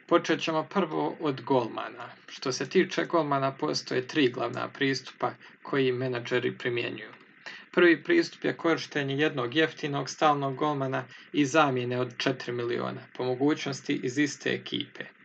Počet 0.08 0.42
ćemo 0.42 0.64
prvo 0.64 1.18
od 1.20 1.42
golmana. 1.42 2.10
Što 2.28 2.52
se 2.52 2.70
tiče 2.70 3.06
golmana, 3.06 3.52
postoje 3.52 4.08
tri 4.08 4.30
glavna 4.30 4.70
pristupa 4.70 5.32
koji 5.64 5.92
menadžeri 5.92 6.58
primjenjuju. 6.58 7.12
Prvi 7.72 8.04
pristup 8.04 8.44
je 8.44 8.58
korištenje 8.58 9.16
jednog 9.16 9.56
jeftinog 9.56 10.10
stalnog 10.10 10.56
golmana 10.56 11.04
i 11.34 11.46
zamjene 11.46 12.00
od 12.00 12.16
4 12.18 12.52
miliona, 12.52 13.02
po 13.18 13.24
mogućnosti 13.24 14.00
iz 14.04 14.18
iste 14.18 14.54
ekipe. 14.54 15.17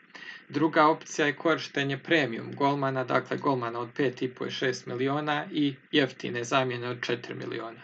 Druga 0.53 0.87
opcija 0.87 1.27
je 1.27 1.37
korištenje 1.37 1.99
premium 1.99 2.55
golmana, 2.55 3.05
dakle 3.05 3.37
golmana 3.37 3.79
od 3.81 3.89
5,5 3.99 4.47
i 4.47 4.51
6 4.51 4.87
miliona 4.87 5.47
i 5.53 5.75
jeftine 5.93 6.45
zamjene 6.45 6.89
od 6.89 7.01
4 7.01 7.35
miliona. 7.35 7.81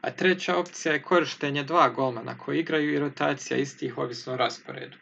A 0.00 0.10
treća 0.10 0.56
opcija 0.56 0.92
je 0.92 1.02
korištenje 1.02 1.62
dva 1.62 1.88
golmana 1.88 2.38
koji 2.38 2.60
igraju 2.60 2.94
i 2.94 2.98
rotacija 2.98 3.56
istih 3.58 3.98
ovisno 3.98 4.32
o 4.32 4.36
rasporedu. 4.36 4.96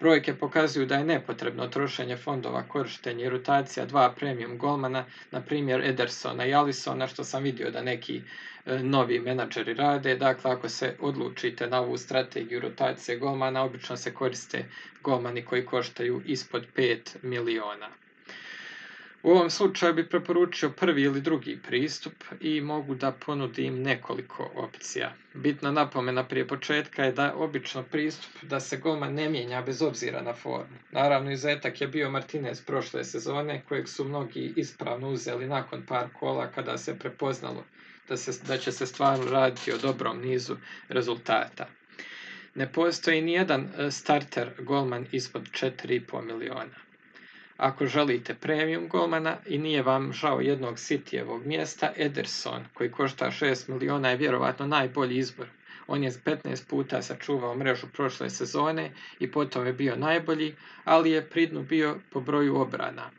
Brojke 0.00 0.34
pokazuju 0.34 0.86
da 0.86 0.94
je 0.94 1.04
nepotrebno 1.04 1.66
trošenje 1.66 2.16
fondova, 2.16 2.62
korištenje 2.62 3.24
i 3.24 3.28
rotacija 3.28 3.86
dva 3.86 4.12
premium 4.12 4.58
golmana, 4.58 5.04
na 5.30 5.40
primjer 5.40 5.80
Edersona 5.84 6.46
i 6.46 6.54
Alisona, 6.54 7.06
što 7.06 7.24
sam 7.24 7.42
vidio 7.42 7.70
da 7.70 7.82
neki 7.82 8.20
e, 8.66 8.78
novi 8.78 9.20
menadžeri 9.20 9.74
rade. 9.74 10.16
Dakle, 10.16 10.50
ako 10.50 10.68
se 10.68 10.96
odlučite 11.00 11.66
na 11.66 11.80
ovu 11.80 11.98
strategiju 11.98 12.60
rotacije 12.60 13.18
golmana, 13.18 13.62
obično 13.64 13.96
se 13.96 14.14
koriste 14.14 14.64
golmani 15.02 15.44
koji 15.44 15.66
koštaju 15.66 16.22
ispod 16.26 16.66
5 16.76 17.16
miliona. 17.22 17.88
U 19.22 19.30
ovom 19.30 19.50
slučaju 19.50 19.94
bi 19.94 20.08
preporučio 20.08 20.70
prvi 20.70 21.02
ili 21.02 21.20
drugi 21.20 21.58
pristup 21.66 22.12
i 22.40 22.60
mogu 22.60 22.94
da 22.94 23.12
ponudim 23.12 23.82
nekoliko 23.82 24.50
opcija. 24.54 25.12
Bitna 25.34 25.72
napomena 25.72 26.24
prije 26.24 26.48
početka 26.48 27.04
je 27.04 27.12
da 27.12 27.34
obično 27.34 27.82
pristup 27.82 28.42
da 28.42 28.60
se 28.60 28.76
golman 28.76 29.14
ne 29.14 29.28
mijenja 29.28 29.62
bez 29.62 29.82
obzira 29.82 30.22
na 30.22 30.32
formu. 30.32 30.78
Naravno, 30.90 31.30
izuzetak 31.30 31.80
je 31.80 31.88
bio 31.88 32.10
Martinez 32.10 32.62
prošle 32.62 33.04
sezone, 33.04 33.62
kojeg 33.68 33.88
su 33.88 34.04
mnogi 34.04 34.52
ispravno 34.56 35.10
uzeli 35.10 35.46
nakon 35.46 35.82
par 35.86 36.06
kola 36.18 36.50
kada 36.50 36.78
se 36.78 36.98
prepoznalo 36.98 37.64
da, 38.08 38.16
se, 38.16 38.32
da 38.46 38.58
će 38.58 38.72
se 38.72 38.86
stvarno 38.86 39.30
raditi 39.30 39.72
o 39.72 39.78
dobrom 39.78 40.20
nizu 40.20 40.56
rezultata. 40.88 41.66
Ne 42.54 42.72
postoji 42.72 43.22
ni 43.22 43.32
jedan 43.32 43.68
e, 43.78 43.90
starter 43.90 44.50
golman 44.58 45.06
ispod 45.12 45.42
4,5 45.42 46.24
miliona. 46.24 46.87
Ako 47.58 47.86
želite 47.86 48.34
premium 48.34 48.88
golmana 48.88 49.36
i 49.46 49.58
nije 49.58 49.82
vam 49.82 50.12
žao 50.12 50.40
jednog 50.40 50.74
Cityjevog 50.74 51.46
mjesta, 51.46 51.92
Ederson, 51.96 52.64
koji 52.74 52.90
košta 52.90 53.30
6 53.30 53.68
miliona, 53.68 54.10
je 54.10 54.16
vjerovatno 54.16 54.66
najbolji 54.66 55.16
izbor. 55.16 55.46
On 55.86 56.04
je 56.04 56.10
15 56.10 56.68
puta 56.68 57.02
sačuvao 57.02 57.54
mrežu 57.54 57.86
prošle 57.92 58.30
sezone 58.30 58.90
i 59.20 59.30
potom 59.30 59.66
je 59.66 59.72
bio 59.72 59.96
najbolji, 59.96 60.54
ali 60.84 61.10
je 61.10 61.28
pridnu 61.28 61.62
bio 61.62 61.98
po 62.10 62.20
broju 62.20 62.56
obrana. 62.56 63.10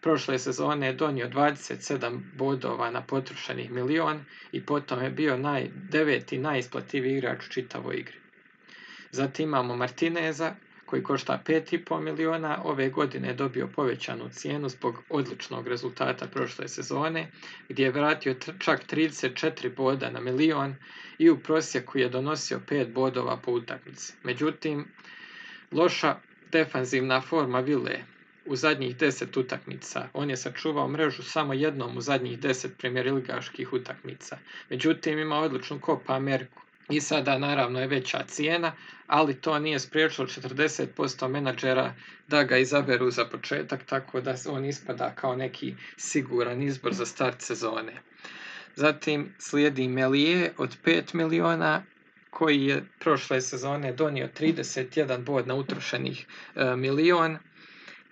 Prošle 0.00 0.38
sezone 0.38 0.86
je 0.86 0.92
donio 0.92 1.28
27 1.28 2.20
bodova 2.36 2.90
na 2.90 3.02
potrošenih 3.02 3.70
milion 3.70 4.24
i 4.52 4.66
potom 4.66 5.02
je 5.02 5.10
bio 5.10 5.36
naj, 5.36 5.70
deveti 5.90 6.38
najisplativiji 6.38 7.16
igrač 7.16 7.46
u 7.46 7.50
čitavoj 7.50 7.96
igri. 7.96 8.16
Zatim 9.10 9.48
imamo 9.48 9.76
Martineza 9.76 10.54
koji 10.88 11.02
košta 11.02 11.42
5,5 11.46 12.00
miliona, 12.00 12.62
ove 12.64 12.88
godine 12.90 13.28
je 13.28 13.34
dobio 13.34 13.66
povećanu 13.66 14.28
cijenu 14.28 14.68
zbog 14.68 15.02
odličnog 15.08 15.68
rezultata 15.68 16.26
prošle 16.26 16.68
sezone, 16.68 17.30
gdje 17.68 17.84
je 17.84 17.90
vratio 17.90 18.34
čak 18.58 18.86
34 18.92 19.76
boda 19.76 20.10
na 20.10 20.20
milion 20.20 20.74
i 21.18 21.30
u 21.30 21.38
prosjeku 21.38 21.98
je 21.98 22.08
donosio 22.08 22.60
5 22.68 22.92
bodova 22.92 23.36
po 23.36 23.52
utakmici. 23.52 24.12
Međutim, 24.22 24.86
loša 25.72 26.16
defanzivna 26.52 27.20
forma 27.20 27.60
Vile 27.60 27.98
u 28.46 28.56
zadnjih 28.56 28.96
10 28.96 29.40
utakmica. 29.40 30.08
On 30.12 30.30
je 30.30 30.36
sačuvao 30.36 30.88
mrežu 30.88 31.22
samo 31.22 31.52
jednom 31.52 31.96
u 31.96 32.00
zadnjih 32.00 32.38
10 32.38 32.68
premijerligaških 32.78 33.72
utakmica. 33.72 34.38
Međutim, 34.70 35.18
ima 35.18 35.36
odličnu 35.36 35.80
Copa 35.86 36.14
Ameriku 36.14 36.62
i 36.90 37.00
sada 37.00 37.38
naravno 37.38 37.80
je 37.80 37.86
veća 37.86 38.24
cijena, 38.28 38.72
ali 39.06 39.34
to 39.34 39.58
nije 39.58 39.78
spriječilo 39.78 40.26
40% 40.26 41.28
menadžera 41.28 41.94
da 42.28 42.44
ga 42.44 42.58
izaberu 42.58 43.10
za 43.10 43.24
početak, 43.24 43.84
tako 43.84 44.20
da 44.20 44.34
on 44.48 44.64
ispada 44.64 45.12
kao 45.14 45.36
neki 45.36 45.74
siguran 45.96 46.62
izbor 46.62 46.94
za 46.94 47.06
start 47.06 47.40
sezone. 47.40 47.92
Zatim 48.76 49.34
slijedi 49.38 49.88
Melije 49.88 50.52
od 50.58 50.76
5 50.84 51.14
miliona 51.14 51.82
koji 52.30 52.64
je 52.64 52.84
prošle 52.98 53.40
sezone 53.40 53.92
donio 53.92 54.28
31 54.40 55.24
bod 55.24 55.46
na 55.46 55.54
utrošenih 55.54 56.26
e, 56.56 56.76
milion 56.76 57.38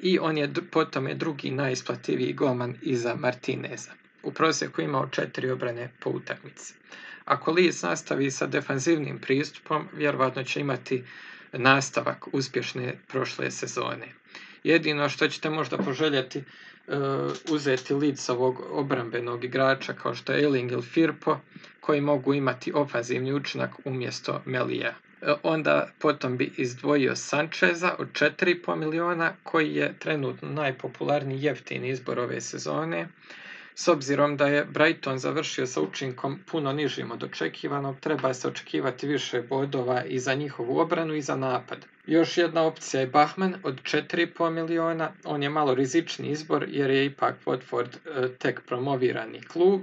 i 0.01 0.18
on 0.18 0.39
je 0.39 0.53
potom 0.70 1.09
je 1.09 1.14
drugi 1.14 1.51
najisplativiji 1.51 2.33
golman 2.33 2.74
iza 2.83 3.14
Martineza. 3.14 3.91
U 4.22 4.33
prosjeku 4.33 4.83
imao 4.83 5.09
četiri 5.09 5.51
obrane 5.51 5.91
po 6.01 6.11
utakmici. 6.11 6.74
Ako 7.27 7.53
Leeds 7.53 7.83
nastavi 7.83 8.31
sa 8.31 8.47
defanzivnim 8.47 9.18
pristupom, 9.18 9.89
vjerovatno 9.93 10.45
će 10.45 10.61
imati 10.61 11.05
nastavak 11.53 12.24
uspješne 12.33 12.95
prošle 13.09 13.51
sezone. 13.51 14.09
Jedino 14.64 15.09
što 15.09 15.29
ćete 15.29 15.51
možda 15.51 15.79
poželjeti 15.79 16.39
uh, 16.39 16.95
uzeti 17.51 17.95
Leedsovog 17.95 18.61
obrambenog 18.70 19.45
igrača 19.45 19.93
kao 19.93 20.14
što 20.14 20.33
je 20.33 20.45
Eling 20.45 20.72
ili 20.72 20.83
Firpo, 20.83 21.39
koji 21.81 22.01
mogu 22.01 22.35
imati 22.35 22.72
ofanzivni 22.74 23.33
učinak 23.33 23.70
umjesto 23.85 24.43
Melija. 24.45 24.95
E, 25.22 25.33
onda 25.43 25.89
potom 25.99 26.37
bi 26.37 26.53
izdvojio 26.57 27.16
Sančeza 27.16 27.95
od 27.99 28.09
4,5 28.12 28.77
miliona, 28.77 29.33
koji 29.43 29.74
je 29.74 29.95
trenutno 29.99 30.49
najpopularniji 30.49 31.43
jeftini 31.43 31.89
izbor 31.89 32.18
ove 32.18 32.41
sezone. 32.41 33.09
S 33.79 33.89
obzirom 33.89 34.37
da 34.37 34.47
je 34.47 34.64
Brighton 34.64 35.18
završio 35.18 35.66
sa 35.66 35.81
učinkom 35.81 36.39
puno 36.51 36.72
nižim 36.72 37.11
od 37.11 37.22
očekivanog, 37.22 38.01
treba 38.01 38.35
se 38.35 38.49
očekivati 38.49 39.07
više 39.07 39.43
bodova 39.43 40.05
i 40.05 40.18
za 40.18 40.35
njihovu 40.35 40.79
obranu 40.79 41.14
i 41.14 41.22
za 41.22 41.37
napad. 41.37 41.87
Još 42.07 42.39
jedna 42.39 42.62
opcija 42.62 43.01
je 43.01 43.07
Bachman 43.07 43.55
od 43.62 43.83
4,5 43.83 44.51
miliona. 44.51 45.12
On 45.24 45.43
je 45.43 45.49
malo 45.51 45.74
rizični 45.74 46.29
izbor 46.29 46.64
jer 46.68 46.91
je 46.91 47.07
ipak 47.07 47.35
Watford 47.47 47.97
e, 48.07 48.29
tek 48.39 48.61
promovirani 48.66 49.41
klub. 49.43 49.81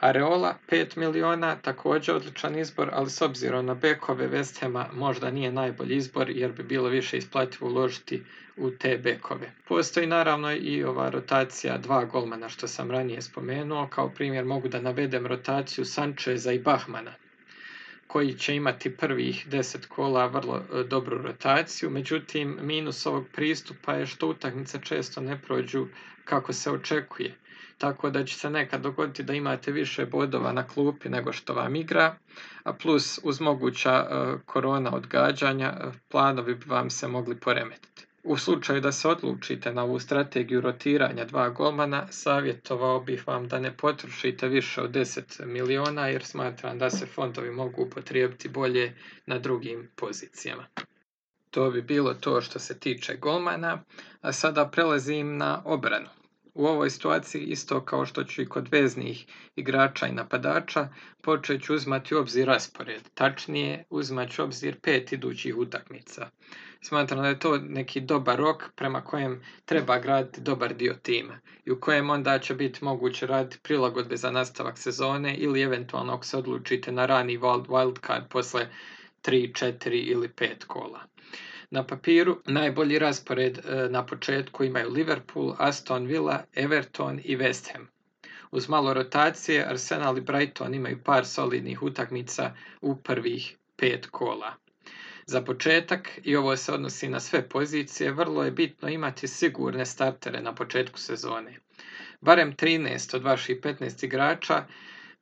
Areola 0.00 0.58
5 0.68 0.96
miliona, 0.96 1.56
također 1.56 2.14
odličan 2.14 2.58
izbor, 2.58 2.90
ali 2.92 3.10
s 3.10 3.22
obzirom 3.22 3.66
na 3.66 3.74
bekove 3.74 4.28
West 4.28 4.60
Hama 4.60 4.86
možda 4.92 5.30
nije 5.30 5.52
najbolji 5.52 5.96
izbor 5.96 6.30
jer 6.30 6.52
bi 6.52 6.62
bilo 6.62 6.88
više 6.88 7.18
isplativo 7.18 7.70
uložiti 7.70 8.22
u 8.56 8.70
te 8.70 8.98
bekove. 8.98 9.50
Postoji 9.68 10.06
naravno 10.06 10.52
i 10.52 10.84
ova 10.84 11.10
rotacija 11.10 11.78
dva 11.78 12.04
golmana 12.04 12.48
što 12.48 12.68
sam 12.68 12.90
ranije 12.90 13.22
spomenuo. 13.22 13.86
Kao 13.86 14.08
primjer 14.08 14.44
mogu 14.44 14.68
da 14.68 14.80
navedem 14.80 15.26
rotaciju 15.26 15.84
Sančeza 15.84 16.52
i 16.52 16.58
Bahmana 16.58 17.12
koji 18.06 18.34
će 18.34 18.56
imati 18.56 18.96
prvih 18.96 19.46
10 19.50 19.86
kola 19.86 20.26
vrlo 20.26 20.56
e, 20.56 20.82
dobru 20.82 21.22
rotaciju, 21.22 21.90
međutim 21.90 22.58
minus 22.62 23.06
ovog 23.06 23.26
pristupa 23.32 23.94
je 23.94 24.06
što 24.06 24.28
utakmice 24.28 24.78
često 24.82 25.20
ne 25.20 25.40
prođu 25.42 25.86
kako 26.24 26.52
se 26.52 26.70
očekuje 26.70 27.34
tako 27.78 28.10
da 28.10 28.24
će 28.24 28.34
se 28.38 28.50
nekad 28.50 28.80
dogoditi 28.82 29.22
da 29.22 29.32
imate 29.34 29.72
više 29.72 30.06
bodova 30.06 30.52
na 30.52 30.66
klupi 30.66 31.08
nego 31.08 31.32
što 31.32 31.54
vam 31.54 31.76
igra, 31.76 32.16
a 32.62 32.72
plus 32.72 33.20
uz 33.22 33.40
moguća 33.40 33.92
e, 33.92 34.14
korona 34.46 34.94
odgađanja 34.94 35.66
e, 35.66 35.90
planovi 36.08 36.54
bi 36.54 36.64
vam 36.66 36.90
se 36.90 37.08
mogli 37.08 37.36
poremetiti. 37.40 38.06
U 38.22 38.36
slučaju 38.36 38.80
da 38.80 38.92
se 38.92 39.08
odlučite 39.08 39.72
na 39.72 39.82
ovu 39.82 39.98
strategiju 39.98 40.60
rotiranja 40.60 41.24
dva 41.24 41.48
golmana, 41.48 42.06
savjetovao 42.10 43.00
bih 43.00 43.28
vam 43.28 43.48
da 43.48 43.60
ne 43.60 43.76
potrošite 43.76 44.48
više 44.48 44.82
od 44.82 44.90
10 44.90 45.46
miliona 45.46 46.08
jer 46.08 46.24
smatram 46.24 46.78
da 46.78 46.90
se 46.90 47.06
fondovi 47.06 47.50
mogu 47.50 47.82
upotrijebiti 47.82 48.48
bolje 48.48 48.94
na 49.26 49.38
drugim 49.38 49.90
pozicijama. 49.96 50.66
To 51.50 51.70
bi 51.70 51.82
bilo 51.82 52.14
to 52.14 52.40
što 52.40 52.58
se 52.58 52.78
tiče 52.78 53.16
golmana, 53.16 53.82
a 54.20 54.32
sada 54.32 54.68
prelazim 54.68 55.36
na 55.36 55.62
obranu. 55.64 56.08
U 56.58 56.66
ovoj 56.66 56.90
situaciji, 56.90 57.42
isto 57.42 57.84
kao 57.84 58.06
što 58.06 58.24
ću 58.24 58.42
i 58.42 58.46
kod 58.46 58.68
veznih 58.72 59.26
igrača 59.56 60.06
i 60.06 60.12
napadača, 60.12 60.88
počet 61.22 61.62
ću 61.62 61.74
uzmati 61.74 62.14
u 62.14 62.18
obzir 62.18 62.46
raspored. 62.46 63.02
Tačnije, 63.14 63.84
uzmat 63.90 64.30
ću 64.30 64.42
obzir 64.42 64.80
pet 64.80 65.12
idućih 65.12 65.56
utakmica. 65.56 66.30
Smatram 66.80 67.22
da 67.22 67.28
je 67.28 67.38
to 67.38 67.58
neki 67.58 68.00
dobar 68.00 68.38
rok 68.38 68.64
prema 68.76 69.04
kojem 69.04 69.42
treba 69.64 69.98
graditi 69.98 70.40
dobar 70.40 70.74
dio 70.74 70.94
tima 71.02 71.40
i 71.64 71.70
u 71.70 71.80
kojem 71.80 72.10
onda 72.10 72.38
će 72.38 72.54
biti 72.54 72.84
moguće 72.84 73.26
raditi 73.26 73.58
prilagodbe 73.62 74.16
za 74.16 74.30
nastavak 74.30 74.78
sezone 74.78 75.34
ili 75.36 75.62
eventualno 75.62 76.12
ako 76.12 76.24
se 76.24 76.36
odlučite 76.36 76.92
na 76.92 77.06
rani 77.06 77.38
wildcard 77.38 78.28
posle 78.30 78.68
3, 79.22 79.52
4 79.52 79.90
ili 79.90 80.28
5 80.28 80.64
kola. 80.66 81.00
Na 81.70 81.86
papiru 81.86 82.42
najbolji 82.46 82.98
raspored 82.98 83.58
e, 83.58 83.88
na 83.88 84.06
početku 84.06 84.64
imaju 84.64 84.90
Liverpool, 84.90 85.54
Aston 85.58 86.06
Villa, 86.06 86.44
Everton 86.54 87.20
i 87.24 87.36
West 87.36 87.72
Ham. 87.72 87.88
Uz 88.50 88.68
malo 88.68 88.94
rotacije, 88.94 89.66
Arsenal 89.68 90.18
i 90.18 90.20
Brighton 90.20 90.74
imaju 90.74 91.02
par 91.04 91.26
solidnih 91.26 91.82
utakmica 91.82 92.54
u 92.80 92.96
prvih 92.96 93.56
pet 93.76 94.06
kola. 94.06 94.54
Za 95.26 95.42
početak, 95.42 96.10
i 96.24 96.36
ovo 96.36 96.56
se 96.56 96.72
odnosi 96.72 97.08
na 97.08 97.20
sve 97.20 97.48
pozicije, 97.48 98.12
vrlo 98.12 98.44
je 98.44 98.50
bitno 98.50 98.88
imati 98.88 99.28
sigurne 99.28 99.86
startere 99.86 100.40
na 100.40 100.54
početku 100.54 100.98
sezone. 100.98 101.58
Barem 102.20 102.56
13 102.56 103.16
od 103.16 103.22
vaših 103.22 103.60
15 103.60 104.04
igrača 104.04 104.64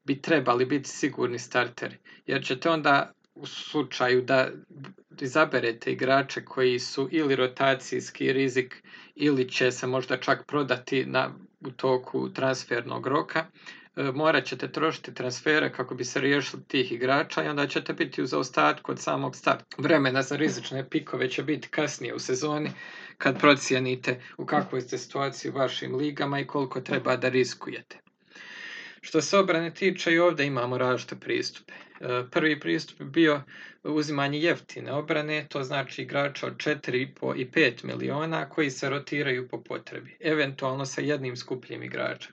bi 0.05 0.23
trebali 0.23 0.65
biti 0.65 0.89
sigurni 0.89 1.39
starteri, 1.39 1.97
jer 2.27 2.45
ćete 2.45 2.71
onda 2.71 3.13
u 3.35 3.47
slučaju 3.47 4.23
da 4.23 4.51
izaberete 5.23 5.93
igrače 5.93 6.45
koji 6.45 6.79
su 6.79 7.09
ili 7.13 7.37
rotacijski 7.37 8.33
rizik 8.33 8.83
ili 9.15 9.49
će 9.49 9.73
se 9.73 9.87
možda 9.87 10.17
čak 10.17 10.47
prodati 10.47 11.05
na, 11.07 11.31
u 11.61 11.71
toku 11.71 12.33
transfernog 12.33 13.07
roka, 13.07 13.45
e, 13.97 14.03
morat 14.03 14.45
ćete 14.45 14.73
trošiti 14.73 15.15
transfere 15.15 15.73
kako 15.73 15.95
bi 15.95 16.05
se 16.05 16.21
riješili 16.21 16.65
tih 16.65 16.93
igrača 16.93 17.45
i 17.45 17.49
onda 17.49 17.67
ćete 17.67 17.93
biti 17.93 18.23
u 18.23 18.27
zaostatku 18.27 18.93
od 18.93 19.01
samog 19.01 19.37
starta. 19.37 19.65
Vremena 19.79 20.23
za 20.23 20.37
rizične 20.37 20.89
pikove 20.91 21.31
će 21.31 21.43
biti 21.43 21.69
kasnije 21.69 22.15
u 22.15 22.19
sezoni 22.19 22.71
kad 23.19 23.41
procijenite 23.41 24.21
u 24.39 24.47
kakvoj 24.47 24.81
ste 24.81 24.99
situaciji 24.99 25.51
u 25.51 25.55
vašim 25.55 25.95
ligama 25.97 26.41
i 26.41 26.47
koliko 26.47 26.81
treba 26.81 27.17
da 27.17 27.29
riskujete. 27.29 28.06
Što 29.07 29.21
se 29.21 29.39
obrane 29.39 29.75
tiče 29.75 30.13
i 30.13 30.19
ovdje 30.19 30.47
imamo 30.47 30.79
različite 30.79 31.17
pristupe. 31.17 31.73
E, 31.73 32.23
prvi 32.31 32.61
pristup 32.61 33.01
je 33.01 33.07
bio 33.07 33.43
uzimanje 33.85 34.39
jeftine 34.39 34.93
obrane, 34.93 35.47
to 35.49 35.63
znači 35.63 36.03
igrača 36.03 36.47
od 36.47 36.57
4,5 36.57 37.37
i 37.37 37.51
5 37.51 37.85
miliona 37.85 38.49
koji 38.49 38.71
se 38.71 38.91
rotiraju 38.91 39.49
po 39.49 39.63
potrebi, 39.63 40.17
eventualno 40.21 40.87
sa 40.87 41.01
jednim 41.01 41.37
skupljim 41.37 41.83
igračem. 41.83 42.33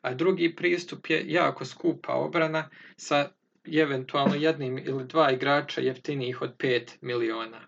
A 0.00 0.14
drugi 0.14 0.54
pristup 0.56 1.10
je 1.10 1.24
jako 1.26 1.64
skupa 1.64 2.12
obrana 2.12 2.68
sa 2.96 3.28
eventualno 3.72 4.34
jednim 4.34 4.78
ili 4.78 5.04
dva 5.04 5.30
igrača 5.30 5.80
jeftinijih 5.80 6.42
od 6.42 6.56
5 6.56 6.96
miliona. 7.00 7.60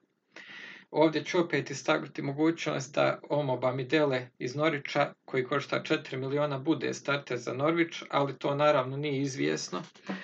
Ovdje 0.91 1.25
ću 1.25 1.41
opet 1.41 1.71
istaknuti 1.71 2.23
mogućnost 2.23 2.95
da 2.95 3.21
Omo 3.29 3.57
Bamidele 3.57 4.29
iz 4.39 4.57
Norića, 4.57 5.13
koji 5.25 5.45
košta 5.45 5.83
4 5.83 6.17
miliona, 6.17 6.59
bude 6.59 6.95
starter 6.95 7.39
za 7.39 7.53
Norvić, 7.53 8.03
ali 8.11 8.39
to 8.39 8.55
naravno 8.55 8.97
nije 8.97 9.23
izvjesno. 9.23 9.83
E, 10.09 10.15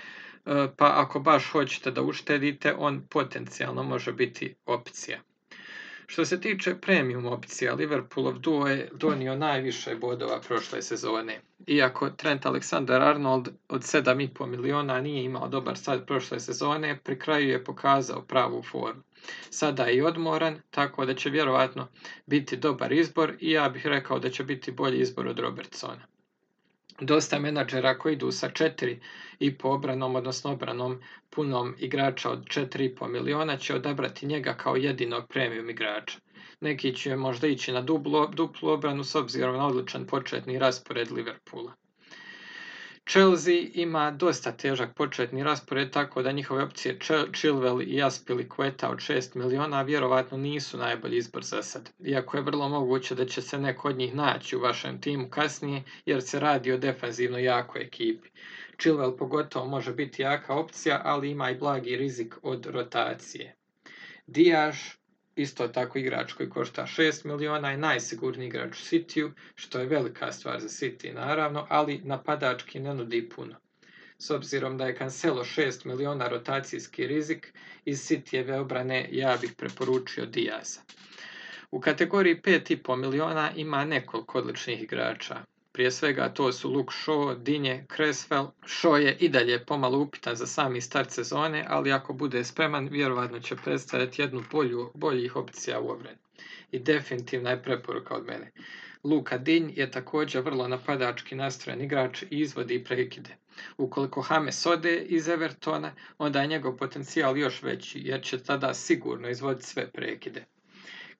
pa 0.76 0.92
ako 0.96 1.20
baš 1.20 1.50
hoćete 1.50 1.90
da 1.90 2.02
uštedite, 2.02 2.74
on 2.78 3.06
potencijalno 3.10 3.82
može 3.82 4.12
biti 4.12 4.54
opcija. 4.66 5.20
Što 6.06 6.24
se 6.24 6.40
tiče 6.40 6.74
premium 6.80 7.26
opcija, 7.26 7.74
Liverpoolov 7.74 8.38
duo 8.38 8.66
je 8.66 8.88
donio 8.92 9.36
najviše 9.36 9.96
bodova 9.96 10.40
prošle 10.40 10.82
sezone. 10.82 11.40
Iako 11.66 12.10
Trent 12.10 12.44
Alexander-Arnold 12.44 13.48
od 13.68 13.82
7,5 13.82 14.46
miliona 14.46 15.00
nije 15.00 15.24
imao 15.24 15.48
dobar 15.48 15.76
start 15.76 16.06
prošle 16.06 16.40
sezone, 16.40 16.98
pri 17.04 17.18
kraju 17.18 17.48
je 17.48 17.64
pokazao 17.64 18.22
pravu 18.22 18.62
formu. 18.62 19.02
Sada 19.50 19.84
je 19.84 19.96
i 19.96 20.02
odmoran, 20.02 20.60
tako 20.70 21.06
da 21.06 21.14
će 21.14 21.30
vjerovatno 21.30 21.88
biti 22.26 22.56
dobar 22.56 22.92
izbor 22.92 23.36
i 23.40 23.50
ja 23.50 23.68
bih 23.68 23.86
rekao 23.86 24.18
da 24.18 24.30
će 24.30 24.44
biti 24.44 24.72
bolji 24.72 24.98
izbor 24.98 25.26
od 25.26 25.38
Robertsona 25.38 26.06
dosta 27.00 27.38
menadžera 27.38 27.98
koji 27.98 28.12
idu 28.12 28.30
sa 28.32 28.48
4 28.50 28.96
i 29.38 29.58
po 29.58 29.68
obranom, 29.68 30.16
odnosno 30.16 30.52
obranom 30.52 31.00
punom 31.30 31.74
igrača 31.78 32.30
od 32.30 32.44
4,5 32.44 33.08
miliona 33.08 33.56
će 33.56 33.74
odabrati 33.74 34.26
njega 34.26 34.54
kao 34.54 34.76
jedinog 34.76 35.28
premium 35.28 35.70
igrača. 35.70 36.18
Neki 36.60 36.94
će 36.94 37.16
možda 37.16 37.46
ići 37.46 37.72
na 37.72 37.82
duplu 37.82 38.68
obranu 38.70 39.04
s 39.04 39.14
obzirom 39.14 39.56
na 39.56 39.66
odličan 39.66 40.06
početni 40.06 40.58
raspored 40.58 41.12
Liverpoola. 41.12 41.72
Chelsea 43.06 43.70
ima 43.74 44.10
dosta 44.10 44.52
težak 44.52 44.94
početni 44.94 45.44
raspored, 45.44 45.90
tako 45.90 46.22
da 46.22 46.32
njihove 46.32 46.62
opcije 46.62 46.98
Chilwell 46.98 47.82
i 47.82 48.02
Aspilicueta 48.02 48.90
od 48.90 48.98
6 48.98 49.36
miliona 49.36 49.82
vjerovatno 49.82 50.38
nisu 50.38 50.78
najbolji 50.78 51.16
izbor 51.16 51.44
za 51.44 51.62
sad. 51.62 51.90
Iako 52.06 52.36
je 52.36 52.42
vrlo 52.42 52.68
moguće 52.68 53.14
da 53.14 53.26
će 53.26 53.42
se 53.42 53.58
neko 53.58 53.88
od 53.88 53.96
njih 53.96 54.14
naći 54.14 54.56
u 54.56 54.60
vašem 54.60 55.00
timu 55.00 55.28
kasnije, 55.30 55.82
jer 56.06 56.22
se 56.22 56.40
radi 56.40 56.72
o 56.72 56.78
defanzivno 56.78 57.38
jakoj 57.38 57.82
ekipi. 57.82 58.28
Chilwell 58.78 59.16
pogotovo 59.16 59.66
može 59.66 59.92
biti 59.92 60.22
jaka 60.22 60.54
opcija, 60.54 61.00
ali 61.04 61.30
ima 61.30 61.50
i 61.50 61.58
blagi 61.58 61.96
rizik 61.96 62.34
od 62.42 62.66
rotacije. 62.66 63.56
Diaz 64.26 64.74
isto 65.36 65.68
tako 65.68 65.98
igrač 65.98 66.32
koji 66.32 66.50
košta 66.50 66.86
6 66.86 67.26
miliona 67.26 67.72
i 67.72 67.76
najsigurniji 67.76 68.46
igrač 68.46 68.70
u 68.70 68.84
Cityu, 68.84 69.30
što 69.54 69.78
je 69.78 69.86
velika 69.86 70.32
stvar 70.32 70.60
za 70.60 70.68
City 70.68 71.14
naravno, 71.14 71.66
ali 71.70 72.00
napadački 72.04 72.80
ne 72.80 72.94
nudi 72.94 73.28
puno. 73.28 73.54
S 74.18 74.30
obzirom 74.30 74.78
da 74.78 74.86
je 74.86 74.96
Cancelo 74.96 75.44
6 75.44 75.86
miliona 75.86 76.28
rotacijski 76.28 77.06
rizik, 77.06 77.52
iz 77.84 77.98
Cityjeve 77.98 78.60
obrane 78.60 79.08
ja 79.12 79.36
bih 79.40 79.52
preporučio 79.56 80.26
Diaza. 80.26 80.80
U 81.70 81.80
kategoriji 81.80 82.40
5,5 82.40 82.96
miliona 82.96 83.52
ima 83.56 83.84
nekoliko 83.84 84.38
odličnih 84.38 84.82
igrača. 84.82 85.53
Prije 85.74 85.90
svega 85.90 86.28
to 86.28 86.52
su 86.52 86.70
Luke 86.70 86.92
Shaw, 86.92 87.42
Dinje, 87.42 87.86
Creswell. 87.96 88.50
Shaw 88.66 88.96
je 88.96 89.16
i 89.20 89.28
dalje 89.28 89.64
pomalo 89.64 89.98
upitan 89.98 90.36
za 90.36 90.46
sami 90.46 90.80
start 90.80 91.10
sezone, 91.10 91.64
ali 91.68 91.92
ako 91.92 92.12
bude 92.12 92.44
spreman, 92.44 92.88
vjerovatno 92.88 93.40
će 93.40 93.56
predstaviti 93.56 94.22
jednu 94.22 94.44
bolju, 94.52 94.90
boljih 94.94 95.36
opcija 95.36 95.80
u 95.80 95.90
obrani. 95.90 96.18
I 96.72 96.78
definitivna 96.78 97.50
je 97.50 97.62
preporuka 97.62 98.14
od 98.14 98.26
mene. 98.26 98.52
Luka 99.04 99.38
Dinj 99.38 99.72
je 99.76 99.90
također 99.90 100.42
vrlo 100.42 100.68
napadački 100.68 101.34
nastrojen 101.34 101.82
igrač 101.82 102.22
i 102.22 102.26
izvodi 102.30 102.84
prekide. 102.84 103.36
Ukoliko 103.76 104.26
James 104.30 104.66
ode 104.66 104.96
iz 104.96 105.28
Evertona, 105.28 105.92
onda 106.18 106.40
je 106.40 106.46
njegov 106.46 106.76
potencijal 106.76 107.38
još 107.38 107.62
veći, 107.62 108.00
jer 108.04 108.22
će 108.22 108.42
tada 108.42 108.74
sigurno 108.74 109.28
izvoditi 109.28 109.66
sve 109.66 109.90
prekide. 109.90 110.44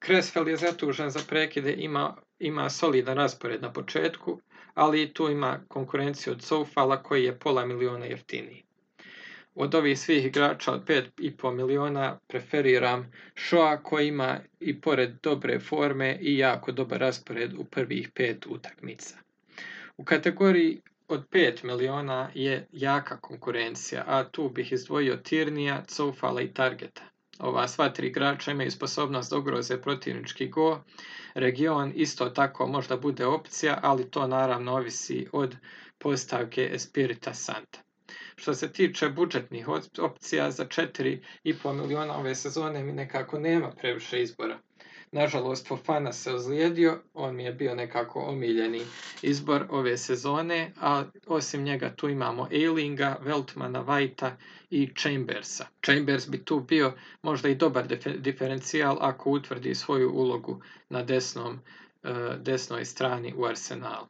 Creswell 0.07 0.49
je 0.49 0.57
zatužen 0.57 1.11
za 1.11 1.21
prekide, 1.29 1.73
ima, 1.73 2.17
ima 2.39 2.71
solidan 2.71 3.17
raspored 3.17 3.63
na 3.63 3.73
početku, 3.73 4.41
ali 4.75 5.13
tu 5.13 5.31
ima 5.31 5.61
konkurenciju 5.69 6.33
od 6.33 6.43
Soufala 6.43 7.03
koji 7.03 7.25
je 7.25 7.39
pola 7.39 7.67
miliona 7.67 8.07
jeftiniji. 8.07 8.63
Od 9.55 9.75
ovih 9.75 9.99
svih 9.99 10.25
igrača 10.25 10.73
od 10.73 10.85
5,5 10.85 11.55
miliona 11.55 12.19
preferiram 12.27 13.13
Shoa 13.37 13.77
koji 13.77 14.09
ima 14.09 14.41
i 14.61 14.81
pored 14.81 15.11
dobre 15.23 15.61
forme 15.61 16.19
i 16.21 16.39
jako 16.39 16.73
dobar 16.73 17.01
raspored 17.01 17.55
u 17.55 17.65
prvih 17.65 18.11
pet 18.15 18.47
utakmica. 18.47 19.17
U 19.97 20.05
kategoriji 20.05 20.81
od 21.09 21.29
5 21.31 21.65
miliona 21.65 22.31
je 22.35 22.67
jaka 22.73 23.21
konkurencija, 23.21 24.05
a 24.07 24.25
tu 24.25 24.49
bih 24.49 24.73
izdvojio 24.73 25.17
Tirnija, 25.17 25.85
Coufala 25.89 26.43
i 26.43 26.53
Targeta 26.53 27.14
ova 27.39 27.69
sva 27.69 27.89
tri 27.89 28.07
igrača 28.07 28.51
imaju 28.51 28.71
sposobnost 28.71 29.31
da 29.31 29.39
ugroze 29.39 29.81
protivnički 29.81 30.49
go. 30.49 30.81
Region 31.35 31.93
isto 31.95 32.29
tako 32.29 32.67
možda 32.67 32.97
bude 32.97 33.27
opcija, 33.27 33.79
ali 33.83 34.11
to 34.11 34.27
naravno 34.27 34.73
ovisi 34.73 35.27
od 35.33 35.57
postavke 35.99 36.71
Espirita 36.73 37.35
Santa. 37.35 37.79
Što 38.37 38.55
se 38.55 38.73
tiče 38.73 39.09
budžetnih 39.09 39.69
opcija 39.99 40.51
za 40.51 40.65
4,5 40.65 41.73
miliona 41.73 42.17
ove 42.17 42.35
sezone 42.35 42.83
mi 42.83 42.93
nekako 42.93 43.39
nema 43.39 43.71
previše 43.71 44.23
izbora. 44.23 44.59
Nažalost, 45.15 45.69
Fofana 45.69 46.13
se 46.13 46.35
ozlijedio, 46.35 47.01
on 47.15 47.37
mi 47.37 47.45
je 47.45 47.53
bio 47.53 47.75
nekako 47.75 48.21
omiljeni 48.21 48.83
izbor 49.23 49.67
ove 49.71 49.97
sezone, 49.97 50.73
a 50.81 51.05
osim 51.27 51.63
njega 51.63 51.91
tu 51.97 52.09
imamo 52.09 52.49
Eilinga, 52.51 53.17
Veltmana, 53.21 53.85
Whitea 53.85 54.31
i 54.71 54.89
Chambersa. 54.99 55.67
Chambers 55.85 56.29
bi 56.29 56.45
tu 56.45 56.61
bio 56.61 56.93
možda 57.23 57.49
i 57.49 57.55
dobar 57.55 57.87
diferencijal 58.19 58.99
ako 59.01 59.31
utvrdi 59.31 59.75
svoju 59.75 60.11
ulogu 60.13 60.63
na 60.89 61.03
desnom, 61.03 61.53
uh, 61.53 62.11
desnoj 62.39 62.85
strani 62.85 63.35
u 63.37 63.45
Arsenalu. 63.45 64.07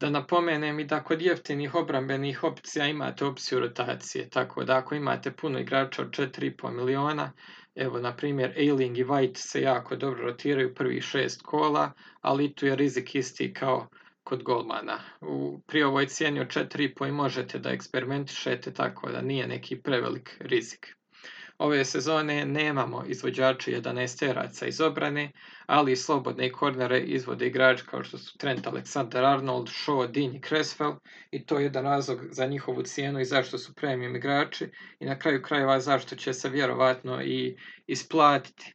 Da 0.00 0.10
napomenem 0.10 0.80
i 0.80 0.84
da 0.84 1.02
kod 1.02 1.22
jeftinih 1.22 1.74
obrambenih 1.74 2.44
opcija 2.44 2.86
imate 2.86 3.24
opciju 3.24 3.60
rotacije, 3.60 4.30
tako 4.30 4.64
da 4.64 4.76
ako 4.76 4.94
imate 4.94 5.30
puno 5.30 5.58
igrača 5.58 6.02
od 6.02 6.10
4,5 6.10 6.70
miliona, 6.70 7.32
Evo, 7.74 8.00
na 8.00 8.16
primjer, 8.16 8.52
Ailing 8.56 8.98
i 8.98 9.04
White 9.04 9.36
se 9.36 9.60
jako 9.62 9.96
dobro 9.96 10.22
rotiraju 10.22 10.74
prvih 10.74 11.02
šest 11.02 11.42
kola, 11.42 11.92
ali 12.20 12.54
tu 12.54 12.66
je 12.66 12.76
rizik 12.76 13.14
isti 13.14 13.52
kao 13.54 13.88
kod 14.24 14.42
golmana. 14.42 14.98
U, 15.20 15.60
pri 15.66 15.82
ovoj 15.82 16.06
cijeni 16.06 16.40
od 16.40 16.46
4,5 16.46 17.12
možete 17.12 17.58
da 17.58 17.70
eksperimentišete 17.70 18.72
tako 18.72 19.10
da 19.10 19.22
nije 19.22 19.46
neki 19.46 19.76
prevelik 19.76 20.36
rizik. 20.40 20.96
Ove 21.64 21.84
sezone 21.84 22.44
nemamo 22.44 23.04
izvođače 23.06 23.70
11 23.70 24.18
teraca 24.18 24.66
iz 24.66 24.80
obrane, 24.80 25.32
ali 25.66 25.96
slobodne 25.96 26.52
kornere 26.52 27.00
izvode 27.00 27.46
igrač 27.46 27.82
kao 27.82 28.04
što 28.04 28.18
su 28.18 28.38
Trent 28.38 28.66
Alexander-Arnold, 28.66 29.68
Shaw, 29.68 30.10
Dean 30.12 30.34
i 30.34 30.40
Creswell 30.40 30.96
i 31.30 31.46
to 31.46 31.58
je 31.58 31.64
jedan 31.64 31.84
razlog 31.84 32.20
za 32.30 32.46
njihovu 32.46 32.82
cijenu 32.82 33.20
i 33.20 33.24
zašto 33.24 33.58
su 33.58 33.74
premium 33.74 34.16
igrači 34.16 34.70
i 35.00 35.06
na 35.06 35.18
kraju 35.18 35.42
krajeva 35.42 35.80
zašto 35.80 36.16
će 36.16 36.32
se 36.32 36.48
vjerovatno 36.48 37.22
i 37.22 37.56
isplatiti. 37.86 38.74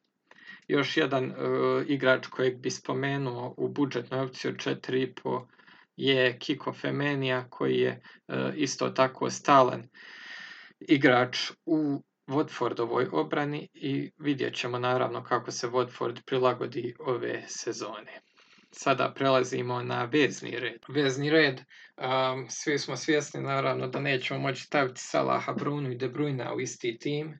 Još 0.68 0.98
jedan 0.98 1.26
uh, 1.26 1.36
igrač 1.88 2.28
kojeg 2.28 2.58
bi 2.58 2.72
spomenuo 2.72 3.54
u 3.58 3.68
budžetnoj 3.68 4.20
opciji 4.20 4.52
od 4.52 4.58
4,5 4.58 5.46
je 5.96 6.40
Kiko 6.40 6.74
Femenija 6.74 7.46
koji 7.50 7.78
je 7.78 8.02
uh, 8.28 8.36
isto 8.56 8.90
tako 8.90 9.30
stalan 9.30 9.88
igrač 10.80 11.52
u 11.66 12.02
Watfordovoj 12.30 13.10
obrani 13.12 13.68
i 13.74 14.12
vidjet 14.18 14.56
ćemo 14.56 14.80
naravno 14.80 15.24
kako 15.24 15.52
se 15.52 15.68
Watford 15.68 16.22
prilagodi 16.26 16.96
ove 17.00 17.44
sezone. 17.48 18.22
Sada 18.72 19.14
prelazimo 19.16 19.84
na 19.84 20.04
vezni 20.06 20.60
red. 20.60 20.82
Vezni 20.88 21.30
red, 21.30 21.60
um, 21.60 22.50
svi 22.50 22.80
smo 22.80 22.96
svjesni 22.96 23.42
naravno 23.42 23.88
da 23.88 24.00
nećemo 24.00 24.40
moći 24.40 24.64
staviti 24.64 25.02
Salaha, 25.02 25.54
Brunu 25.54 25.92
i 25.92 25.96
De 25.96 26.10
Bruyne 26.10 26.56
u 26.56 26.60
isti 26.60 26.98
tim. 26.98 27.40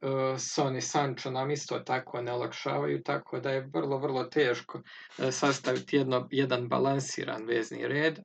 Uh, 0.00 0.10
Sony 0.38 0.80
Sancho 0.80 1.30
nam 1.30 1.50
isto 1.50 1.78
tako 1.78 2.22
ne 2.22 2.32
olakšavaju, 2.32 3.02
tako 3.02 3.40
da 3.40 3.50
je 3.50 3.68
vrlo, 3.74 3.98
vrlo 3.98 4.24
teško 4.24 4.78
uh, 4.78 5.24
sastaviti 5.30 5.96
jedno, 5.96 6.28
jedan 6.30 6.68
balansiran 6.68 7.46
vezni 7.46 7.88
red. 7.88 8.18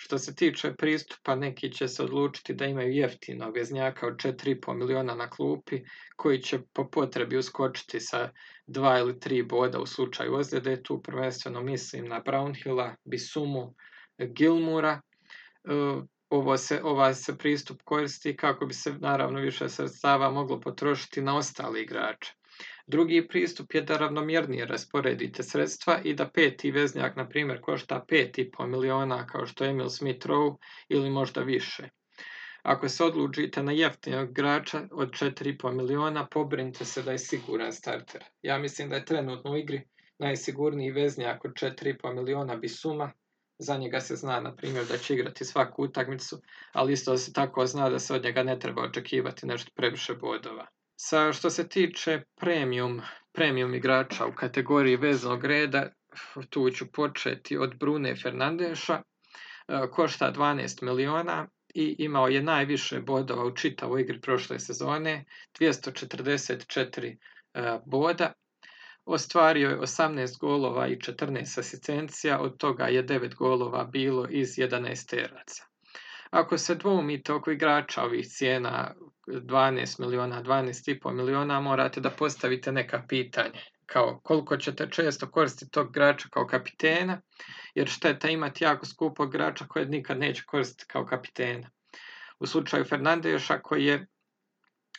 Što 0.00 0.18
se 0.18 0.34
tiče 0.34 0.74
pristupa, 0.74 1.34
neki 1.34 1.72
će 1.72 1.88
se 1.88 2.02
odlučiti 2.02 2.54
da 2.54 2.66
imaju 2.66 2.92
jeftinog 2.92 3.54
veznjaka 3.54 4.06
od 4.06 4.14
4,5 4.14 4.74
miliona 4.74 5.14
na 5.14 5.30
klupi, 5.30 5.80
koji 6.16 6.42
će 6.42 6.58
po 6.72 6.90
potrebi 6.90 7.36
uskočiti 7.36 8.00
sa 8.00 8.30
dva 8.66 8.98
ili 8.98 9.20
tri 9.20 9.42
boda 9.42 9.80
u 9.80 9.86
slučaju 9.86 10.34
ozljede. 10.34 10.82
Tu 10.82 11.02
prvenstveno 11.02 11.62
mislim 11.62 12.08
na 12.08 12.22
Brownhilla, 12.22 12.94
Bisumu, 13.04 13.74
Gilmura. 14.18 14.90
E, 14.90 15.00
ovo 16.30 16.56
se, 16.56 16.80
ova 16.82 17.14
se 17.14 17.38
pristup 17.38 17.82
koristi 17.84 18.36
kako 18.36 18.66
bi 18.66 18.74
se 18.74 18.92
naravno 18.92 19.40
više 19.40 19.68
sredstava 19.68 20.30
moglo 20.30 20.60
potrošiti 20.60 21.22
na 21.22 21.36
ostale 21.36 21.82
igrače. 21.82 22.37
Drugi 22.90 23.28
pristup 23.28 23.74
je 23.74 23.80
da 23.82 23.96
ravnomjernije 23.96 24.66
rasporedite 24.66 25.42
sredstva 25.42 26.00
i 26.04 26.14
da 26.14 26.28
peti 26.28 26.70
veznjak, 26.70 27.16
na 27.16 27.28
primjer, 27.28 27.60
košta 27.60 28.04
5,5 28.08 28.66
miliona 28.66 29.26
kao 29.26 29.46
što 29.46 29.64
je 29.64 29.70
Emil 29.70 29.88
Smith 29.88 30.26
Rowe 30.26 30.56
ili 30.88 31.10
možda 31.10 31.40
više. 31.40 31.88
Ako 32.62 32.88
se 32.88 33.04
odlučite 33.04 33.62
na 33.62 33.72
jeftinog 33.72 34.30
igrača 34.30 34.80
od 34.92 35.10
4,5 35.10 35.72
miliona, 35.72 36.26
pobrinite 36.26 36.84
se 36.84 37.02
da 37.02 37.12
je 37.12 37.18
siguran 37.18 37.72
starter. 37.72 38.24
Ja 38.42 38.58
mislim 38.58 38.88
da 38.88 38.96
je 38.96 39.04
trenutno 39.04 39.52
u 39.52 39.56
igri 39.56 39.82
najsigurniji 40.18 40.90
veznjak 40.90 41.44
od 41.44 41.52
4,5 41.52 42.14
miliona 42.14 42.56
Bisuma. 42.56 43.12
Za 43.58 43.76
njega 43.76 44.00
se 44.00 44.16
zna, 44.16 44.40
na 44.40 44.54
primjer, 44.56 44.86
da 44.86 44.96
će 44.96 45.14
igrati 45.14 45.44
svaku 45.44 45.84
utakmicu, 45.84 46.40
ali 46.72 46.92
isto 46.92 47.16
se 47.16 47.32
tako 47.32 47.66
zna 47.66 47.90
da 47.90 47.98
se 47.98 48.14
od 48.14 48.24
njega 48.24 48.42
ne 48.42 48.58
treba 48.58 48.82
očekivati 48.82 49.46
nešto 49.46 49.72
previše 49.74 50.14
bodova. 50.14 50.66
Sa 51.00 51.32
što 51.32 51.50
se 51.50 51.68
tiče 51.68 52.22
premium 52.40 53.00
premium 53.32 53.74
igrača 53.74 54.26
u 54.26 54.32
kategoriji 54.32 54.96
veznog 54.96 55.44
reda, 55.44 55.90
tu 56.50 56.70
ću 56.70 56.92
početi 56.92 57.58
od 57.58 57.78
Brune 57.78 58.16
Fernandeša, 58.22 59.02
košta 59.90 60.32
12 60.32 60.82
miliona 60.82 61.48
i 61.74 61.96
imao 61.98 62.28
je 62.28 62.42
najviše 62.42 63.00
bodova 63.00 63.44
u 63.44 63.54
čitavoj 63.56 64.00
igri 64.00 64.20
prošle 64.20 64.58
sezone, 64.58 65.24
244 65.60 67.16
boda. 67.86 68.32
Ostvario 69.04 69.68
je 69.68 69.78
18 69.78 70.38
golova 70.38 70.88
i 70.88 70.96
14 70.96 71.58
asistencija, 71.58 72.40
od 72.40 72.56
toga 72.56 72.84
je 72.84 73.06
9 73.06 73.34
golova 73.34 73.84
bilo 73.84 74.26
iz 74.30 74.48
11 74.48 75.10
teraca. 75.10 75.64
Ako 76.30 76.58
se 76.58 76.74
dvoumite 76.74 77.32
oko 77.32 77.50
igrača 77.50 78.02
ovih 78.02 78.26
cijena 78.26 78.94
12 79.28 80.00
miliona, 80.00 80.42
12,5 80.42 81.12
miliona, 81.12 81.60
morate 81.60 82.00
da 82.00 82.10
postavite 82.10 82.72
neka 82.72 83.02
pitanja 83.08 83.60
kao 83.86 84.20
koliko 84.24 84.56
ćete 84.56 84.88
često 84.90 85.30
koristiti 85.30 85.70
tog 85.70 85.88
igrača 85.90 86.28
kao 86.28 86.46
kapitena, 86.46 87.20
jer 87.74 87.88
šteta 87.88 88.28
imati 88.28 88.64
jako 88.64 88.86
skupog 88.86 89.28
igrača 89.34 89.66
kojeg 89.68 89.90
nikad 89.90 90.18
neće 90.18 90.42
koristiti 90.46 90.84
kao 90.88 91.06
kapitena. 91.06 91.70
U 92.38 92.46
slučaju 92.46 92.84
Fernandeša 92.84 93.58
koji 93.58 93.84
je 93.84 94.06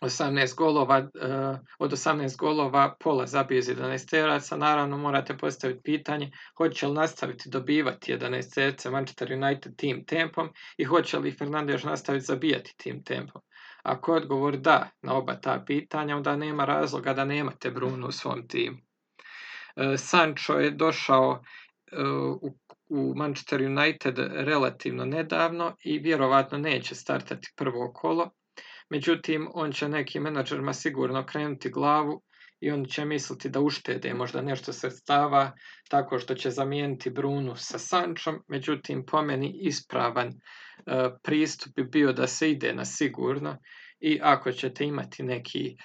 18 0.01 0.55
golova, 0.55 0.97
uh, 0.97 1.59
od 1.79 1.91
18 1.91 2.37
golova 2.37 2.95
pola 2.99 3.25
zabio 3.27 3.57
iz 3.57 3.69
11 3.69 4.09
teraca, 4.09 4.57
naravno 4.57 4.97
morate 4.97 5.37
postaviti 5.37 5.81
pitanje 5.83 6.31
hoće 6.57 6.87
li 6.87 6.93
nastaviti 6.93 7.49
dobivati 7.49 8.13
11 8.13 8.53
terce 8.55 8.89
Manchester 8.89 9.33
United 9.33 9.75
tim 9.75 10.05
tempom 10.05 10.49
i 10.77 10.83
hoće 10.83 11.19
li 11.19 11.31
Fernandes 11.31 11.83
nastaviti 11.83 12.25
zabijati 12.25 12.75
tim 12.77 13.03
tempom. 13.03 13.41
Ako 13.89 14.11
je 14.11 14.17
odgovor 14.17 14.57
da 14.57 14.89
na 15.01 15.13
oba 15.13 15.35
ta 15.35 15.63
pitanja, 15.65 16.17
onda 16.17 16.35
nema 16.35 16.65
razloga 16.65 17.13
da 17.13 17.25
nemate 17.25 17.71
Bruno 17.71 18.07
u 18.07 18.11
svom 18.11 18.47
timu. 18.47 18.77
Uh, 18.77 19.97
Sancho 19.97 20.53
je 20.53 20.71
došao 20.71 21.41
u 22.41 22.51
u 22.89 23.13
Manchester 23.15 23.61
United 23.61 24.19
relativno 24.19 25.05
nedavno 25.05 25.75
i 25.83 25.99
vjerovatno 25.99 26.57
neće 26.57 26.95
startati 26.95 27.53
prvo 27.55 27.91
kolo. 27.93 28.29
Međutim, 28.89 29.49
on 29.53 29.71
će 29.71 29.89
nekim 29.89 30.23
menadžerima 30.23 30.73
sigurno 30.73 31.25
krenuti 31.25 31.69
glavu 31.69 32.21
i 32.59 32.71
oni 32.71 32.89
će 32.89 33.05
misliti 33.05 33.49
da 33.49 33.59
uštede 33.59 34.13
možda 34.13 34.41
nešto 34.41 34.73
sredstava 34.73 35.51
tako 35.89 36.19
što 36.19 36.35
će 36.35 36.49
zamijeniti 36.49 37.09
Brunu 37.09 37.55
sa 37.55 37.79
Sančom. 37.79 38.43
Međutim, 38.47 39.05
po 39.05 39.21
meni 39.21 39.57
ispravan 39.61 40.27
e, 40.27 40.33
pristup 41.23 41.75
bi 41.75 41.83
bio 41.83 42.13
da 42.13 42.27
se 42.27 42.51
ide 42.51 42.73
na 42.73 42.85
sigurno 42.85 43.57
i 43.99 44.19
ako 44.21 44.51
ćete 44.51 44.85
imati 44.85 45.23
neki 45.23 45.67
e, 45.69 45.75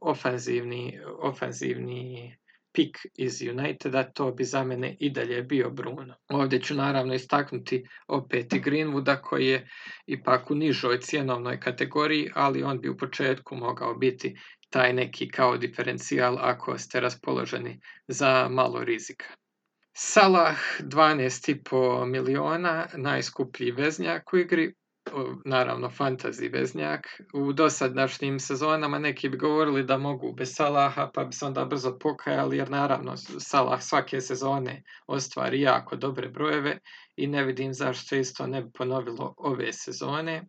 ofenzivni, 0.00 0.98
ofenzivni 1.22 2.36
pik 2.72 2.98
iz 3.14 3.42
Uniteda, 3.50 4.02
to 4.02 4.30
bi 4.30 4.44
za 4.44 4.64
mene 4.64 4.96
i 5.00 5.10
dalje 5.10 5.42
bio 5.42 5.70
Bruno. 5.70 6.14
Ovdje 6.28 6.60
ću 6.60 6.74
naravno 6.74 7.14
istaknuti 7.14 7.84
opet 8.08 8.52
i 8.52 8.60
Greenwooda 8.60 9.20
koji 9.20 9.46
je 9.46 9.68
ipak 10.06 10.50
u 10.50 10.54
nižoj 10.54 11.00
cjenovnoj 11.00 11.60
kategoriji, 11.60 12.30
ali 12.34 12.62
on 12.62 12.80
bi 12.80 12.88
u 12.88 12.96
početku 12.96 13.56
mogao 13.56 13.94
biti 13.94 14.36
taj 14.70 14.92
neki 14.92 15.28
kao 15.28 15.56
diferencijal 15.56 16.38
ako 16.40 16.78
ste 16.78 17.00
raspoloženi 17.00 17.80
za 18.08 18.48
malo 18.48 18.84
rizika. 18.84 19.26
Salah 19.92 20.56
12,5 20.80 22.06
miliona, 22.06 22.86
najskuplji 22.96 23.70
veznjak 23.70 24.32
u 24.32 24.36
igri, 24.36 24.74
naravno 25.44 25.90
fantazi 25.90 26.48
veznjak. 26.48 27.06
U 27.34 27.52
dosadnašnjim 27.52 28.40
sezonama 28.40 28.98
neki 28.98 29.28
bi 29.28 29.36
govorili 29.36 29.84
da 29.84 29.98
mogu 29.98 30.32
bez 30.32 30.54
Salaha, 30.54 31.10
pa 31.14 31.24
bi 31.24 31.32
se 31.32 31.44
onda 31.46 31.64
brzo 31.64 31.98
pokajali, 31.98 32.56
jer 32.56 32.70
naravno 32.70 33.16
Salah 33.38 33.82
svake 33.82 34.20
sezone 34.20 34.82
ostvari 35.06 35.60
jako 35.60 35.96
dobre 35.96 36.28
brojeve 36.28 36.78
i 37.16 37.26
ne 37.26 37.44
vidim 37.44 37.74
zašto 37.74 38.16
isto 38.16 38.46
ne 38.46 38.62
bi 38.62 38.70
ponovilo 38.72 39.34
ove 39.36 39.72
sezone. 39.72 40.46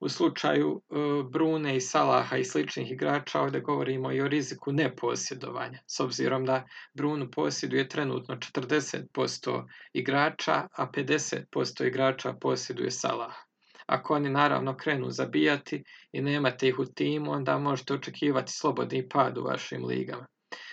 U 0.00 0.08
slučaju 0.08 0.82
uh, 0.88 1.30
Brune 1.30 1.76
i 1.76 1.80
Salaha 1.80 2.36
i 2.36 2.44
sličnih 2.44 2.90
igrača 2.90 3.40
ovdje 3.40 3.60
govorimo 3.60 4.12
i 4.12 4.20
o 4.20 4.28
riziku 4.28 4.72
neposjedovanja, 4.72 5.78
s 5.86 6.00
obzirom 6.00 6.44
da 6.44 6.64
Brunu 6.94 7.30
posjeduje 7.30 7.88
trenutno 7.88 8.36
40% 8.36 9.66
igrača, 9.92 10.68
a 10.76 10.86
50% 10.92 11.86
igrača 11.86 12.32
posjeduje 12.32 12.90
Salaha. 12.90 13.42
Ako 13.86 14.14
oni 14.14 14.30
naravno 14.30 14.76
krenu 14.76 15.10
zabijati 15.10 15.84
i 16.12 16.20
nemate 16.20 16.68
ih 16.68 16.78
u 16.78 16.84
timu, 16.84 17.30
onda 17.30 17.58
možete 17.58 17.94
očekivati 17.94 18.52
slobodni 18.52 19.08
pad 19.08 19.38
u 19.38 19.42
vašim 19.42 19.84
ligama. 19.84 20.26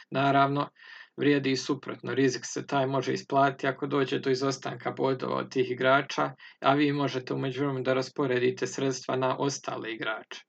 Naravno, 0.09 0.69
vrijedi 1.17 1.51
i 1.51 1.57
suprotno. 1.57 2.13
Rizik 2.13 2.41
se 2.45 2.67
taj 2.67 2.87
može 2.87 3.13
isplatiti 3.13 3.67
ako 3.67 3.87
dođe 3.87 4.19
do 4.19 4.29
izostanka 4.29 4.91
bodova 4.91 5.35
od 5.35 5.51
tih 5.51 5.71
igrača, 5.71 6.31
a 6.59 6.73
vi 6.73 6.91
možete 6.91 7.33
umeđu 7.33 7.79
da 7.79 7.93
rasporedite 7.93 8.67
sredstva 8.67 9.15
na 9.15 9.37
ostale 9.37 9.91
igrače. 9.91 10.43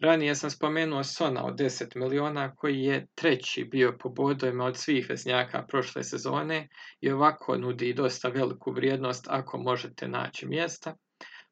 Ranije 0.00 0.34
sam 0.34 0.50
spomenuo 0.50 1.04
Sona 1.04 1.44
od 1.44 1.54
10 1.58 1.96
miliona 1.96 2.54
koji 2.54 2.80
je 2.80 3.06
treći 3.14 3.64
bio 3.64 3.96
po 4.00 4.08
bodovima 4.08 4.64
od 4.64 4.76
svih 4.76 5.06
veznjaka 5.08 5.66
prošle 5.68 6.04
sezone 6.04 6.68
i 7.00 7.10
ovako 7.10 7.56
nudi 7.56 7.94
dosta 7.94 8.28
veliku 8.28 8.72
vrijednost 8.72 9.26
ako 9.28 9.58
možete 9.58 10.08
naći 10.08 10.46
mjesta. 10.46 10.96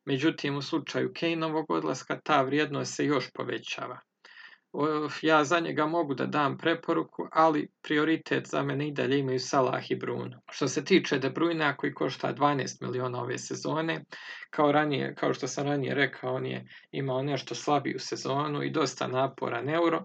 Međutim, 0.05 0.57
u 0.57 0.63
slučaju 0.63 1.13
Kejnovog 1.13 1.71
odlaska 1.71 2.21
ta 2.25 2.43
vrijednost 2.43 2.95
se 2.95 3.05
još 3.05 3.31
povećava. 3.35 4.01
Ja 5.23 5.45
za 5.45 5.61
njega 5.61 5.87
mogu 5.87 6.15
da 6.15 6.27
dam 6.27 6.59
preporuku, 6.59 7.29
ali 7.33 7.69
prioritet 7.83 8.47
za 8.47 8.63
mene 8.63 8.89
i 8.89 8.93
dalje 8.93 9.19
imaju 9.19 9.41
Salah 9.41 9.91
i 9.91 9.97
Bruno. 9.97 10.41
Što 10.51 10.69
se 10.69 10.85
tiče 10.85 11.19
De 11.19 11.31
Bruyne, 11.31 11.77
koji 11.77 11.95
košta 11.95 12.35
12 12.35 12.83
miliona 12.83 13.23
ove 13.23 13.39
sezone, 13.39 14.05
kao, 14.51 14.73
ranije, 14.73 15.15
kao 15.15 15.35
što 15.35 15.47
sam 15.47 15.67
ranije 15.67 15.95
rekao, 15.95 16.35
on 16.35 16.47
je 16.47 16.67
imao 16.91 17.23
nešto 17.23 17.55
slabiju 17.55 17.99
sezonu 17.99 18.63
i 18.63 18.71
dosta 18.71 19.07
naporan 19.07 19.69
euro, 19.69 20.05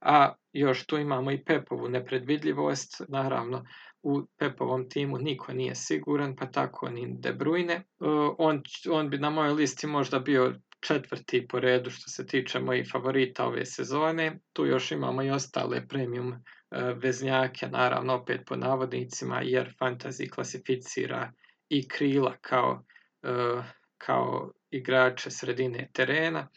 a 0.00 0.32
još 0.52 0.86
tu 0.86 0.98
imamo 0.98 1.32
i 1.32 1.44
Pepovu 1.44 1.88
nepredvidljivost, 1.88 3.02
naravno 3.08 3.64
u 4.02 4.22
Pepovom 4.38 4.88
timu 4.88 5.18
niko 5.18 5.52
nije 5.52 5.74
siguran, 5.74 6.36
pa 6.36 6.46
tako 6.46 6.90
ni 6.90 7.06
De 7.18 7.32
Bruyne. 7.32 7.82
On, 8.38 8.62
on 8.90 9.10
bi 9.10 9.18
na 9.18 9.30
mojoj 9.30 9.52
listi 9.52 9.86
možda 9.86 10.18
bio 10.18 10.54
četvrti 10.80 11.46
po 11.48 11.60
redu 11.60 11.90
što 11.90 12.10
se 12.10 12.26
tiče 12.26 12.60
mojih 12.60 12.88
favorita 12.92 13.46
ove 13.46 13.66
sezone. 13.66 14.38
Tu 14.52 14.66
još 14.66 14.90
imamo 14.92 15.22
i 15.22 15.30
ostale 15.30 15.88
premium 15.88 16.32
e, 16.32 16.38
veznjake, 17.02 17.68
naravno 17.68 18.14
opet 18.14 18.40
po 18.46 18.56
navodnicima, 18.56 19.40
jer 19.42 19.74
fantasy 19.80 20.30
klasificira 20.30 21.32
i 21.68 21.88
krila 21.88 22.36
kao, 22.40 22.84
e, 23.22 23.62
kao 23.98 24.52
igrače 24.70 25.30
sredine 25.30 25.90
terena. 25.92 26.48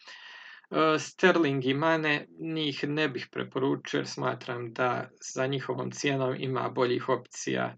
E, 0.72 1.00
Sterling 1.00 1.66
i 1.66 1.74
Mane 1.74 2.28
njih 2.40 2.84
ne 2.88 3.10
bih 3.10 3.28
preporučio 3.32 3.98
jer 3.98 4.08
smatram 4.08 4.74
da 4.74 5.10
za 5.34 5.48
njihovom 5.48 5.92
cijenom 5.92 6.36
ima 6.40 6.70
boljih 6.70 7.10
opcija 7.10 7.78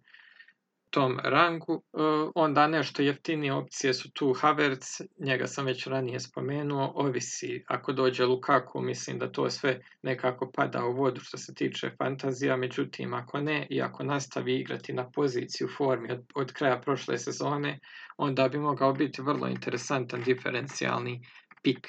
tom 0.96 1.20
rangu. 1.24 1.84
E, 1.94 1.98
onda 2.36 2.68
nešto 2.68 3.02
jeftinije 3.02 3.54
opcije 3.54 3.94
su 3.94 4.12
tu 4.12 4.34
Havertz, 4.34 5.02
njega 5.20 5.48
sam 5.48 5.66
već 5.66 5.88
ranije 5.88 6.20
spomenuo, 6.20 6.92
ovisi 6.96 7.64
ako 7.68 7.94
dođe 7.94 8.26
Lukaku, 8.26 8.82
mislim 8.82 9.20
da 9.20 9.32
to 9.32 9.50
sve 9.50 9.82
nekako 10.02 10.52
pada 10.52 10.86
u 10.86 10.94
vodu 10.94 11.22
što 11.22 11.38
se 11.38 11.54
tiče 11.54 11.92
fantazija, 11.98 12.58
međutim 12.58 13.14
ako 13.14 13.42
ne 13.42 13.68
i 13.70 13.82
ako 13.82 14.04
nastavi 14.04 14.56
igrati 14.60 14.94
na 14.94 15.10
poziciju 15.12 15.68
formi 15.78 16.12
od, 16.12 16.26
od 16.36 16.54
kraja 16.54 16.82
prošle 16.82 17.18
sezone, 17.18 17.80
onda 18.18 18.48
bi 18.50 18.58
mogao 18.58 18.94
biti 18.94 19.22
vrlo 19.22 19.48
interesantan 19.48 20.24
diferencijalni 20.24 21.22
pik. 21.64 21.88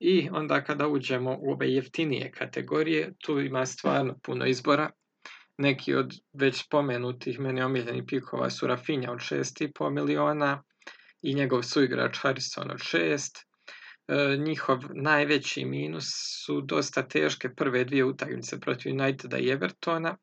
I 0.00 0.28
onda 0.32 0.64
kada 0.64 0.88
uđemo 0.88 1.36
u 1.40 1.52
ove 1.52 1.72
jeftinije 1.72 2.30
kategorije, 2.30 3.12
tu 3.18 3.40
ima 3.40 3.66
stvarno 3.66 4.18
puno 4.22 4.46
izbora. 4.46 4.90
Neki 5.58 5.94
od 5.94 6.14
već 6.32 6.64
spomenutih 6.64 7.40
meni 7.40 7.62
omiljenih 7.62 8.04
pikova 8.06 8.50
su 8.50 8.66
Rafinha 8.66 9.12
od 9.12 9.18
6,5 9.18 9.90
miliona 9.90 10.62
i 11.22 11.34
njegov 11.34 11.62
suigrač 11.62 12.18
Harrison 12.18 12.70
od 12.70 12.78
6. 12.78 13.44
E, 14.08 14.36
njihov 14.36 14.78
najveći 14.94 15.64
minus 15.64 16.04
su 16.44 16.60
dosta 16.60 17.02
teške 17.08 17.54
prve 17.54 17.84
dvije 17.84 18.04
utakmice 18.04 18.60
protiv 18.60 18.92
Uniteda 18.92 19.38
i 19.38 19.48
Evertona. 19.50 20.16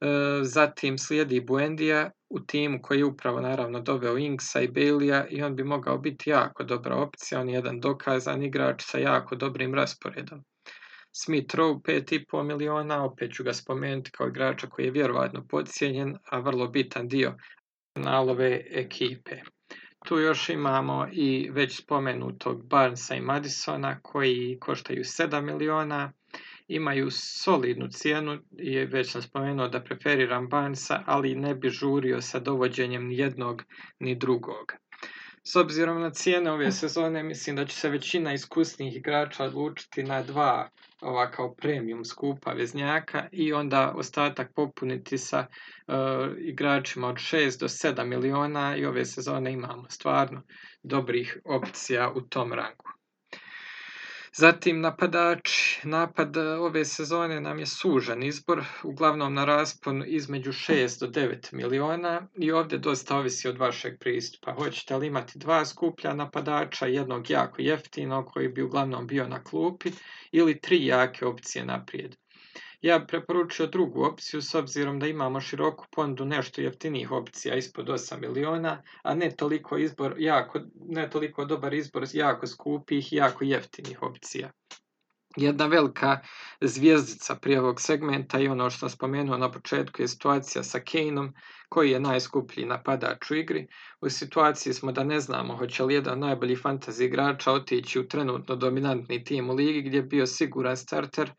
E, 0.00 0.06
zatim 0.42 0.98
slijedi 0.98 1.40
Buendija 1.40 2.10
u 2.28 2.40
timu 2.40 2.78
koji 2.82 2.98
je 2.98 3.04
upravo 3.04 3.40
naravno 3.40 3.80
doveo 3.80 4.18
Inksa 4.18 4.60
i 4.60 4.68
Baileya 4.68 5.26
i 5.30 5.42
on 5.42 5.56
bi 5.56 5.64
mogao 5.64 5.98
biti 5.98 6.30
jako 6.30 6.64
dobra 6.64 6.96
opcija, 6.96 7.40
on 7.40 7.48
je 7.48 7.54
jedan 7.54 7.80
dokazan 7.80 8.42
igrač 8.42 8.82
sa 8.84 8.98
jako 8.98 9.36
dobrim 9.36 9.74
rasporedom. 9.74 10.44
Smith 11.12 11.54
Rowe 11.54 11.80
5,5 11.80 12.42
miliona, 12.42 13.04
opet 13.04 13.32
ću 13.34 13.44
ga 13.44 13.52
spomenuti 13.52 14.10
kao 14.10 14.28
igrača 14.28 14.66
koji 14.66 14.84
je 14.84 14.90
vjerovatno 14.90 15.46
podcijenjen, 15.48 16.16
a 16.30 16.38
vrlo 16.38 16.68
bitan 16.68 17.08
dio 17.08 17.34
nalove 17.94 18.66
ekipe. 18.70 19.36
Tu 20.06 20.18
još 20.18 20.48
imamo 20.48 21.08
i 21.12 21.50
već 21.52 21.82
spomenutog 21.82 22.66
Barnesa 22.66 23.14
i 23.14 23.20
Madisona 23.20 24.00
koji 24.02 24.58
koštaju 24.60 25.04
7 25.04 25.40
miliona 25.40 26.12
imaju 26.68 27.08
solidnu 27.10 27.88
cijenu 27.88 28.38
i 28.58 28.78
već 28.78 29.10
sam 29.10 29.22
spomenuo 29.22 29.68
da 29.68 29.84
preferiram 29.84 30.48
Barnesa, 30.48 31.02
ali 31.06 31.34
ne 31.34 31.54
bi 31.54 31.68
žurio 31.68 32.20
sa 32.20 32.38
dovođenjem 32.38 33.06
ni 33.06 33.18
jednog 33.18 33.62
ni 33.98 34.14
drugog. 34.14 34.72
S 35.44 35.56
obzirom 35.56 36.00
na 36.00 36.10
cijene 36.10 36.50
ove 36.50 36.72
sezone, 36.72 37.22
mislim 37.22 37.56
da 37.56 37.66
će 37.66 37.76
se 37.76 37.88
većina 37.88 38.32
iskusnih 38.32 38.96
igrača 38.96 39.44
odlučiti 39.44 40.02
na 40.02 40.22
dva 40.22 40.68
ova 41.02 41.30
kao 41.30 41.54
premium 41.54 42.04
skupa 42.04 42.52
veznjaka 42.52 43.28
i 43.32 43.52
onda 43.52 43.92
ostatak 43.96 44.52
popuniti 44.54 45.18
sa 45.18 45.46
uh, 45.46 45.94
igračima 46.38 47.08
od 47.08 47.16
6 47.16 47.60
do 47.60 47.68
7 47.68 48.04
miliona 48.04 48.76
i 48.76 48.84
ove 48.84 49.04
sezone 49.04 49.52
imamo 49.52 49.84
stvarno 49.90 50.42
dobrih 50.82 51.38
opcija 51.44 52.12
u 52.14 52.20
tom 52.20 52.52
rangu. 52.52 52.99
Zatim 54.36 54.80
napadači. 54.80 55.88
Napad 55.88 56.36
e, 56.36 56.40
ove 56.40 56.84
sezone 56.84 57.40
nam 57.40 57.58
je 57.58 57.66
sužan 57.66 58.22
izbor, 58.22 58.64
uglavnom 58.84 59.34
na 59.34 59.44
raspon 59.44 60.04
između 60.06 60.52
6 60.52 61.00
do 61.00 61.06
9 61.06 61.52
miliona 61.52 62.28
i 62.38 62.52
ovdje 62.52 62.78
dosta 62.78 63.16
ovisi 63.16 63.48
od 63.48 63.58
vašeg 63.58 63.98
pristupa. 63.98 64.52
Hoćete 64.52 64.96
li 64.96 65.06
imati 65.06 65.38
dva 65.38 65.64
skuplja 65.64 66.14
napadača, 66.14 66.86
jednog 66.86 67.30
jako 67.30 67.62
jeftinog 67.62 68.26
koji 68.32 68.48
bi 68.48 68.62
uglavnom 68.62 69.06
bio 69.06 69.28
na 69.28 69.44
klupi 69.44 69.90
ili 70.32 70.60
tri 70.60 70.86
jake 70.86 71.26
opcije 71.26 71.64
naprijed. 71.64 72.16
Ja 72.80 72.98
bih 72.98 73.06
preporučio 73.08 73.66
drugu 73.66 74.04
opciju 74.04 74.42
s 74.42 74.54
obzirom 74.54 74.98
da 74.98 75.06
imamo 75.06 75.40
široku 75.40 75.86
pondu 75.90 76.24
nešto 76.24 76.60
jeftinijih 76.60 77.10
opcija 77.10 77.56
ispod 77.56 77.86
8 77.86 78.20
miliona, 78.20 78.82
a 79.02 79.14
ne 79.14 79.30
toliko 79.36 79.78
izbor, 79.78 80.14
jako, 80.18 80.60
ne 80.74 81.10
toliko 81.10 81.44
dobar 81.44 81.74
izbor 81.74 82.06
jako 82.12 82.46
skupih 82.46 83.12
i 83.12 83.16
jako 83.16 83.44
jeftinih 83.44 84.02
opcija. 84.02 84.50
Jedna 85.36 85.66
velika 85.66 86.18
zvijezdica 86.60 87.34
prije 87.34 87.60
ovog 87.60 87.80
segmenta 87.80 88.40
i 88.40 88.48
ono 88.48 88.70
što 88.70 88.78
sam 88.78 88.90
spomenuo 88.90 89.38
na 89.38 89.50
početku 89.50 90.02
je 90.02 90.08
situacija 90.08 90.62
sa 90.64 90.80
Kaneom, 90.80 91.34
koji 91.68 91.90
je 91.90 92.00
najskuplji 92.00 92.64
napadač 92.64 93.30
u 93.30 93.34
igri. 93.34 93.66
U 94.00 94.08
situaciji 94.08 94.72
smo 94.72 94.92
da 94.92 95.04
ne 95.04 95.20
znamo 95.20 95.56
hoće 95.56 95.84
li 95.84 95.94
jedan 95.94 96.18
najbolji 96.18 96.56
fantasy 96.56 97.04
igrača 97.04 97.52
otići 97.52 98.00
u 98.00 98.08
trenutno 98.08 98.56
dominantni 98.56 99.24
tim 99.24 99.50
u 99.50 99.54
ligi 99.54 99.82
gdje 99.82 99.98
je 99.98 100.02
bio 100.02 100.26
siguran 100.26 100.76
starter, 100.76 101.30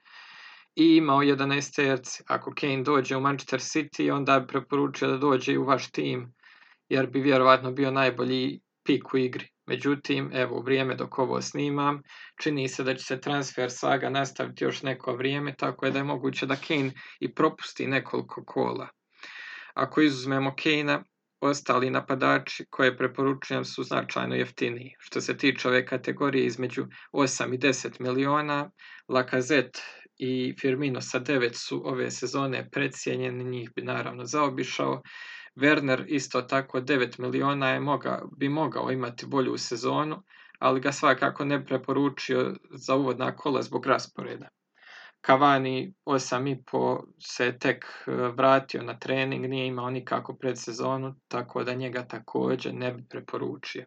i 0.76 0.96
imao 0.96 1.20
11 1.20 1.76
terci. 1.76 2.24
Ako 2.28 2.54
Kane 2.56 2.84
dođe 2.84 3.18
u 3.18 3.22
Manchester 3.22 3.60
City, 3.60 4.12
onda 4.12 4.40
bi 4.40 4.48
preporučio 4.48 5.08
da 5.08 5.18
dođe 5.18 5.58
u 5.58 5.66
vaš 5.66 5.92
tim, 5.92 6.34
jer 6.90 7.08
bi 7.08 7.20
vjerovatno 7.20 7.72
bio 7.72 7.92
najbolji 7.92 8.60
pik 8.84 9.14
u 9.14 9.18
igri. 9.18 9.48
Međutim, 9.68 10.30
evo, 10.34 10.62
vrijeme 10.62 10.96
dok 10.96 11.20
ovo 11.20 11.42
snimam, 11.42 12.02
čini 12.42 12.68
se 12.68 12.84
da 12.84 12.96
će 12.96 13.04
se 13.04 13.22
transfer 13.22 13.72
saga 13.72 14.10
nastaviti 14.10 14.64
još 14.64 14.82
neko 14.84 15.16
vrijeme, 15.16 15.56
tako 15.56 15.86
je 15.86 15.92
da 15.92 16.00
je 16.00 16.04
moguće 16.04 16.46
da 16.46 16.56
Kane 16.56 16.92
i 17.20 17.34
propusti 17.34 17.88
nekoliko 17.88 18.44
kola. 18.46 18.88
Ako 19.74 20.02
izuzmemo 20.02 20.56
Kane-a, 20.64 21.04
ostali 21.42 21.90
napadači 21.90 22.66
koje 22.70 22.98
preporučujem 22.98 23.66
su 23.66 23.84
značajno 23.84 24.36
jeftiniji. 24.36 24.96
Što 25.00 25.22
se 25.22 25.38
tiče 25.38 25.68
ove 25.68 25.86
kategorije 25.86 26.46
između 26.46 26.86
8 27.14 27.56
i 27.56 27.58
10 27.58 28.00
miliona, 28.00 28.72
Lacazette 29.08 29.80
i 30.24 30.56
Firmino 30.60 31.02
sa 31.02 31.20
9 31.20 31.54
su 31.54 31.82
ove 31.86 32.12
sezone 32.12 32.70
precijenjeni, 32.70 33.44
njih 33.44 33.72
bi 33.76 33.82
naravno 33.82 34.26
zaobišao. 34.26 35.02
Werner 35.56 36.06
isto 36.08 36.42
tako 36.42 36.82
9 36.82 37.20
miliona 37.20 37.70
je 37.70 37.80
moga, 37.80 38.22
bi 38.38 38.50
mogao 38.50 38.92
imati 38.92 39.26
bolju 39.26 39.58
sezonu, 39.58 40.24
ali 40.60 40.80
ga 40.80 40.92
svakako 40.92 41.46
ne 41.46 41.66
preporučio 41.66 42.56
za 42.72 42.96
uvodna 42.96 43.36
kola 43.36 43.62
zbog 43.62 43.86
rasporeda. 43.86 44.48
Cavani 45.26 45.94
8,5 46.06 47.04
se 47.20 47.58
tek 47.60 47.86
e, 47.86 48.12
vratio 48.12 48.84
na 48.84 49.00
trening, 49.00 49.46
nije 49.46 49.68
imao 49.68 49.90
nikako 49.90 50.36
predsezonu, 50.36 51.16
tako 51.28 51.64
da 51.64 51.74
njega 51.74 52.08
također 52.08 52.74
ne 52.74 52.94
bi 52.94 53.04
preporučio. 53.10 53.86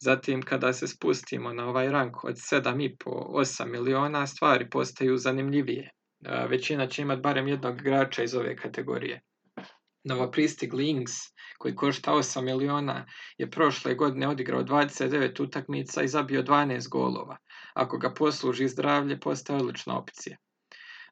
Zatim, 0.00 0.42
kada 0.42 0.72
se 0.72 0.86
spustimo 0.86 1.52
na 1.52 1.68
ovaj 1.68 1.88
rank 1.88 2.24
od 2.24 2.34
7,5-8 2.34 3.66
miliona, 3.66 4.26
stvari 4.26 4.70
postaju 4.70 5.16
zanimljivije. 5.16 5.90
Većina 6.48 6.86
će 6.86 7.02
imati 7.02 7.20
barem 7.20 7.48
jednog 7.48 7.80
igrača 7.80 8.22
iz 8.22 8.34
ove 8.34 8.56
kategorije. 8.56 9.20
Novopristigli 10.04 10.88
Ings, 10.88 11.12
koji 11.58 11.74
košta 11.74 12.12
8 12.12 12.42
miliona, 12.42 13.06
je 13.38 13.50
prošle 13.50 13.94
godine 13.94 14.28
odigrao 14.28 14.62
29 14.62 15.42
utakmica 15.42 16.02
i 16.02 16.08
zabio 16.08 16.42
12 16.42 16.88
golova. 16.88 17.36
Ako 17.74 17.98
ga 17.98 18.14
posluži 18.14 18.68
zdravlje, 18.68 19.20
postaje 19.20 19.60
odlična 19.60 19.98
opcija. 19.98 20.36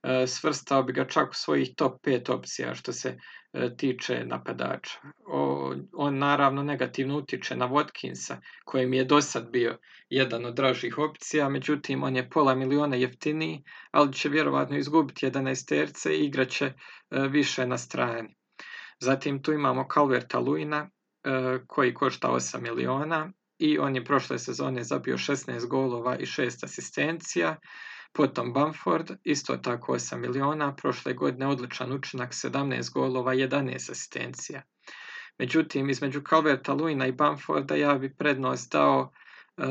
E, 0.06 0.26
svrstao 0.26 0.82
bi 0.82 0.92
ga 0.92 1.04
čak 1.04 1.30
u 1.30 1.34
svojih 1.34 1.74
top 1.76 2.06
5 2.06 2.32
opcija 2.32 2.74
što 2.74 2.92
se 2.92 3.18
e, 3.52 3.76
tiče 3.76 4.24
napadača. 4.24 4.98
On 5.92 6.18
naravno 6.18 6.62
negativno 6.62 7.16
utiče 7.16 7.56
na 7.56 7.68
Watkinsa 7.68 8.36
koji 8.64 8.86
mi 8.86 8.96
je 8.96 9.04
do 9.04 9.20
sad 9.20 9.50
bio 9.50 9.78
jedan 10.10 10.44
od 10.44 10.54
dražih 10.54 10.98
opcija, 10.98 11.48
međutim 11.48 12.02
on 12.02 12.16
je 12.16 12.30
pola 12.30 12.54
miliona 12.54 12.96
jeftiniji, 12.96 13.62
ali 13.90 14.12
će 14.12 14.28
vjerovatno 14.28 14.76
izgubiti 14.76 15.26
11 15.26 15.68
terce 15.68 16.16
i 16.16 16.24
igraće 16.24 16.66
e, 16.66 16.74
više 17.28 17.66
na 17.66 17.78
strani. 17.78 18.36
Zatim 19.00 19.42
tu 19.42 19.52
imamo 19.52 19.88
Calverta 19.94 20.38
Luina 20.38 20.90
koji 21.66 21.94
košta 21.94 22.28
8 22.28 22.60
miliona 22.60 23.32
i 23.58 23.78
on 23.78 23.96
je 23.96 24.04
prošle 24.04 24.38
sezone 24.38 24.82
zabio 24.82 25.16
16 25.16 25.66
golova 25.66 26.16
i 26.16 26.24
6 26.24 26.64
asistencija. 26.64 27.56
Potom 28.16 28.52
Bamford, 28.52 29.12
isto 29.24 29.56
tako 29.56 29.94
8 29.94 30.16
miliona, 30.16 30.74
prošle 30.76 31.12
godine 31.14 31.46
odličan 31.46 31.92
učinak 31.92 32.32
17 32.32 32.92
golova, 32.92 33.34
11 33.34 33.90
asistencija. 33.90 34.62
Međutim, 35.38 35.90
između 35.90 36.22
Calverta 36.30 36.72
Luina 36.72 37.06
i 37.06 37.12
Bamforda 37.12 37.74
ja 37.76 37.94
bi 37.94 38.16
prednost 38.16 38.72
dao 38.72 39.00
uh, 39.00 39.64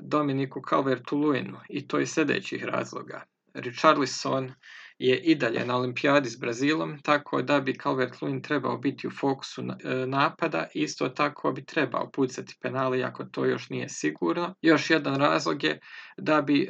Dominiku 0.00 0.62
Calvertu 0.70 1.16
Luinu 1.16 1.60
i 1.68 1.88
to 1.88 2.00
iz 2.00 2.10
sljedećih 2.12 2.64
razloga. 2.64 3.22
Richarlison 3.54 4.52
je 5.00 5.18
i 5.18 5.34
dalje 5.34 5.66
na 5.66 5.76
olimpijadi 5.76 6.30
s 6.30 6.36
Brazilom, 6.36 6.98
tako 7.02 7.42
da 7.42 7.60
bi 7.60 7.72
Calvert-Lewin 7.72 8.42
trebao 8.42 8.78
biti 8.78 9.06
u 9.06 9.10
fokusu 9.10 9.62
e, 9.62 10.06
napada, 10.06 10.66
isto 10.74 11.08
tako 11.08 11.52
bi 11.52 11.64
trebao 11.64 12.10
pucati 12.10 12.56
penali 12.60 13.04
ako 13.04 13.24
to 13.24 13.44
još 13.44 13.70
nije 13.70 13.88
sigurno. 13.88 14.54
Još 14.62 14.90
jedan 14.90 15.16
razlog 15.16 15.64
je 15.64 15.80
da 16.16 16.42
bi 16.42 16.62
e, 16.62 16.68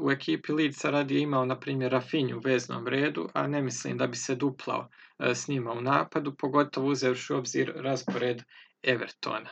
u 0.00 0.10
ekipi 0.10 0.52
Lidsa 0.52 0.90
radije 0.90 1.20
imao, 1.20 1.44
na 1.44 1.58
primjer, 1.60 1.92
Rafinju 1.92 2.36
u 2.36 2.40
veznom 2.44 2.88
redu, 2.88 3.28
a 3.34 3.46
ne 3.46 3.62
mislim 3.62 3.98
da 3.98 4.06
bi 4.06 4.16
se 4.16 4.34
duplao 4.34 4.88
e, 5.18 5.34
s 5.34 5.48
njima 5.48 5.72
u 5.72 5.80
napadu, 5.80 6.34
pogotovo 6.38 6.88
uzevši 6.88 7.32
u 7.32 7.36
obzir 7.36 7.72
raspored 7.76 8.42
Evertona. 8.82 9.50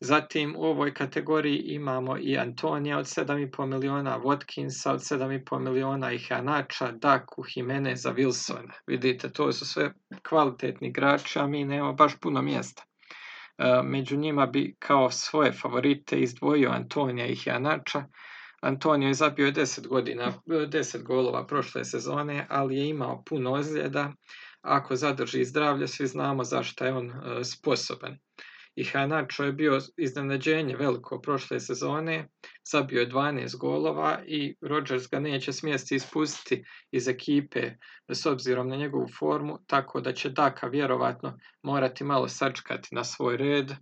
Zatim 0.00 0.54
u 0.56 0.62
ovoj 0.62 0.94
kategoriji 0.94 1.58
imamo 1.58 2.18
i 2.18 2.38
Antonija 2.38 2.98
od 2.98 3.06
7,5 3.06 3.66
miliona, 3.66 4.20
Watkinsa 4.20 4.90
od 4.92 5.00
7,5 5.00 5.58
miliona 5.58 6.12
i 6.12 6.18
Hanača, 6.18 6.92
Daku, 6.92 7.44
Jimeneza, 7.54 8.14
Wilsona. 8.14 8.72
Vidite, 8.86 9.32
to 9.32 9.52
su 9.52 9.66
sve 9.66 9.92
kvalitetni 10.28 10.88
igrači, 10.88 11.38
a 11.38 11.46
mi 11.46 11.64
nemamo 11.64 11.92
baš 11.92 12.16
puno 12.20 12.42
mjesta. 12.42 12.82
E, 13.58 13.82
među 13.84 14.16
njima 14.16 14.46
bi 14.46 14.76
kao 14.78 15.10
svoje 15.10 15.52
favorite 15.52 16.20
izdvojio 16.20 16.70
Antonija 16.70 17.26
i 17.26 17.36
Hanača. 17.36 18.04
Antonio 18.60 19.08
je 19.08 19.14
zabio 19.14 19.52
10 19.52 19.88
godina, 19.88 20.32
10 20.46 21.02
golova 21.02 21.46
prošle 21.46 21.84
sezone, 21.84 22.46
ali 22.50 22.76
je 22.76 22.88
imao 22.88 23.22
puno 23.26 23.52
ozljeda. 23.52 24.12
Ako 24.62 24.96
zadrži 24.96 25.44
zdravlje, 25.44 25.88
svi 25.88 26.06
znamo 26.06 26.44
zašto 26.44 26.84
je 26.84 26.94
on 26.94 27.10
e, 27.10 27.44
sposoban 27.44 28.18
i 28.76 28.84
Hanačo 28.84 29.44
je 29.44 29.52
bio 29.52 29.80
iznenađenje 29.96 30.76
veliko 30.76 31.20
prošle 31.20 31.60
sezone, 31.60 32.28
zabio 32.72 33.00
je 33.00 33.08
12 33.08 33.58
golova 33.58 34.20
i 34.26 34.56
Rodgers 34.60 35.08
ga 35.10 35.20
neće 35.20 35.52
smjesti 35.52 35.94
ispustiti 35.94 36.64
iz 36.90 37.08
ekipe 37.08 37.70
s 38.08 38.26
obzirom 38.26 38.68
na 38.68 38.76
njegovu 38.76 39.06
formu, 39.18 39.58
tako 39.66 40.00
da 40.00 40.12
će 40.12 40.30
Daka 40.30 40.66
vjerovatno 40.66 41.38
morati 41.62 42.04
malo 42.04 42.28
sačkati 42.28 42.94
na 42.94 43.04
svoj 43.04 43.36
red 43.36 43.72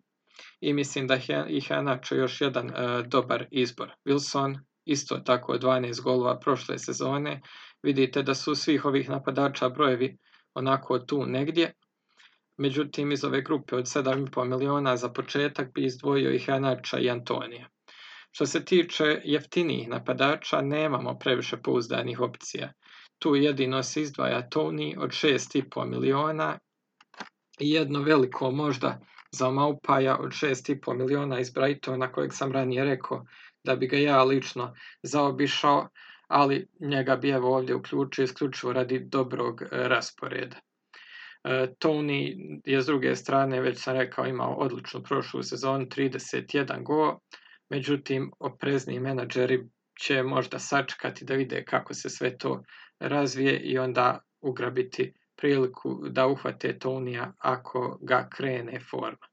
i 0.60 0.72
mislim 0.72 1.06
da 1.06 1.14
je 1.14 1.46
i 1.48 1.60
Hanačo 1.60 2.14
još 2.14 2.40
jedan 2.40 2.66
uh, 2.66 3.06
dobar 3.06 3.46
izbor. 3.50 3.92
Wilson 4.04 4.58
isto 4.84 5.18
tako 5.18 5.52
12 5.52 6.02
golova 6.02 6.38
prošle 6.38 6.78
sezone. 6.78 7.40
Vidite 7.82 8.22
da 8.22 8.34
su 8.34 8.54
svih 8.54 8.84
ovih 8.84 9.08
napadača 9.08 9.68
brojevi 9.68 10.18
onako 10.54 10.98
tu 10.98 11.26
negdje, 11.26 11.72
Međutim, 12.56 13.12
iz 13.12 13.24
ove 13.24 13.42
grupe 13.42 13.76
od 13.76 13.84
7,5 13.84 14.44
miliona 14.44 14.96
za 14.96 15.08
početak 15.08 15.72
bi 15.74 15.84
izdvojio 15.84 16.32
i 16.32 16.38
Hanača 16.38 16.98
i 16.98 17.10
Antonija. 17.10 17.68
Što 18.30 18.46
se 18.46 18.64
tiče 18.64 19.20
jeftinijih 19.24 19.88
napadača, 19.88 20.60
nemamo 20.60 21.18
previše 21.18 21.56
pouzdanih 21.56 22.20
opcija. 22.20 22.72
Tu 23.18 23.34
jedino 23.36 23.82
se 23.82 24.02
izdvaja 24.02 24.48
Tony 24.48 24.98
od 24.98 25.10
6,5 25.10 25.88
miliona 25.88 26.58
i 27.60 27.70
jedno 27.70 28.02
veliko 28.02 28.50
možda 28.50 29.00
za 29.32 29.50
Maupaja 29.50 30.18
od 30.18 30.30
6,5 30.30 30.96
miliona 30.96 31.40
iz 31.40 31.50
Brightona 31.50 32.12
kojeg 32.12 32.32
sam 32.34 32.52
ranije 32.52 32.84
rekao 32.84 33.24
da 33.64 33.76
bi 33.76 33.86
ga 33.86 33.96
ja 33.96 34.24
lično 34.24 34.74
zaobišao, 35.02 35.88
ali 36.28 36.68
njega 36.80 37.16
bi 37.16 37.30
evo 37.30 37.56
ovdje 37.56 37.74
uključio 37.74 38.24
isključivo 38.24 38.72
radi 38.72 38.98
dobrog 38.98 39.62
rasporeda. 39.70 40.56
Tony 41.78 42.36
je 42.64 42.82
s 42.82 42.86
druge 42.86 43.16
strane, 43.16 43.60
već 43.60 43.78
sam 43.78 43.96
rekao, 43.96 44.26
imao 44.26 44.54
odličnu 44.54 45.02
prošlu 45.02 45.42
sezonu, 45.42 45.86
31 45.86 46.82
go, 46.82 47.20
međutim 47.70 48.32
oprezni 48.38 49.00
menadžeri 49.00 49.64
će 50.00 50.22
možda 50.22 50.58
sačekati 50.58 51.24
da 51.24 51.34
vide 51.34 51.64
kako 51.64 51.94
se 51.94 52.10
sve 52.10 52.38
to 52.38 52.62
razvije 52.98 53.60
i 53.60 53.78
onda 53.78 54.18
ugrabiti 54.40 55.12
priliku 55.36 56.08
da 56.08 56.26
uhvate 56.26 56.78
Tonija 56.78 57.32
ako 57.38 57.98
ga 58.02 58.28
krene 58.32 58.80
forma. 58.90 59.26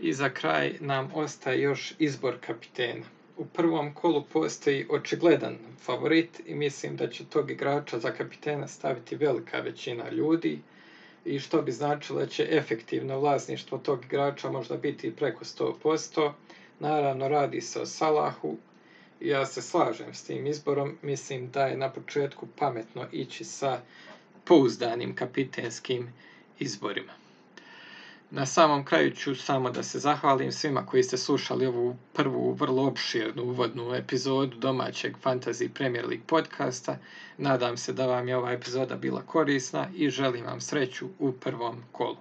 I 0.00 0.12
za 0.12 0.30
kraj 0.30 0.76
nam 0.80 1.10
ostaje 1.14 1.60
još 1.62 1.94
izbor 1.98 2.36
kapitena. 2.40 3.06
U 3.36 3.46
prvom 3.46 3.94
kolu 3.94 4.24
postoji 4.32 4.86
očigledan 4.90 5.58
favorit 5.80 6.40
i 6.46 6.54
mislim 6.54 6.96
da 6.96 7.08
će 7.08 7.24
tog 7.24 7.50
igrača 7.50 7.98
za 7.98 8.10
kapitena 8.10 8.66
staviti 8.66 9.16
velika 9.16 9.60
većina 9.60 10.10
ljudi 10.10 10.58
i 11.24 11.38
što 11.38 11.62
bi 11.62 11.72
značilo 11.72 12.20
da 12.20 12.26
će 12.26 12.48
efektivno 12.50 13.18
vlasništvo 13.18 13.78
tog 13.78 14.04
igrača 14.04 14.50
možda 14.50 14.76
biti 14.76 15.16
preko 15.16 15.44
100%. 15.44 16.32
Naravno 16.80 17.28
radi 17.28 17.60
se 17.60 17.80
o 17.80 17.86
Salahu, 17.86 18.56
ja 19.20 19.46
se 19.46 19.62
slažem 19.62 20.14
s 20.14 20.24
tim 20.24 20.46
izborom, 20.46 20.98
mislim 21.02 21.50
da 21.50 21.66
je 21.66 21.76
na 21.76 21.90
početku 21.90 22.46
pametno 22.58 23.06
ići 23.12 23.44
sa 23.44 23.80
pouzdanim 24.44 25.14
kapitenskim 25.14 26.12
izborima. 26.58 27.12
Na 28.30 28.46
samom 28.46 28.84
kraju 28.84 29.10
ću 29.10 29.34
samo 29.34 29.70
da 29.70 29.82
se 29.82 29.98
zahvalim 29.98 30.52
svima 30.52 30.86
koji 30.86 31.02
ste 31.02 31.16
slušali 31.16 31.66
ovu 31.66 31.96
prvu 32.12 32.52
vrlo 32.52 32.86
opširnu 32.86 33.42
uvodnu 33.42 33.94
epizodu 33.94 34.56
domaćeg 34.58 35.16
Fantasy 35.24 35.68
Premier 35.68 36.06
League 36.06 36.26
podcasta. 36.26 36.98
Nadam 37.38 37.76
se 37.76 37.92
da 37.92 38.06
vam 38.06 38.28
je 38.28 38.36
ova 38.36 38.52
epizoda 38.52 38.96
bila 38.96 39.22
korisna 39.22 39.88
i 39.94 40.10
želim 40.10 40.44
vam 40.46 40.60
sreću 40.60 41.08
u 41.18 41.32
prvom 41.32 41.82
kolu. 41.92 42.16